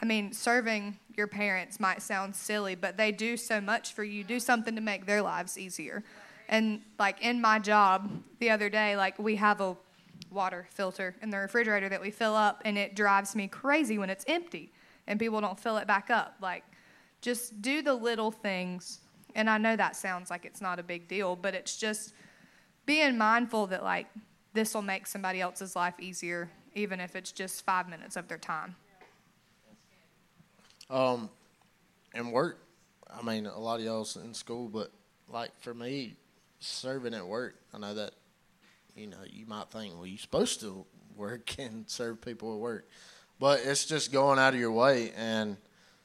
I 0.03 0.05
mean, 0.05 0.35
serving 0.35 0.99
your 1.17 1.27
parents 1.27 1.81
might 1.81 2.03
sound 2.03 2.37
silly, 2.37 2.75
but 2.75 2.99
they 2.99 3.13
do 3.13 3.39
so 3.39 3.63
much 3.63 3.95
for 3.95 4.05
you. 4.05 4.25
Do 4.25 4.39
something 4.39 4.75
to 4.75 4.83
make 4.83 5.07
their 5.07 5.23
lives 5.23 5.57
easier. 5.57 6.05
And 6.51 6.83
like 6.99 7.23
in 7.23 7.41
my 7.41 7.59
job 7.59 8.11
the 8.41 8.51
other 8.51 8.69
day, 8.69 8.97
like 8.97 9.19
we 9.19 9.37
have 9.37 9.63
a 9.63 9.77
water 10.31 10.67
filter 10.71 11.15
in 11.23 11.31
the 11.31 11.39
refrigerator 11.39 11.89
that 11.89 12.01
we 12.01 12.11
fill 12.11 12.35
up, 12.35 12.63
and 12.65 12.77
it 12.77 12.97
drives 12.97 13.35
me 13.35 13.49
crazy 13.49 13.99
when 13.99 14.11
it's 14.11 14.25
empty 14.29 14.73
and 15.07 15.19
people 15.19 15.41
don't 15.41 15.59
fill 15.59 15.77
it 15.77 15.87
back 15.87 16.11
up. 16.11 16.37
Like, 16.41 16.65
just 17.21 17.61
do 17.63 17.83
the 17.83 17.95
little 17.95 18.31
things. 18.31 19.01
And 19.35 19.49
I 19.51 19.59
know 19.59 19.77
that 19.77 19.97
sounds 19.97 20.31
like 20.31 20.45
it's 20.45 20.61
not 20.61 20.79
a 20.79 20.83
big 20.83 21.09
deal, 21.09 21.37
but 21.37 21.55
it's 21.55 21.77
just 21.77 22.15
being 22.87 23.17
mindful 23.17 23.67
that 23.69 23.83
like 23.83 24.07
this 24.53 24.75
will 24.75 24.83
make 24.83 25.07
somebody 25.07 25.41
else's 25.41 25.75
life 25.75 25.95
easier, 25.99 26.51
even 26.75 27.01
if 27.01 27.17
it's 27.17 27.33
just 27.33 27.65
five 27.65 27.89
minutes 27.89 28.17
of 28.17 28.29
their 28.29 28.39
time. 28.39 28.77
Um, 30.91 31.31
and 32.15 32.31
work. 32.31 32.61
I 33.11 33.23
mean, 33.23 33.47
a 33.47 33.59
lot 33.59 33.81
of 33.81 33.87
y'all's 33.87 34.17
in 34.17 34.35
school, 34.35 34.69
but 34.69 34.91
like 35.29 35.51
for 35.61 35.75
me, 35.75 36.15
serving 36.61 37.15
at 37.15 37.27
work, 37.27 37.57
I 37.73 37.79
know 37.79 37.95
that 37.95 38.13
you 38.95 39.07
know 39.07 39.19
you 39.29 39.47
might 39.47 39.71
think, 39.71 39.95
well, 39.95 40.07
you're 40.07 40.19
supposed 40.19 40.61
to 40.61 40.85
work 41.17 41.55
and 41.59 41.89
serve 41.89 42.21
people 42.21 42.55
at 42.55 42.61
work, 42.61 42.89
but 43.39 43.61
it's 43.65 43.85
just 43.85 44.13
going 44.13 44.39
out 44.39 44.55
of 44.55 44.61
your 44.61 44.73
way 44.73 45.13
and 45.17 45.57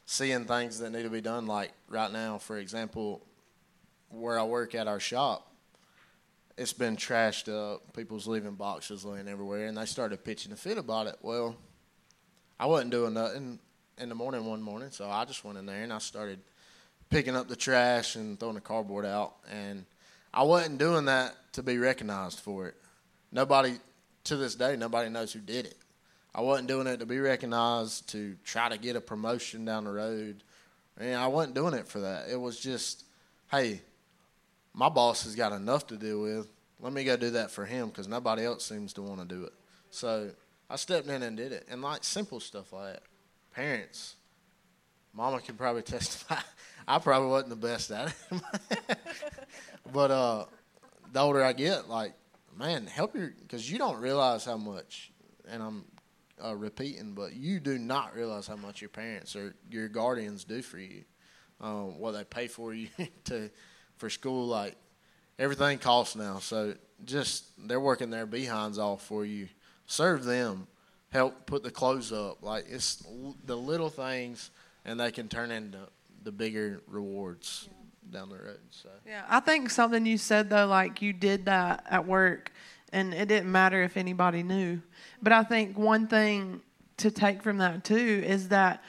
seeing 0.06 0.46
things 0.46 0.80
that 0.80 0.92
need 0.92 1.04
to 1.04 1.10
be 1.10 1.22
done. 1.22 1.46
Like 1.46 1.72
right 1.88 2.12
now, 2.12 2.38
for 2.38 2.58
example, 2.58 3.26
where 4.10 4.40
I 4.40 4.44
work 4.44 4.76
at 4.76 4.88
our 4.88 5.00
shop, 5.00 5.52
it's 6.58 6.74
been 6.74 6.98
trashed 6.98 7.48
up. 7.48 7.94
People's 7.96 8.28
leaving 8.28 8.56
boxes 8.56 9.06
laying 9.06 9.28
everywhere, 9.28 9.68
and 9.68 9.78
they 9.78 9.86
started 9.86 10.24
pitching 10.24 10.52
a 10.52 10.56
fit 10.56 10.78
about 10.78 11.08
it. 11.08 11.16
Well, 11.22 11.56
I 12.60 12.66
wasn't 12.66 12.92
doing 12.92 13.14
nothing 13.14 13.60
in 13.98 14.10
the 14.10 14.16
morning 14.16 14.46
one 14.46 14.62
morning, 14.62 14.92
so 14.92 15.10
I 15.10 15.26
just 15.26 15.44
went 15.46 15.58
in 15.58 15.66
there 15.66 15.84
and 15.84 15.94
I 15.94 16.00
started 16.00 16.40
picking 17.10 17.36
up 17.36 17.48
the 17.48 17.56
trash 17.56 18.16
and 18.16 18.40
throwing 18.40 18.56
the 18.56 18.62
cardboard 18.62 19.06
out. 19.06 19.36
And 19.52 19.86
I 20.34 20.44
wasn't 20.44 20.78
doing 20.78 21.06
that 21.06 21.36
to 21.54 21.64
be 21.64 21.78
recognized 21.78 22.40
for 22.40 22.68
it. 22.68 22.76
Nobody, 23.32 23.78
to 24.26 24.38
this 24.38 24.56
day, 24.56 24.76
nobody 24.76 25.10
knows 25.10 25.34
who 25.34 25.40
did 25.40 25.66
it. 25.66 25.76
I 26.34 26.42
wasn't 26.42 26.68
doing 26.68 26.88
it 26.88 26.98
to 26.98 27.06
be 27.06 27.20
recognized, 27.20 28.10
to 28.12 28.36
try 28.44 28.70
to 28.70 28.78
get 28.78 28.96
a 28.96 29.02
promotion 29.02 29.66
down 29.66 29.86
the 29.86 29.92
road. 29.92 30.44
And 31.00 31.16
I 31.16 31.28
wasn't 31.28 31.56
doing 31.56 31.74
it 31.74 31.88
for 31.88 32.02
that. 32.02 32.30
It 32.30 32.40
was 32.40 32.60
just, 32.60 33.04
hey, 33.52 33.82
my 34.74 34.90
boss 34.90 35.24
has 35.24 35.36
got 35.36 35.52
enough 35.52 35.88
to 35.88 35.98
deal 35.98 36.22
with. 36.22 36.48
Let 36.80 36.94
me 36.94 37.04
go 37.04 37.18
do 37.18 37.32
that 37.32 37.52
for 37.52 37.66
him 37.66 37.90
because 37.90 38.08
nobody 38.08 38.46
else 38.46 38.66
seems 38.66 38.94
to 38.94 39.02
want 39.02 39.20
to 39.22 39.26
do 39.26 39.44
it. 39.44 39.54
So 39.90 40.30
I 40.70 40.76
stepped 40.76 41.08
in 41.08 41.24
and 41.24 41.36
did 41.36 41.52
it. 41.52 41.66
And 41.70 41.82
like 41.82 42.04
simple 42.04 42.40
stuff 42.40 42.72
like 42.72 42.94
that. 42.94 43.04
Parents, 43.54 44.16
Mama 45.14 45.42
can 45.42 45.56
probably 45.56 45.82
testify. 45.84 46.40
I 46.88 47.00
probably 47.00 47.30
wasn't 47.30 47.50
the 47.50 47.68
best 47.68 47.92
at 47.92 48.16
it. 48.32 48.98
but 49.92 50.12
uh, 50.12 50.46
the 51.12 51.20
older 51.20 51.44
I 51.44 51.54
get, 51.54 51.90
like, 51.90 52.14
man, 52.58 52.88
help 52.88 53.16
your, 53.16 53.34
because 53.42 53.70
you 53.72 53.78
don't 53.78 54.00
realize 54.00 54.46
how 54.46 54.58
much, 54.58 55.12
and 55.50 55.62
I'm 55.62 55.86
uh, 56.44 56.56
repeating, 56.56 57.14
but 57.14 57.34
you 57.34 57.60
do 57.60 57.78
not 57.78 58.16
realize 58.16 58.48
how 58.48 58.56
much 58.56 58.82
your 58.82 58.90
parents 58.90 59.36
or 59.36 59.56
your 59.70 59.88
guardians 59.88 60.44
do 60.44 60.62
for 60.62 60.80
you. 60.80 61.04
Um, 61.62 62.00
what 62.00 62.12
they 62.12 62.24
pay 62.24 62.48
for 62.48 62.74
you 62.74 62.88
to 63.26 63.50
for 63.98 64.10
school, 64.10 64.48
like 64.48 64.76
everything 65.38 65.78
costs 65.78 66.16
now. 66.16 66.40
So 66.40 66.76
just 67.04 67.46
they're 67.68 67.80
working 67.80 68.10
their 68.10 68.26
behinds 68.26 68.80
off 68.80 69.06
for 69.06 69.26
you. 69.26 69.50
Serve 69.86 70.24
them, 70.24 70.68
help 71.10 71.46
put 71.46 71.64
the 71.64 71.72
clothes 71.72 72.14
up. 72.14 72.42
Like 72.42 72.66
it's 72.70 73.04
the 73.46 73.58
little 73.58 73.90
things, 73.90 74.52
and 74.86 75.00
they 75.00 75.12
can 75.12 75.28
turn 75.28 75.52
into 75.52 75.80
the 76.24 76.32
bigger 76.32 76.82
rewards 76.88 77.68
yeah. 77.68 77.79
Down 78.12 78.30
the 78.30 78.38
road. 78.38 78.60
So 78.72 78.90
yeah, 79.06 79.24
I 79.30 79.40
think 79.40 79.70
something 79.70 80.06
you 80.06 80.18
said 80.18 80.50
though, 80.50 80.68
like 80.68 81.02
you 81.02 81.14
did 81.14 81.46
that 81.46 81.86
at 81.90 82.08
work, 82.08 82.52
and 82.92 83.14
it 83.14 83.28
didn't 83.28 83.52
matter 83.52 83.84
if 83.84 83.98
anybody 83.98 84.44
knew. 84.44 84.82
But 85.22 85.34
I 85.34 85.44
think 85.44 85.78
one 85.78 86.08
thing 86.08 86.62
to 86.98 87.12
take 87.12 87.44
from 87.44 87.58
that 87.60 87.84
too 87.84 88.24
is 88.26 88.50
that 88.50 88.84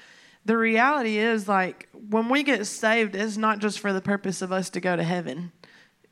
the 0.44 0.56
reality 0.56 1.18
is 1.18 1.48
like 1.48 1.88
when 2.08 2.28
we 2.28 2.42
get 2.42 2.66
saved, 2.66 3.14
it's 3.14 3.36
not 3.36 3.58
just 3.58 3.78
for 3.78 3.92
the 3.92 4.00
purpose 4.00 4.42
of 4.42 4.52
us 4.52 4.70
to 4.70 4.80
go 4.80 4.96
to 4.96 5.04
heaven. 5.04 5.52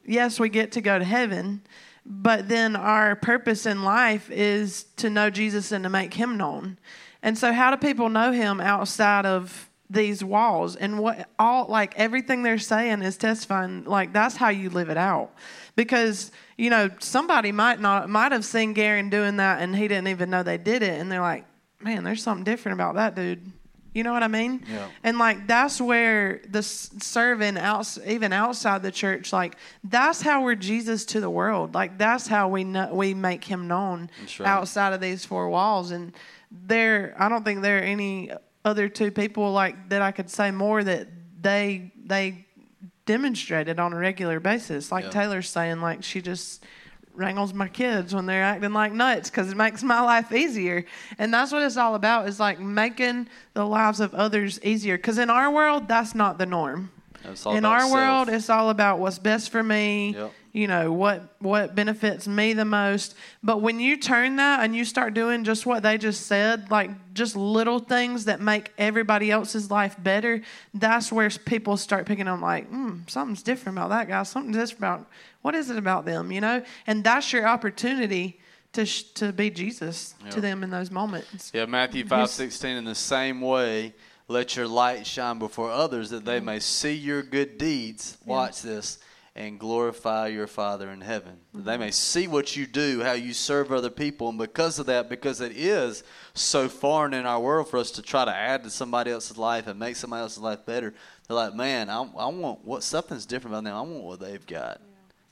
Yes, 0.05 0.39
we 0.39 0.49
get 0.49 0.73
to 0.73 0.81
go 0.81 0.99
to 0.99 1.05
heaven, 1.05 1.63
but 2.05 2.49
then 2.49 2.77
our 2.77 3.17
purpose 3.17 3.67
in 3.67 3.83
life 3.83 4.31
is 4.31 4.85
to 4.97 5.11
know 5.11 5.29
Jesus 5.29 5.73
and 5.73 5.85
to 5.85 5.91
make 5.91 6.15
him 6.15 6.37
known. 6.37 6.79
And 7.23 7.37
so 7.37 7.53
how 7.53 7.71
do 7.71 7.77
people 7.77 8.09
know 8.09 8.33
him 8.33 8.61
outside 8.61 9.27
of 9.27 9.68
these 9.91 10.23
walls 10.23 10.77
and 10.77 10.99
what 10.99 11.29
all 11.39 11.67
like 11.67 11.95
everything 11.97 12.43
they're 12.43 12.59
saying 12.59 13.01
is 13.01 13.17
testifying 13.17 13.85
like 13.85 14.13
that's 14.13 14.37
how 14.37 14.51
you 14.51 14.69
live 14.69 14.91
it 14.91 14.99
out 14.99 15.33
because 15.77 16.31
you 16.59 16.69
know 16.69 16.91
somebody 16.99 17.53
might 17.53 17.81
not 17.81 18.09
might 18.09 18.33
have 18.33 18.45
seen 18.45 18.75
Gary 18.75 19.03
doing 19.09 19.39
that 19.39 19.63
and 19.63 19.75
he 19.75 19.89
didn't 19.89 20.09
even 20.09 20.29
know 20.29 20.43
they 20.43 20.59
did 20.59 20.83
it 20.83 21.01
and 21.01 21.11
they're 21.11 21.23
like 21.23 21.47
man 21.81 22.05
there's 22.05 22.23
something 22.23 22.45
different 22.45 22.75
about 22.77 22.97
that 22.97 23.15
dude 23.15 23.51
you 23.95 24.05
know 24.05 24.13
what 24.13 24.23
I 24.23 24.29
mean? 24.29 24.65
Yeah. 24.71 24.87
And 25.03 25.19
like 25.19 25.49
that's 25.49 25.81
where 25.81 26.41
the 26.49 26.63
serving 26.63 27.59
out, 27.59 27.99
even 28.07 28.33
outside 28.33 28.83
the 28.83 28.93
church, 28.93 29.33
like 29.33 29.57
that's 29.83 30.21
how 30.21 30.45
we're 30.45 30.55
Jesus 30.55 31.05
to 31.07 31.21
the 31.21 31.31
world. 31.31 31.75
Like 31.75 31.99
that's 31.99 32.29
how 32.29 32.49
we 32.49 32.63
know, 32.63 32.95
we 32.95 33.13
make 33.15 33.43
Him 33.43 33.67
known 33.67 34.09
right. 34.39 34.47
outside 34.47 34.93
of 34.93 35.01
these 35.01 35.25
four 35.25 35.49
walls. 35.49 35.91
And 35.91 36.13
there, 36.53 37.17
I 37.19 37.29
don't 37.29 37.45
think 37.45 37.63
there 37.63 37.79
are 37.79 37.83
any 37.83 38.31
other 38.65 38.89
two 38.89 39.11
people 39.11 39.53
like 39.53 39.89
that 39.89 40.03
I 40.03 40.13
could 40.13 40.31
say 40.31 40.51
more 40.51 40.83
that 40.83 41.09
they 41.41 41.93
they 42.05 42.47
demonstrated 43.07 43.81
on 43.81 43.93
a 43.93 43.97
regular 43.97 44.39
basis. 44.41 44.93
Like 44.93 45.05
yeah. 45.05 45.11
Taylor's 45.11 45.49
saying, 45.49 45.81
like 45.81 46.05
she 46.05 46.21
just 46.21 46.65
wrangles 47.15 47.53
my 47.53 47.67
kids 47.67 48.15
when 48.15 48.27
they're 48.27 48.45
acting 48.45 48.73
like 48.73 48.93
nuts 48.93 49.29
because 49.29 49.51
it 49.51 49.57
makes 49.57 49.83
my 49.83 50.01
life 50.01 50.31
easier. 50.31 50.85
And 51.19 51.35
that's 51.35 51.51
what 51.51 51.63
it's 51.63 51.77
all 51.77 51.95
about 51.95 52.29
is 52.29 52.39
like 52.39 52.61
making 52.61 53.29
the 53.55 53.65
lives 53.65 53.99
of 53.99 54.15
others 54.15 54.61
easier. 54.63 54.97
Because 54.97 55.19
in 55.19 55.31
our 55.31 55.51
world, 55.51 55.89
that's 55.89 56.15
not 56.15 56.39
the 56.39 56.47
norm. 56.47 56.91
In 57.25 57.65
our 57.65 57.81
self. 57.81 57.93
world, 57.93 58.29
it's 58.29 58.51
all 58.51 58.71
about 58.71 58.99
what's 58.99 59.19
best 59.19 59.51
for 59.51 59.63
me. 59.63 60.15
Yep 60.15 60.33
you 60.53 60.67
know 60.67 60.93
what 60.93 61.37
what 61.41 61.75
benefits 61.75 62.27
me 62.27 62.53
the 62.53 62.65
most 62.65 63.15
but 63.43 63.61
when 63.61 63.79
you 63.79 63.97
turn 63.97 64.37
that 64.37 64.65
and 64.65 64.75
you 64.75 64.85
start 64.85 65.15
doing 65.15 65.45
just 65.45 65.67
what 65.67 65.83
they 65.83 65.99
just 65.99 66.27
said 66.27 66.71
like 66.71 66.91
just 67.15 67.37
little 67.37 67.79
things 67.79 68.25
that 68.25 68.41
make 68.41 68.73
everybody 68.79 69.31
else's 69.31 69.71
life 69.71 69.95
better 70.01 70.41
that's 70.75 71.13
where 71.13 71.29
people 71.31 71.77
start 71.77 72.07
picking 72.07 72.27
on 72.27 72.41
like 72.41 72.71
mm, 72.73 73.09
something's 73.09 73.43
different 73.43 73.77
about 73.77 73.91
that 73.91 74.09
guy 74.09 74.23
something's 74.23 74.57
different 74.57 74.79
about 74.79 75.07
what 75.43 75.55
is 75.55 75.71
it 75.71 75.77
about 75.77 76.05
them 76.05 76.33
you 76.33 76.41
know 76.41 76.63
and 76.87 77.05
that's 77.05 77.33
your 77.33 77.47
opportunity 77.47 78.41
to 78.73 78.87
sh- 78.87 79.05
to 79.15 79.33
be 79.33 79.51
jesus 79.51 80.15
yep. 80.25 80.31
to 80.31 80.41
them 80.41 80.63
in 80.63 80.71
those 80.71 80.91
moments 80.91 81.53
yeah 81.55 81.67
matthew 81.67 82.05
5 82.05 82.29
16 82.29 82.77
in 82.77 82.85
the 82.85 82.95
same 82.95 83.41
way 83.41 83.95
let 84.29 84.55
your 84.55 84.69
light 84.69 85.07
shine 85.07 85.39
before 85.39 85.71
others 85.71 86.11
that 86.11 86.25
they 86.25 86.37
mm-hmm. 86.37 86.47
may 86.47 86.61
see 86.61 86.93
your 86.93 87.23
good 87.23 87.59
deeds 87.59 88.19
watch 88.25 88.63
this 88.63 88.99
and 89.35 89.59
glorify 89.59 90.27
your 90.27 90.47
Father 90.47 90.91
in 90.91 91.01
heaven. 91.01 91.39
Mm-hmm. 91.55 91.65
They 91.65 91.77
may 91.79 91.91
see 91.91 92.27
what 92.27 92.57
you 92.57 92.67
do, 92.67 93.03
how 93.03 93.13
you 93.13 93.33
serve 93.33 93.73
other 93.73 93.89
people, 93.89 94.29
and 94.29 94.39
because 94.39 94.79
of 94.79 94.87
that, 94.87 95.09
because 95.09 95.41
it 95.41 95.53
is 95.57 96.03
so 96.35 96.69
foreign 96.69 97.15
in 97.15 97.25
our 97.25 97.41
world 97.41 97.69
for 97.69 97.79
us 97.79 97.91
to 97.93 98.03
try 98.03 98.25
to 98.25 98.35
add 98.35 98.65
to 98.65 98.71
somebody 98.71 99.11
else's 99.11 99.39
life 99.39 99.67
and 99.67 99.79
make 99.79 99.97
somebody 99.97 100.23
else's 100.23 100.43
life 100.43 100.67
better, 100.67 100.93
they're 101.27 101.37
like, 101.37 101.55
man, 101.55 101.89
I, 101.89 102.03
I 102.03 102.27
want 102.27 102.65
what 102.65 102.83
something's 102.83 103.27
different 103.27 103.55
about 103.55 103.65
them. 103.65 103.77
I 103.77 103.81
want 103.81 104.05
what 104.05 104.21
they've 104.21 104.47
got. 104.47 104.81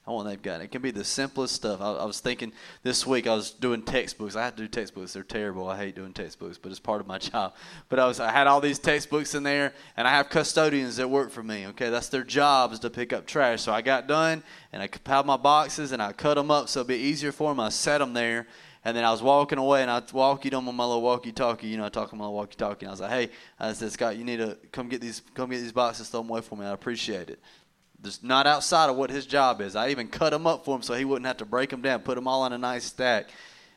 I 0.07 0.13
want 0.13 0.29
they've 0.29 0.41
got. 0.41 0.61
It 0.61 0.69
can 0.69 0.83
be 0.83 0.93
the 0.93 1.03
simplest 1.03 1.57
stuff. 1.57 1.81
I, 1.81 1.95
I, 1.95 2.05
was 2.05 2.21
thinking 2.21 2.53
this 2.85 3.05
week 3.05 3.27
I 3.27 3.35
was 3.35 3.51
doing 3.51 3.83
textbooks. 3.83 4.37
I 4.37 4.45
have 4.45 4.55
to 4.55 4.63
do 4.63 4.69
textbooks. 4.69 5.13
They're 5.13 5.25
terrible. 5.25 5.69
I 5.69 5.77
hate 5.77 5.97
doing 5.97 6.13
textbooks, 6.13 6.59
but 6.59 6.71
it's 6.71 6.79
part 6.79 7.01
of 7.01 7.09
my 7.09 7.19
job. 7.31 7.55
But 7.89 7.99
I 7.99 8.07
was 8.07 8.21
I 8.21 8.31
had 8.31 8.47
all 8.47 8.61
these 8.61 8.79
textbooks 8.79 9.35
in 9.35 9.43
there, 9.43 9.73
and 9.97 10.07
I 10.07 10.13
have 10.13 10.29
custodians 10.29 10.97
that 10.99 11.11
work 11.11 11.33
for 11.33 11.43
me. 11.43 11.67
Okay, 11.69 11.91
that's 11.91 12.09
their 12.09 12.23
job 12.23 12.73
is 12.73 12.79
to 12.81 12.91
pick 12.91 13.13
up 13.13 13.27
trash. 13.27 13.63
So 13.63 13.73
I 13.73 13.83
got 13.83 14.07
done, 14.07 14.45
and 14.73 14.81
I 14.81 14.87
compiled 14.87 15.27
my 15.27 15.37
boxes, 15.37 15.91
and 15.91 16.01
I 16.01 16.13
cut 16.13 16.35
them 16.35 16.53
up 16.53 16.69
so 16.69 16.81
it'd 16.81 16.89
be 16.89 16.97
easier 16.97 17.33
for 17.33 17.51
them. 17.51 17.59
I 17.59 17.71
set 17.71 17.99
them 17.99 18.13
there. 18.13 18.47
And 18.85 18.97
then 18.97 19.03
I 19.03 19.11
was 19.11 19.21
walking 19.21 19.59
away, 19.59 19.83
and 19.83 19.91
I 19.91 20.01
walkied 20.01 20.53
them 20.53 20.69
on 20.69 20.77
my 20.77 20.85
little 20.85 21.03
walkie-talkie. 21.03 21.67
You 21.67 21.77
know, 21.77 21.87
I 21.87 21.89
talk 21.89 22.13
on 22.13 22.21
my 22.21 22.29
walkie-talkie. 22.29 22.87
I 22.87 22.91
was 22.93 23.01
like, 23.01 23.11
"Hey," 23.11 23.31
I 23.59 23.73
said, 23.73 23.91
"Scott, 23.91 24.17
you 24.17 24.23
need 24.23 24.37
to 24.37 24.57
come 24.71 24.89
get 24.89 25.01
these, 25.01 25.23
come 25.35 25.51
get 25.51 25.59
these 25.59 25.73
boxes, 25.73 26.09
throw 26.09 26.21
them 26.21 26.31
away 26.31 26.41
for 26.41 26.57
me. 26.57 26.65
I 26.65 26.71
appreciate 26.71 27.29
it." 27.29 27.41
Just 28.07 28.25
not 28.25 28.47
outside 28.47 28.89
of 28.89 28.97
what 28.97 29.11
his 29.11 29.27
job 29.27 29.61
is. 29.61 29.77
I 29.77 29.91
even 29.91 30.09
cut 30.09 30.31
them 30.31 30.47
up 30.47 30.65
for 30.65 30.77
him 30.77 30.83
so 30.83 30.95
he 30.95 31.05
wouldn't 31.05 31.27
have 31.27 31.39
to 31.39 31.45
break 31.45 31.71
them 31.71 31.83
down, 31.83 32.01
put 32.01 32.15
them 32.15 32.29
all 32.29 32.47
in 32.47 32.53
a 32.53 32.59
nice 32.59 32.85
stack. 32.85 33.27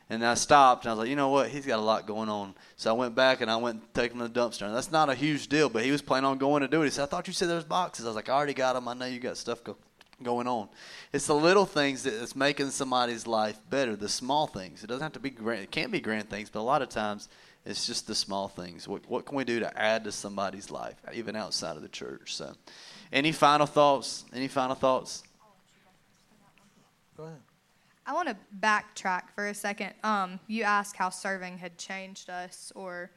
And 0.08 0.24
I 0.24 0.34
stopped 0.34 0.84
and 0.84 0.90
I 0.90 0.94
was 0.94 0.98
like, 1.00 1.08
you 1.08 1.16
know 1.16 1.28
what? 1.28 1.50
He's 1.50 1.66
got 1.66 1.78
a 1.78 1.82
lot 1.82 2.06
going 2.06 2.28
on. 2.28 2.54
So 2.76 2.90
I 2.90 2.94
went 2.94 3.14
back 3.14 3.42
and 3.42 3.50
I 3.50 3.56
went 3.56 3.80
and 3.80 3.94
took 3.94 4.10
him 4.10 4.18
to 4.18 4.28
the 4.28 4.40
dumpster. 4.40 4.66
And 4.66 4.74
that's 4.74 4.90
not 4.90 5.08
a 5.08 5.14
huge 5.14 5.48
deal, 5.48 5.68
but 5.68 5.84
he 5.84 5.92
was 5.92 6.02
planning 6.02 6.26
on 6.26 6.38
going 6.38 6.62
to 6.62 6.68
do 6.68 6.82
it. 6.82 6.86
He 6.86 6.90
said, 6.90 7.04
I 7.04 7.06
thought 7.06 7.26
you 7.26 7.32
said 7.32 7.48
there 7.48 7.56
was 7.56 7.64
boxes. 7.64 8.06
I 8.06 8.08
was 8.08 8.16
like, 8.16 8.28
I 8.28 8.32
already 8.32 8.54
got 8.54 8.74
them. 8.74 8.88
I 8.88 8.94
know 8.94 9.06
you 9.06 9.20
got 9.20 9.36
stuff 9.36 9.62
go- 9.62 9.76
going 10.22 10.48
on. 10.48 10.68
It's 11.12 11.26
the 11.26 11.34
little 11.34 11.66
things 11.66 12.02
that's 12.02 12.34
making 12.34 12.70
somebody's 12.70 13.26
life 13.26 13.60
better, 13.68 13.94
the 13.94 14.08
small 14.08 14.48
things. 14.48 14.82
It 14.82 14.88
doesn't 14.88 15.02
have 15.02 15.12
to 15.12 15.20
be 15.20 15.30
grand. 15.30 15.62
It 15.62 15.70
can't 15.70 15.92
be 15.92 16.00
grand 16.00 16.28
things, 16.28 16.50
but 16.50 16.58
a 16.58 16.62
lot 16.62 16.82
of 16.82 16.88
times 16.88 17.28
it's 17.64 17.86
just 17.86 18.08
the 18.08 18.14
small 18.16 18.48
things. 18.48 18.88
What, 18.88 19.08
what 19.08 19.26
can 19.26 19.36
we 19.36 19.44
do 19.44 19.60
to 19.60 19.80
add 19.80 20.04
to 20.04 20.12
somebody's 20.12 20.72
life, 20.72 20.96
even 21.14 21.36
outside 21.36 21.76
of 21.76 21.82
the 21.82 21.88
church? 21.88 22.34
So. 22.34 22.54
Any 23.12 23.32
final 23.32 23.66
thoughts? 23.66 24.24
Any 24.32 24.48
final 24.48 24.76
thoughts? 24.76 25.24
Go 27.16 27.24
ahead. 27.24 27.38
I 28.06 28.12
want 28.12 28.28
to 28.28 28.36
backtrack 28.60 29.30
for 29.34 29.48
a 29.48 29.54
second. 29.54 29.92
Um, 30.02 30.40
you 30.46 30.62
asked 30.62 30.96
how 30.96 31.10
serving 31.10 31.58
had 31.58 31.76
changed 31.78 32.30
us 32.30 32.72
or 32.74 33.10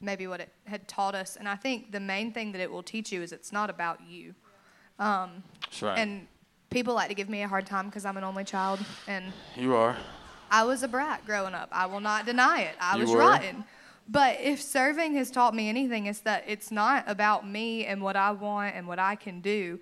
maybe 0.00 0.26
what 0.26 0.40
it 0.40 0.50
had 0.64 0.86
taught 0.88 1.14
us. 1.14 1.36
And 1.36 1.48
I 1.48 1.56
think 1.56 1.92
the 1.92 2.00
main 2.00 2.32
thing 2.32 2.52
that 2.52 2.60
it 2.60 2.70
will 2.70 2.82
teach 2.82 3.12
you 3.12 3.22
is 3.22 3.32
it's 3.32 3.52
not 3.52 3.70
about 3.70 4.00
you. 4.06 4.34
Um, 4.98 5.42
That's 5.62 5.82
right. 5.82 5.98
And 5.98 6.26
people 6.70 6.94
like 6.94 7.08
to 7.08 7.14
give 7.14 7.28
me 7.28 7.42
a 7.42 7.48
hard 7.48 7.66
time 7.66 7.86
because 7.86 8.04
I'm 8.04 8.16
an 8.16 8.24
only 8.24 8.44
child. 8.44 8.80
And 9.06 9.32
you 9.56 9.74
are. 9.74 9.96
I 10.50 10.64
was 10.64 10.82
a 10.82 10.88
brat 10.88 11.24
growing 11.24 11.54
up. 11.54 11.68
I 11.72 11.86
will 11.86 12.00
not 12.00 12.26
deny 12.26 12.62
it. 12.62 12.74
I 12.80 12.96
you 12.96 13.02
was 13.02 13.10
were. 13.10 13.18
rotten. 13.18 13.64
But 14.08 14.40
if 14.40 14.60
serving 14.60 15.14
has 15.14 15.30
taught 15.30 15.54
me 15.54 15.68
anything, 15.68 16.06
it's 16.06 16.20
that 16.20 16.44
it's 16.46 16.70
not 16.70 17.04
about 17.06 17.48
me 17.48 17.86
and 17.86 18.02
what 18.02 18.16
I 18.16 18.32
want 18.32 18.74
and 18.74 18.86
what 18.86 18.98
I 18.98 19.14
can 19.14 19.40
do. 19.40 19.80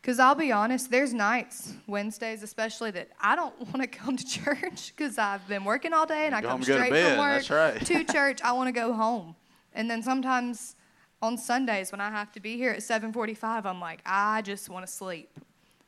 Because 0.00 0.18
I'll 0.18 0.34
be 0.34 0.50
honest, 0.50 0.90
there's 0.90 1.14
nights, 1.14 1.74
Wednesdays 1.86 2.42
especially, 2.42 2.90
that 2.92 3.10
I 3.20 3.36
don't 3.36 3.56
want 3.72 3.82
to 3.82 3.86
come 3.86 4.16
to 4.16 4.26
church 4.26 4.92
because 4.96 5.16
I've 5.16 5.46
been 5.46 5.64
working 5.64 5.92
all 5.92 6.06
day 6.06 6.26
and 6.26 6.34
I 6.34 6.42
come 6.42 6.62
straight 6.62 6.92
from 6.92 7.18
work 7.18 7.48
right. 7.50 7.86
to 7.86 8.04
church. 8.04 8.40
I 8.42 8.52
want 8.52 8.68
to 8.68 8.72
go 8.72 8.92
home. 8.92 9.36
And 9.74 9.90
then 9.90 10.02
sometimes 10.02 10.74
on 11.22 11.38
Sundays 11.38 11.92
when 11.92 12.00
I 12.00 12.10
have 12.10 12.32
to 12.32 12.40
be 12.40 12.56
here 12.56 12.70
at 12.70 12.80
7:45, 12.80 13.64
I'm 13.64 13.80
like, 13.80 14.00
I 14.04 14.42
just 14.42 14.68
want 14.68 14.84
to 14.86 14.92
sleep. 14.92 15.30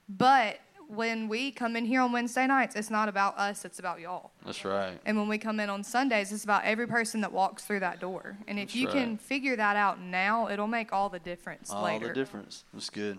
But 0.09 0.61
when 0.89 1.28
we 1.28 1.51
come 1.51 1.76
in 1.76 1.85
here 1.85 2.01
on 2.01 2.12
Wednesday 2.12 2.47
nights, 2.47 2.76
it's 2.76 2.91
not 2.91 3.09
about 3.09 3.37
us, 3.39 3.64
it's 3.64 3.78
about 3.78 4.01
y'all. 4.01 4.32
That's 4.45 4.64
right. 4.64 4.99
And 5.07 5.16
when 5.16 5.28
we 5.28 5.39
come 5.39 5.61
in 5.61 5.70
on 5.70 5.82
Sundays, 5.85 6.32
it's 6.32 6.45
about 6.45 6.64
every 6.64 6.87
person 6.87 7.20
that 7.22 7.32
walks 7.32 7.64
through 7.64 7.80
that 7.80 8.01
door. 8.01 8.37
And 8.47 8.59
if 8.59 8.68
That's 8.68 8.74
you 8.76 8.89
can 8.89 9.16
figure 9.16 9.57
that 9.57 9.76
out 9.76 10.01
now, 10.01 10.49
it'll 10.49 10.66
make 10.66 10.93
all 10.93 11.09
the 11.09 11.18
difference 11.18 11.70
All 11.70 11.85
later. 11.85 12.09
the 12.09 12.14
difference. 12.14 12.64
That's 12.72 12.91
good. 12.91 13.18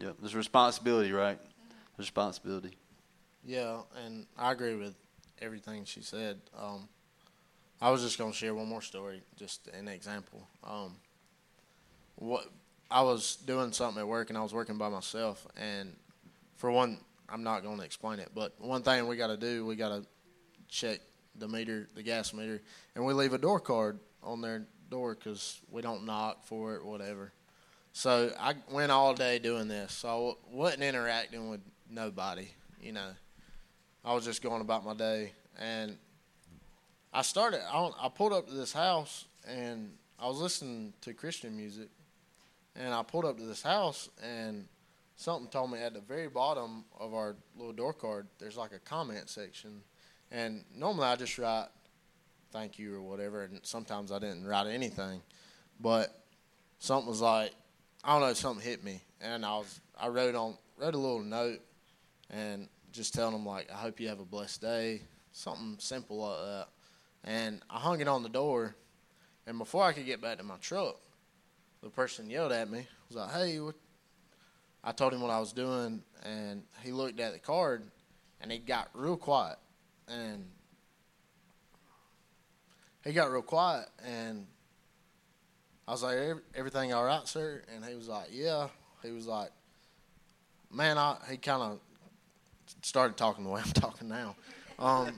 Yep. 0.00 0.16
There's 0.20 0.34
responsibility, 0.34 1.12
right? 1.12 1.38
Responsibility. 1.98 2.76
Yeah, 3.44 3.80
and 4.04 4.26
I 4.38 4.52
agree 4.52 4.74
with 4.76 4.94
everything 5.40 5.84
she 5.84 6.02
said. 6.02 6.40
Um, 6.58 6.88
I 7.80 7.90
was 7.90 8.02
just 8.02 8.18
gonna 8.18 8.32
share 8.32 8.54
one 8.54 8.68
more 8.68 8.82
story, 8.82 9.22
just 9.36 9.68
an 9.68 9.88
example. 9.88 10.46
Um, 10.64 10.96
what 12.16 12.46
I 12.90 13.02
was 13.02 13.36
doing 13.36 13.72
something 13.72 14.00
at 14.00 14.06
work, 14.08 14.28
and 14.28 14.38
I 14.38 14.42
was 14.42 14.52
working 14.52 14.76
by 14.76 14.88
myself, 14.88 15.46
and 15.56 15.96
for 16.60 16.70
one, 16.70 16.98
I'm 17.26 17.42
not 17.42 17.64
gonna 17.64 17.84
explain 17.84 18.18
it, 18.18 18.32
but 18.34 18.52
one 18.60 18.82
thing 18.82 19.06
we 19.06 19.16
got 19.16 19.28
to 19.28 19.38
do, 19.38 19.64
we 19.64 19.76
got 19.76 19.88
to 19.88 20.06
check 20.68 21.00
the 21.34 21.48
meter, 21.48 21.88
the 21.94 22.02
gas 22.02 22.34
meter, 22.34 22.60
and 22.94 23.02
we 23.02 23.14
leave 23.14 23.32
a 23.32 23.38
door 23.38 23.60
card 23.60 23.98
on 24.22 24.42
their 24.42 24.66
door 24.90 25.14
because 25.14 25.62
we 25.70 25.80
don't 25.80 26.04
knock 26.04 26.44
for 26.44 26.74
it, 26.74 26.84
whatever. 26.84 27.32
So 27.94 28.30
I 28.38 28.56
went 28.70 28.92
all 28.92 29.14
day 29.14 29.38
doing 29.38 29.68
this. 29.68 29.92
So 29.92 30.36
I 30.52 30.54
wasn't 30.54 30.82
interacting 30.82 31.48
with 31.48 31.60
nobody, 31.88 32.48
you 32.82 32.92
know. 32.92 33.08
I 34.04 34.12
was 34.12 34.26
just 34.26 34.42
going 34.42 34.60
about 34.60 34.84
my 34.84 34.92
day, 34.92 35.32
and 35.58 35.96
I 37.10 37.22
started. 37.22 37.62
I 37.72 38.10
pulled 38.14 38.34
up 38.34 38.48
to 38.48 38.54
this 38.54 38.74
house, 38.74 39.24
and 39.48 39.92
I 40.18 40.28
was 40.28 40.36
listening 40.36 40.92
to 41.00 41.14
Christian 41.14 41.56
music, 41.56 41.88
and 42.76 42.92
I 42.92 43.02
pulled 43.02 43.24
up 43.24 43.38
to 43.38 43.44
this 43.44 43.62
house, 43.62 44.10
and 44.22 44.66
something 45.20 45.50
told 45.50 45.70
me 45.70 45.78
at 45.78 45.92
the 45.92 46.00
very 46.00 46.28
bottom 46.28 46.82
of 46.98 47.12
our 47.12 47.36
little 47.54 47.74
door 47.74 47.92
card, 47.92 48.26
there's 48.38 48.56
like 48.56 48.72
a 48.72 48.78
comment 48.78 49.28
section, 49.28 49.82
and 50.32 50.64
normally 50.74 51.04
I 51.04 51.16
just 51.16 51.36
write 51.36 51.66
thank 52.52 52.78
you 52.78 52.96
or 52.96 53.02
whatever, 53.02 53.42
and 53.44 53.60
sometimes 53.62 54.10
I 54.10 54.18
didn't 54.18 54.46
write 54.46 54.66
anything, 54.66 55.20
but 55.78 56.24
something 56.78 57.08
was 57.08 57.20
like, 57.20 57.52
I 58.02 58.12
don't 58.12 58.26
know, 58.26 58.32
something 58.32 58.64
hit 58.64 58.82
me, 58.82 59.02
and 59.20 59.44
I 59.44 59.58
was 59.58 59.80
I 60.00 60.08
wrote 60.08 60.34
on 60.34 60.56
wrote 60.78 60.94
a 60.94 60.98
little 60.98 61.20
note, 61.20 61.60
and 62.30 62.66
just 62.90 63.12
telling 63.12 63.34
them 63.34 63.44
like, 63.44 63.70
I 63.70 63.76
hope 63.76 64.00
you 64.00 64.08
have 64.08 64.20
a 64.20 64.24
blessed 64.24 64.62
day, 64.62 65.02
something 65.32 65.76
simple 65.80 66.16
like 66.16 66.38
that, 66.38 66.68
and 67.24 67.60
I 67.68 67.78
hung 67.78 68.00
it 68.00 68.08
on 68.08 68.22
the 68.22 68.30
door, 68.30 68.74
and 69.46 69.58
before 69.58 69.84
I 69.84 69.92
could 69.92 70.06
get 70.06 70.22
back 70.22 70.38
to 70.38 70.44
my 70.44 70.56
truck, 70.62 70.96
the 71.82 71.90
person 71.90 72.30
yelled 72.30 72.52
at 72.52 72.70
me, 72.70 72.86
was 73.08 73.18
like, 73.18 73.32
hey, 73.32 73.60
what? 73.60 73.74
I 74.82 74.92
told 74.92 75.12
him 75.12 75.20
what 75.20 75.30
I 75.30 75.38
was 75.40 75.52
doing, 75.52 76.02
and 76.24 76.62
he 76.82 76.92
looked 76.92 77.20
at 77.20 77.32
the 77.32 77.38
card, 77.38 77.84
and 78.40 78.50
he 78.50 78.58
got 78.58 78.88
real 78.94 79.16
quiet, 79.16 79.58
and 80.08 80.44
he 83.04 83.12
got 83.12 83.30
real 83.30 83.42
quiet, 83.42 83.88
and 84.04 84.46
I 85.90 85.92
was 85.92 86.02
like, 86.04 86.16
everything 86.54 86.92
all 86.92 87.04
right, 87.04 87.26
sir? 87.26 87.64
And 87.74 87.84
he 87.84 87.96
was 87.96 88.08
like, 88.08 88.28
yeah. 88.30 88.68
He 89.02 89.10
was 89.10 89.26
like, 89.26 89.50
man, 90.70 90.98
I, 90.98 91.16
he 91.28 91.36
kind 91.36 91.62
of 91.62 91.80
started 92.82 93.16
talking 93.16 93.42
the 93.42 93.50
way 93.50 93.60
I'm 93.64 93.72
talking 93.72 94.08
now. 94.08 94.36
Um, 94.78 95.16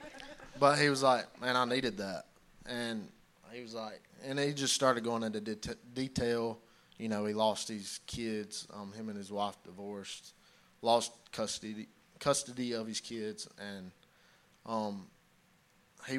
but 0.58 0.78
he 0.78 0.88
was 0.88 1.04
like, 1.04 1.40
man, 1.40 1.54
I 1.54 1.64
needed 1.64 1.98
that. 1.98 2.24
And 2.66 3.08
he 3.52 3.62
was 3.62 3.74
like, 3.74 4.02
and 4.24 4.38
he 4.38 4.52
just 4.52 4.74
started 4.74 5.04
going 5.04 5.22
into 5.22 5.40
det- 5.40 5.94
detail. 5.94 6.58
You 6.98 7.08
know, 7.08 7.24
he 7.24 7.34
lost 7.34 7.68
his 7.68 8.00
kids. 8.06 8.66
Um, 8.74 8.92
him 8.92 9.08
and 9.08 9.16
his 9.16 9.30
wife 9.30 9.56
divorced, 9.64 10.34
lost 10.82 11.12
custody 11.32 11.86
custody 12.18 12.72
of 12.72 12.86
his 12.86 13.00
kids, 13.00 13.48
and 13.58 13.92
um, 14.66 15.06
he 16.08 16.18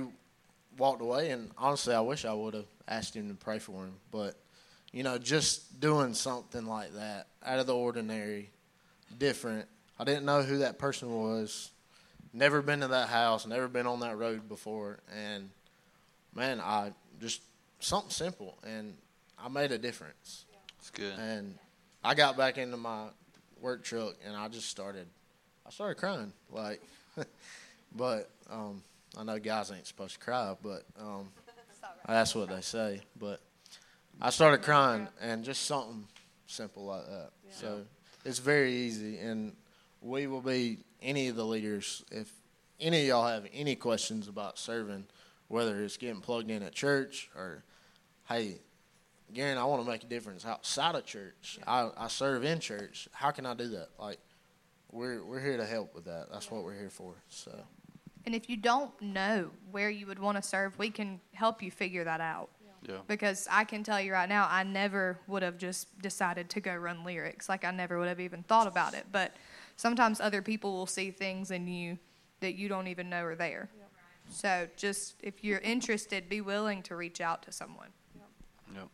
walked 0.78 1.02
away. 1.02 1.32
And 1.32 1.52
honestly, 1.58 1.94
I 1.94 2.00
wish 2.00 2.26
I 2.26 2.34
would 2.34 2.54
have 2.54 2.68
asked 2.88 3.16
him 3.16 3.28
to 3.30 3.36
pray 3.36 3.60
for 3.60 3.84
him. 3.84 3.94
But 4.12 4.36
you 4.92 5.04
know, 5.04 5.18
just 5.18 5.80
doing 5.80 6.14
something 6.14 6.66
like 6.66 6.94
that 6.94 7.28
out 7.46 7.60
of 7.60 7.68
the 7.68 7.76
ordinary, 7.76 8.50
different. 9.18 9.68
I 10.00 10.04
didn't 10.06 10.26
know 10.26 10.42
who 10.42 10.60
that 10.60 10.80
person 10.80 11.14
was. 11.14 11.72
Never 12.32 12.62
been 12.62 12.80
to 12.82 12.88
that 12.88 13.10
house. 13.10 13.46
Never 13.46 13.68
been 13.68 13.88
on 13.88 14.00
that 14.02 14.18
road 14.18 14.48
before. 14.48 15.00
And 15.14 15.50
man, 16.34 16.62
I 16.62 16.94
just 17.20 17.42
something 17.80 18.12
simple, 18.12 18.58
and 18.64 18.96
I 19.38 19.50
made 19.50 19.72
a 19.72 19.78
difference. 19.78 20.46
It's 20.90 20.98
good. 20.98 21.20
And 21.20 21.56
I 22.04 22.16
got 22.16 22.38
back 22.38 22.58
into 22.58 22.78
my 22.78 23.08
work 23.60 23.84
truck, 23.84 24.16
and 24.26 24.36
I 24.36 24.48
just 24.48 24.70
started. 24.70 25.08
I 25.66 25.70
started 25.70 25.96
crying, 25.96 26.34
like, 26.52 26.82
but 27.96 28.30
um, 28.50 28.82
I 29.18 29.24
know 29.24 29.38
guys 29.38 29.72
ain't 29.72 29.86
supposed 29.86 30.16
to 30.16 30.20
cry, 30.20 30.56
but 30.64 30.84
um, 31.00 31.30
that's 32.08 32.34
what 32.34 32.50
they 32.50 32.62
say. 32.62 33.02
But 33.20 33.40
I 34.20 34.32
started 34.32 34.64
crying, 34.64 35.08
and 35.22 35.44
just 35.44 35.66
something 35.66 36.08
simple 36.48 36.86
like 36.86 37.06
that. 37.06 37.30
So 37.52 37.82
it's 38.26 38.40
very 38.40 38.74
easy, 38.74 39.20
and 39.20 39.56
we 40.02 40.26
will 40.26 40.42
be 40.42 40.80
any 41.04 41.28
of 41.28 41.36
the 41.36 41.46
leaders. 41.46 42.04
If 42.12 42.32
any 42.80 43.02
of 43.02 43.08
y'all 43.08 43.28
have 43.28 43.46
any 43.54 43.76
questions 43.76 44.28
about 44.28 44.58
serving, 44.58 45.06
whether 45.50 45.84
it's 45.84 45.98
getting 45.98 46.22
plugged 46.22 46.50
in 46.50 46.64
at 46.64 46.74
church 46.74 47.30
or, 47.36 47.64
hey, 48.28 48.60
Garen, 49.34 49.58
I 49.58 49.64
want 49.66 49.84
to 49.84 49.90
make 49.90 50.04
a 50.04 50.08
difference 50.08 50.46
outside 50.46 50.96
of 50.96 51.06
church. 51.06 51.60
I, 51.68 51.90
I 51.98 52.08
serve 52.08 52.44
in 52.44 52.60
church. 52.60 53.08
How 53.12 53.32
can 53.32 53.46
I 53.46 53.54
do 53.54 53.68
that? 53.70 53.90
Like, 54.00 54.20
we're 54.92 55.24
we're 55.24 55.40
here 55.40 55.58
to 55.58 55.66
help 55.66 55.94
with 55.94 56.06
that. 56.06 56.28
That's 56.32 56.50
what 56.50 56.64
we're 56.64 56.78
here 56.78 56.90
for. 56.90 57.16
So. 57.30 57.52
And 58.26 58.36
if 58.36 58.50
you 58.50 58.58
don't 58.58 59.00
know 59.02 59.52
where 59.72 59.90
you 59.90 60.06
would 60.08 60.20
want 60.20 60.38
to 60.38 60.42
serve, 60.42 60.78
we 60.78 60.90
can 60.90 61.20
help 61.34 61.64
you 61.64 61.72
figure 61.72 62.04
that 62.04 62.22
out. 62.22 62.50
Yeah. 62.88 62.98
Because 63.08 63.48
I 63.52 63.64
can 63.64 63.84
tell 63.84 64.00
you 64.00 64.14
right 64.14 64.30
now, 64.30 64.48
I 64.50 64.64
never 64.64 65.20
would 65.28 65.44
have 65.44 65.58
just 65.58 66.00
decided 66.02 66.50
to 66.52 66.60
go 66.60 66.76
run 66.76 67.04
lyrics. 67.04 67.50
Like, 67.50 67.66
I 67.66 67.72
never 67.72 68.00
would 68.00 68.08
have 68.08 68.20
even 68.20 68.44
thought 68.44 68.68
about 68.68 68.94
it. 68.94 69.06
But 69.12 69.36
sometimes 69.76 70.22
other 70.22 70.42
people 70.42 70.74
will 70.74 70.86
see 70.86 71.12
things 71.12 71.52
in 71.52 71.68
you 71.68 71.98
that 72.40 72.56
you 72.56 72.70
don't 72.70 72.88
even 72.88 73.10
know 73.10 73.24
are 73.24 73.36
there. 73.36 73.70
So, 74.32 74.68
just 74.78 75.16
if 75.22 75.44
you're 75.44 75.60
interested, 75.60 76.30
be 76.30 76.42
willing 76.42 76.84
to 76.84 76.96
reach 76.96 77.20
out 77.20 77.42
to 77.44 77.52
someone. 77.52 77.90
Yep. 78.16 78.28
That's 78.72 78.80
good. 78.84 78.90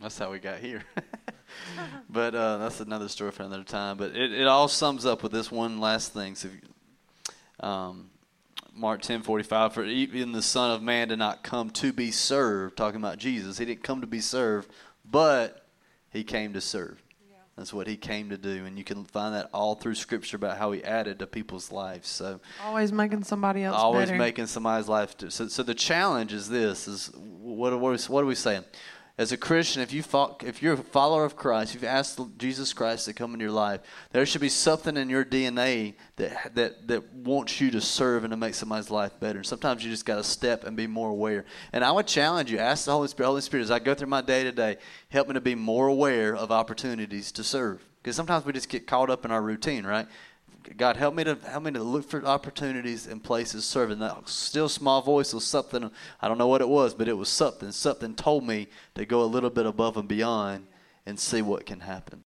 That's 0.00 0.18
how 0.18 0.30
we 0.30 0.38
got 0.38 0.58
here. 0.58 0.82
but 2.10 2.34
uh, 2.34 2.58
that's 2.58 2.80
another 2.80 3.08
story 3.08 3.30
for 3.30 3.42
another 3.42 3.64
time. 3.64 3.96
But 3.96 4.16
it, 4.16 4.32
it 4.32 4.46
all 4.46 4.68
sums 4.68 5.06
up 5.06 5.22
with 5.22 5.32
this 5.32 5.50
one 5.50 5.80
last 5.80 6.12
thing. 6.12 6.34
So, 6.34 6.48
you, 6.48 7.66
um, 7.66 8.10
Mark 8.74 9.02
ten 9.02 9.22
forty 9.22 9.44
five. 9.44 9.72
For 9.72 9.84
even 9.84 10.32
the 10.32 10.42
Son 10.42 10.70
of 10.70 10.82
Man 10.82 11.08
did 11.08 11.18
not 11.18 11.42
come 11.42 11.70
to 11.70 11.92
be 11.92 12.10
served. 12.10 12.76
Talking 12.76 13.00
about 13.00 13.18
Jesus, 13.18 13.58
he 13.58 13.64
didn't 13.64 13.82
come 13.82 14.00
to 14.00 14.06
be 14.06 14.20
served, 14.20 14.70
but 15.08 15.66
he 16.10 16.24
came 16.24 16.52
to 16.54 16.60
serve. 16.60 17.00
That's 17.56 17.72
what 17.72 17.86
he 17.86 17.96
came 17.96 18.30
to 18.30 18.36
do, 18.36 18.64
and 18.66 18.76
you 18.76 18.82
can 18.82 19.04
find 19.04 19.32
that 19.36 19.48
all 19.54 19.76
through 19.76 19.94
Scripture 19.94 20.36
about 20.36 20.58
how 20.58 20.72
he 20.72 20.82
added 20.82 21.20
to 21.20 21.26
people's 21.28 21.70
lives. 21.70 22.08
So 22.08 22.40
Always 22.64 22.92
making 22.92 23.22
somebody 23.22 23.62
else 23.62 23.76
always 23.76 24.08
better. 24.08 24.18
making 24.18 24.46
somebody's 24.46 24.88
life. 24.88 25.16
To, 25.18 25.30
so, 25.30 25.46
so 25.46 25.62
the 25.62 25.74
challenge 25.74 26.32
is 26.32 26.48
this: 26.48 26.88
is 26.88 27.12
what, 27.14 27.78
what, 27.78 28.02
what 28.06 28.24
are 28.24 28.26
we 28.26 28.34
saying? 28.34 28.64
As 29.16 29.30
a 29.30 29.36
Christian, 29.36 29.80
if 29.80 29.92
you 29.92 30.02
if 30.40 30.60
you're 30.60 30.72
a 30.72 30.76
follower 30.76 31.24
of 31.24 31.36
Christ, 31.36 31.72
you've 31.72 31.84
asked 31.84 32.20
Jesus 32.36 32.72
Christ 32.72 33.04
to 33.04 33.12
come 33.12 33.32
into 33.32 33.44
your 33.44 33.52
life, 33.52 33.80
there 34.10 34.26
should 34.26 34.40
be 34.40 34.48
something 34.48 34.96
in 34.96 35.08
your 35.08 35.24
DNA 35.24 35.94
that 36.16 36.52
that 36.56 36.88
that 36.88 37.12
wants 37.14 37.60
you 37.60 37.70
to 37.70 37.80
serve 37.80 38.24
and 38.24 38.32
to 38.32 38.36
make 38.36 38.54
somebody's 38.54 38.90
life 38.90 39.12
better. 39.20 39.38
And 39.38 39.46
sometimes 39.46 39.84
you 39.84 39.90
just 39.92 40.04
got 40.04 40.16
to 40.16 40.24
step 40.24 40.64
and 40.64 40.76
be 40.76 40.88
more 40.88 41.10
aware. 41.10 41.44
And 41.72 41.84
I 41.84 41.92
would 41.92 42.08
challenge 42.08 42.50
you: 42.50 42.58
ask 42.58 42.86
the 42.86 42.92
Holy 42.92 43.06
Spirit, 43.06 43.28
Holy 43.28 43.40
Spirit, 43.40 43.62
as 43.62 43.70
I 43.70 43.78
go 43.78 43.94
through 43.94 44.08
my 44.08 44.20
day 44.20 44.42
to 44.42 44.50
day, 44.50 44.78
help 45.10 45.28
me 45.28 45.34
to 45.34 45.40
be 45.40 45.54
more 45.54 45.86
aware 45.86 46.34
of 46.34 46.50
opportunities 46.50 47.30
to 47.32 47.44
serve. 47.44 47.84
Because 48.02 48.16
sometimes 48.16 48.44
we 48.44 48.52
just 48.52 48.68
get 48.68 48.88
caught 48.88 49.10
up 49.10 49.24
in 49.24 49.30
our 49.30 49.40
routine, 49.40 49.86
right? 49.86 50.08
God 50.76 50.96
help 50.96 51.14
me 51.14 51.24
to 51.24 51.36
help 51.46 51.64
me 51.64 51.70
to 51.72 51.82
look 51.82 52.08
for 52.08 52.24
opportunities 52.24 53.06
and 53.06 53.22
places 53.22 53.64
serving. 53.64 53.98
That 53.98 54.28
still 54.28 54.68
small 54.68 55.02
voice 55.02 55.34
was 55.34 55.44
something 55.44 55.90
I 56.20 56.28
don't 56.28 56.38
know 56.38 56.48
what 56.48 56.62
it 56.62 56.68
was, 56.68 56.94
but 56.94 57.08
it 57.08 57.12
was 57.12 57.28
something. 57.28 57.70
Something 57.70 58.14
told 58.14 58.46
me 58.46 58.68
to 58.94 59.04
go 59.04 59.22
a 59.22 59.26
little 59.26 59.50
bit 59.50 59.66
above 59.66 59.96
and 59.96 60.08
beyond 60.08 60.66
and 61.06 61.18
see 61.18 61.42
what 61.42 61.66
can 61.66 61.80
happen. 61.80 62.24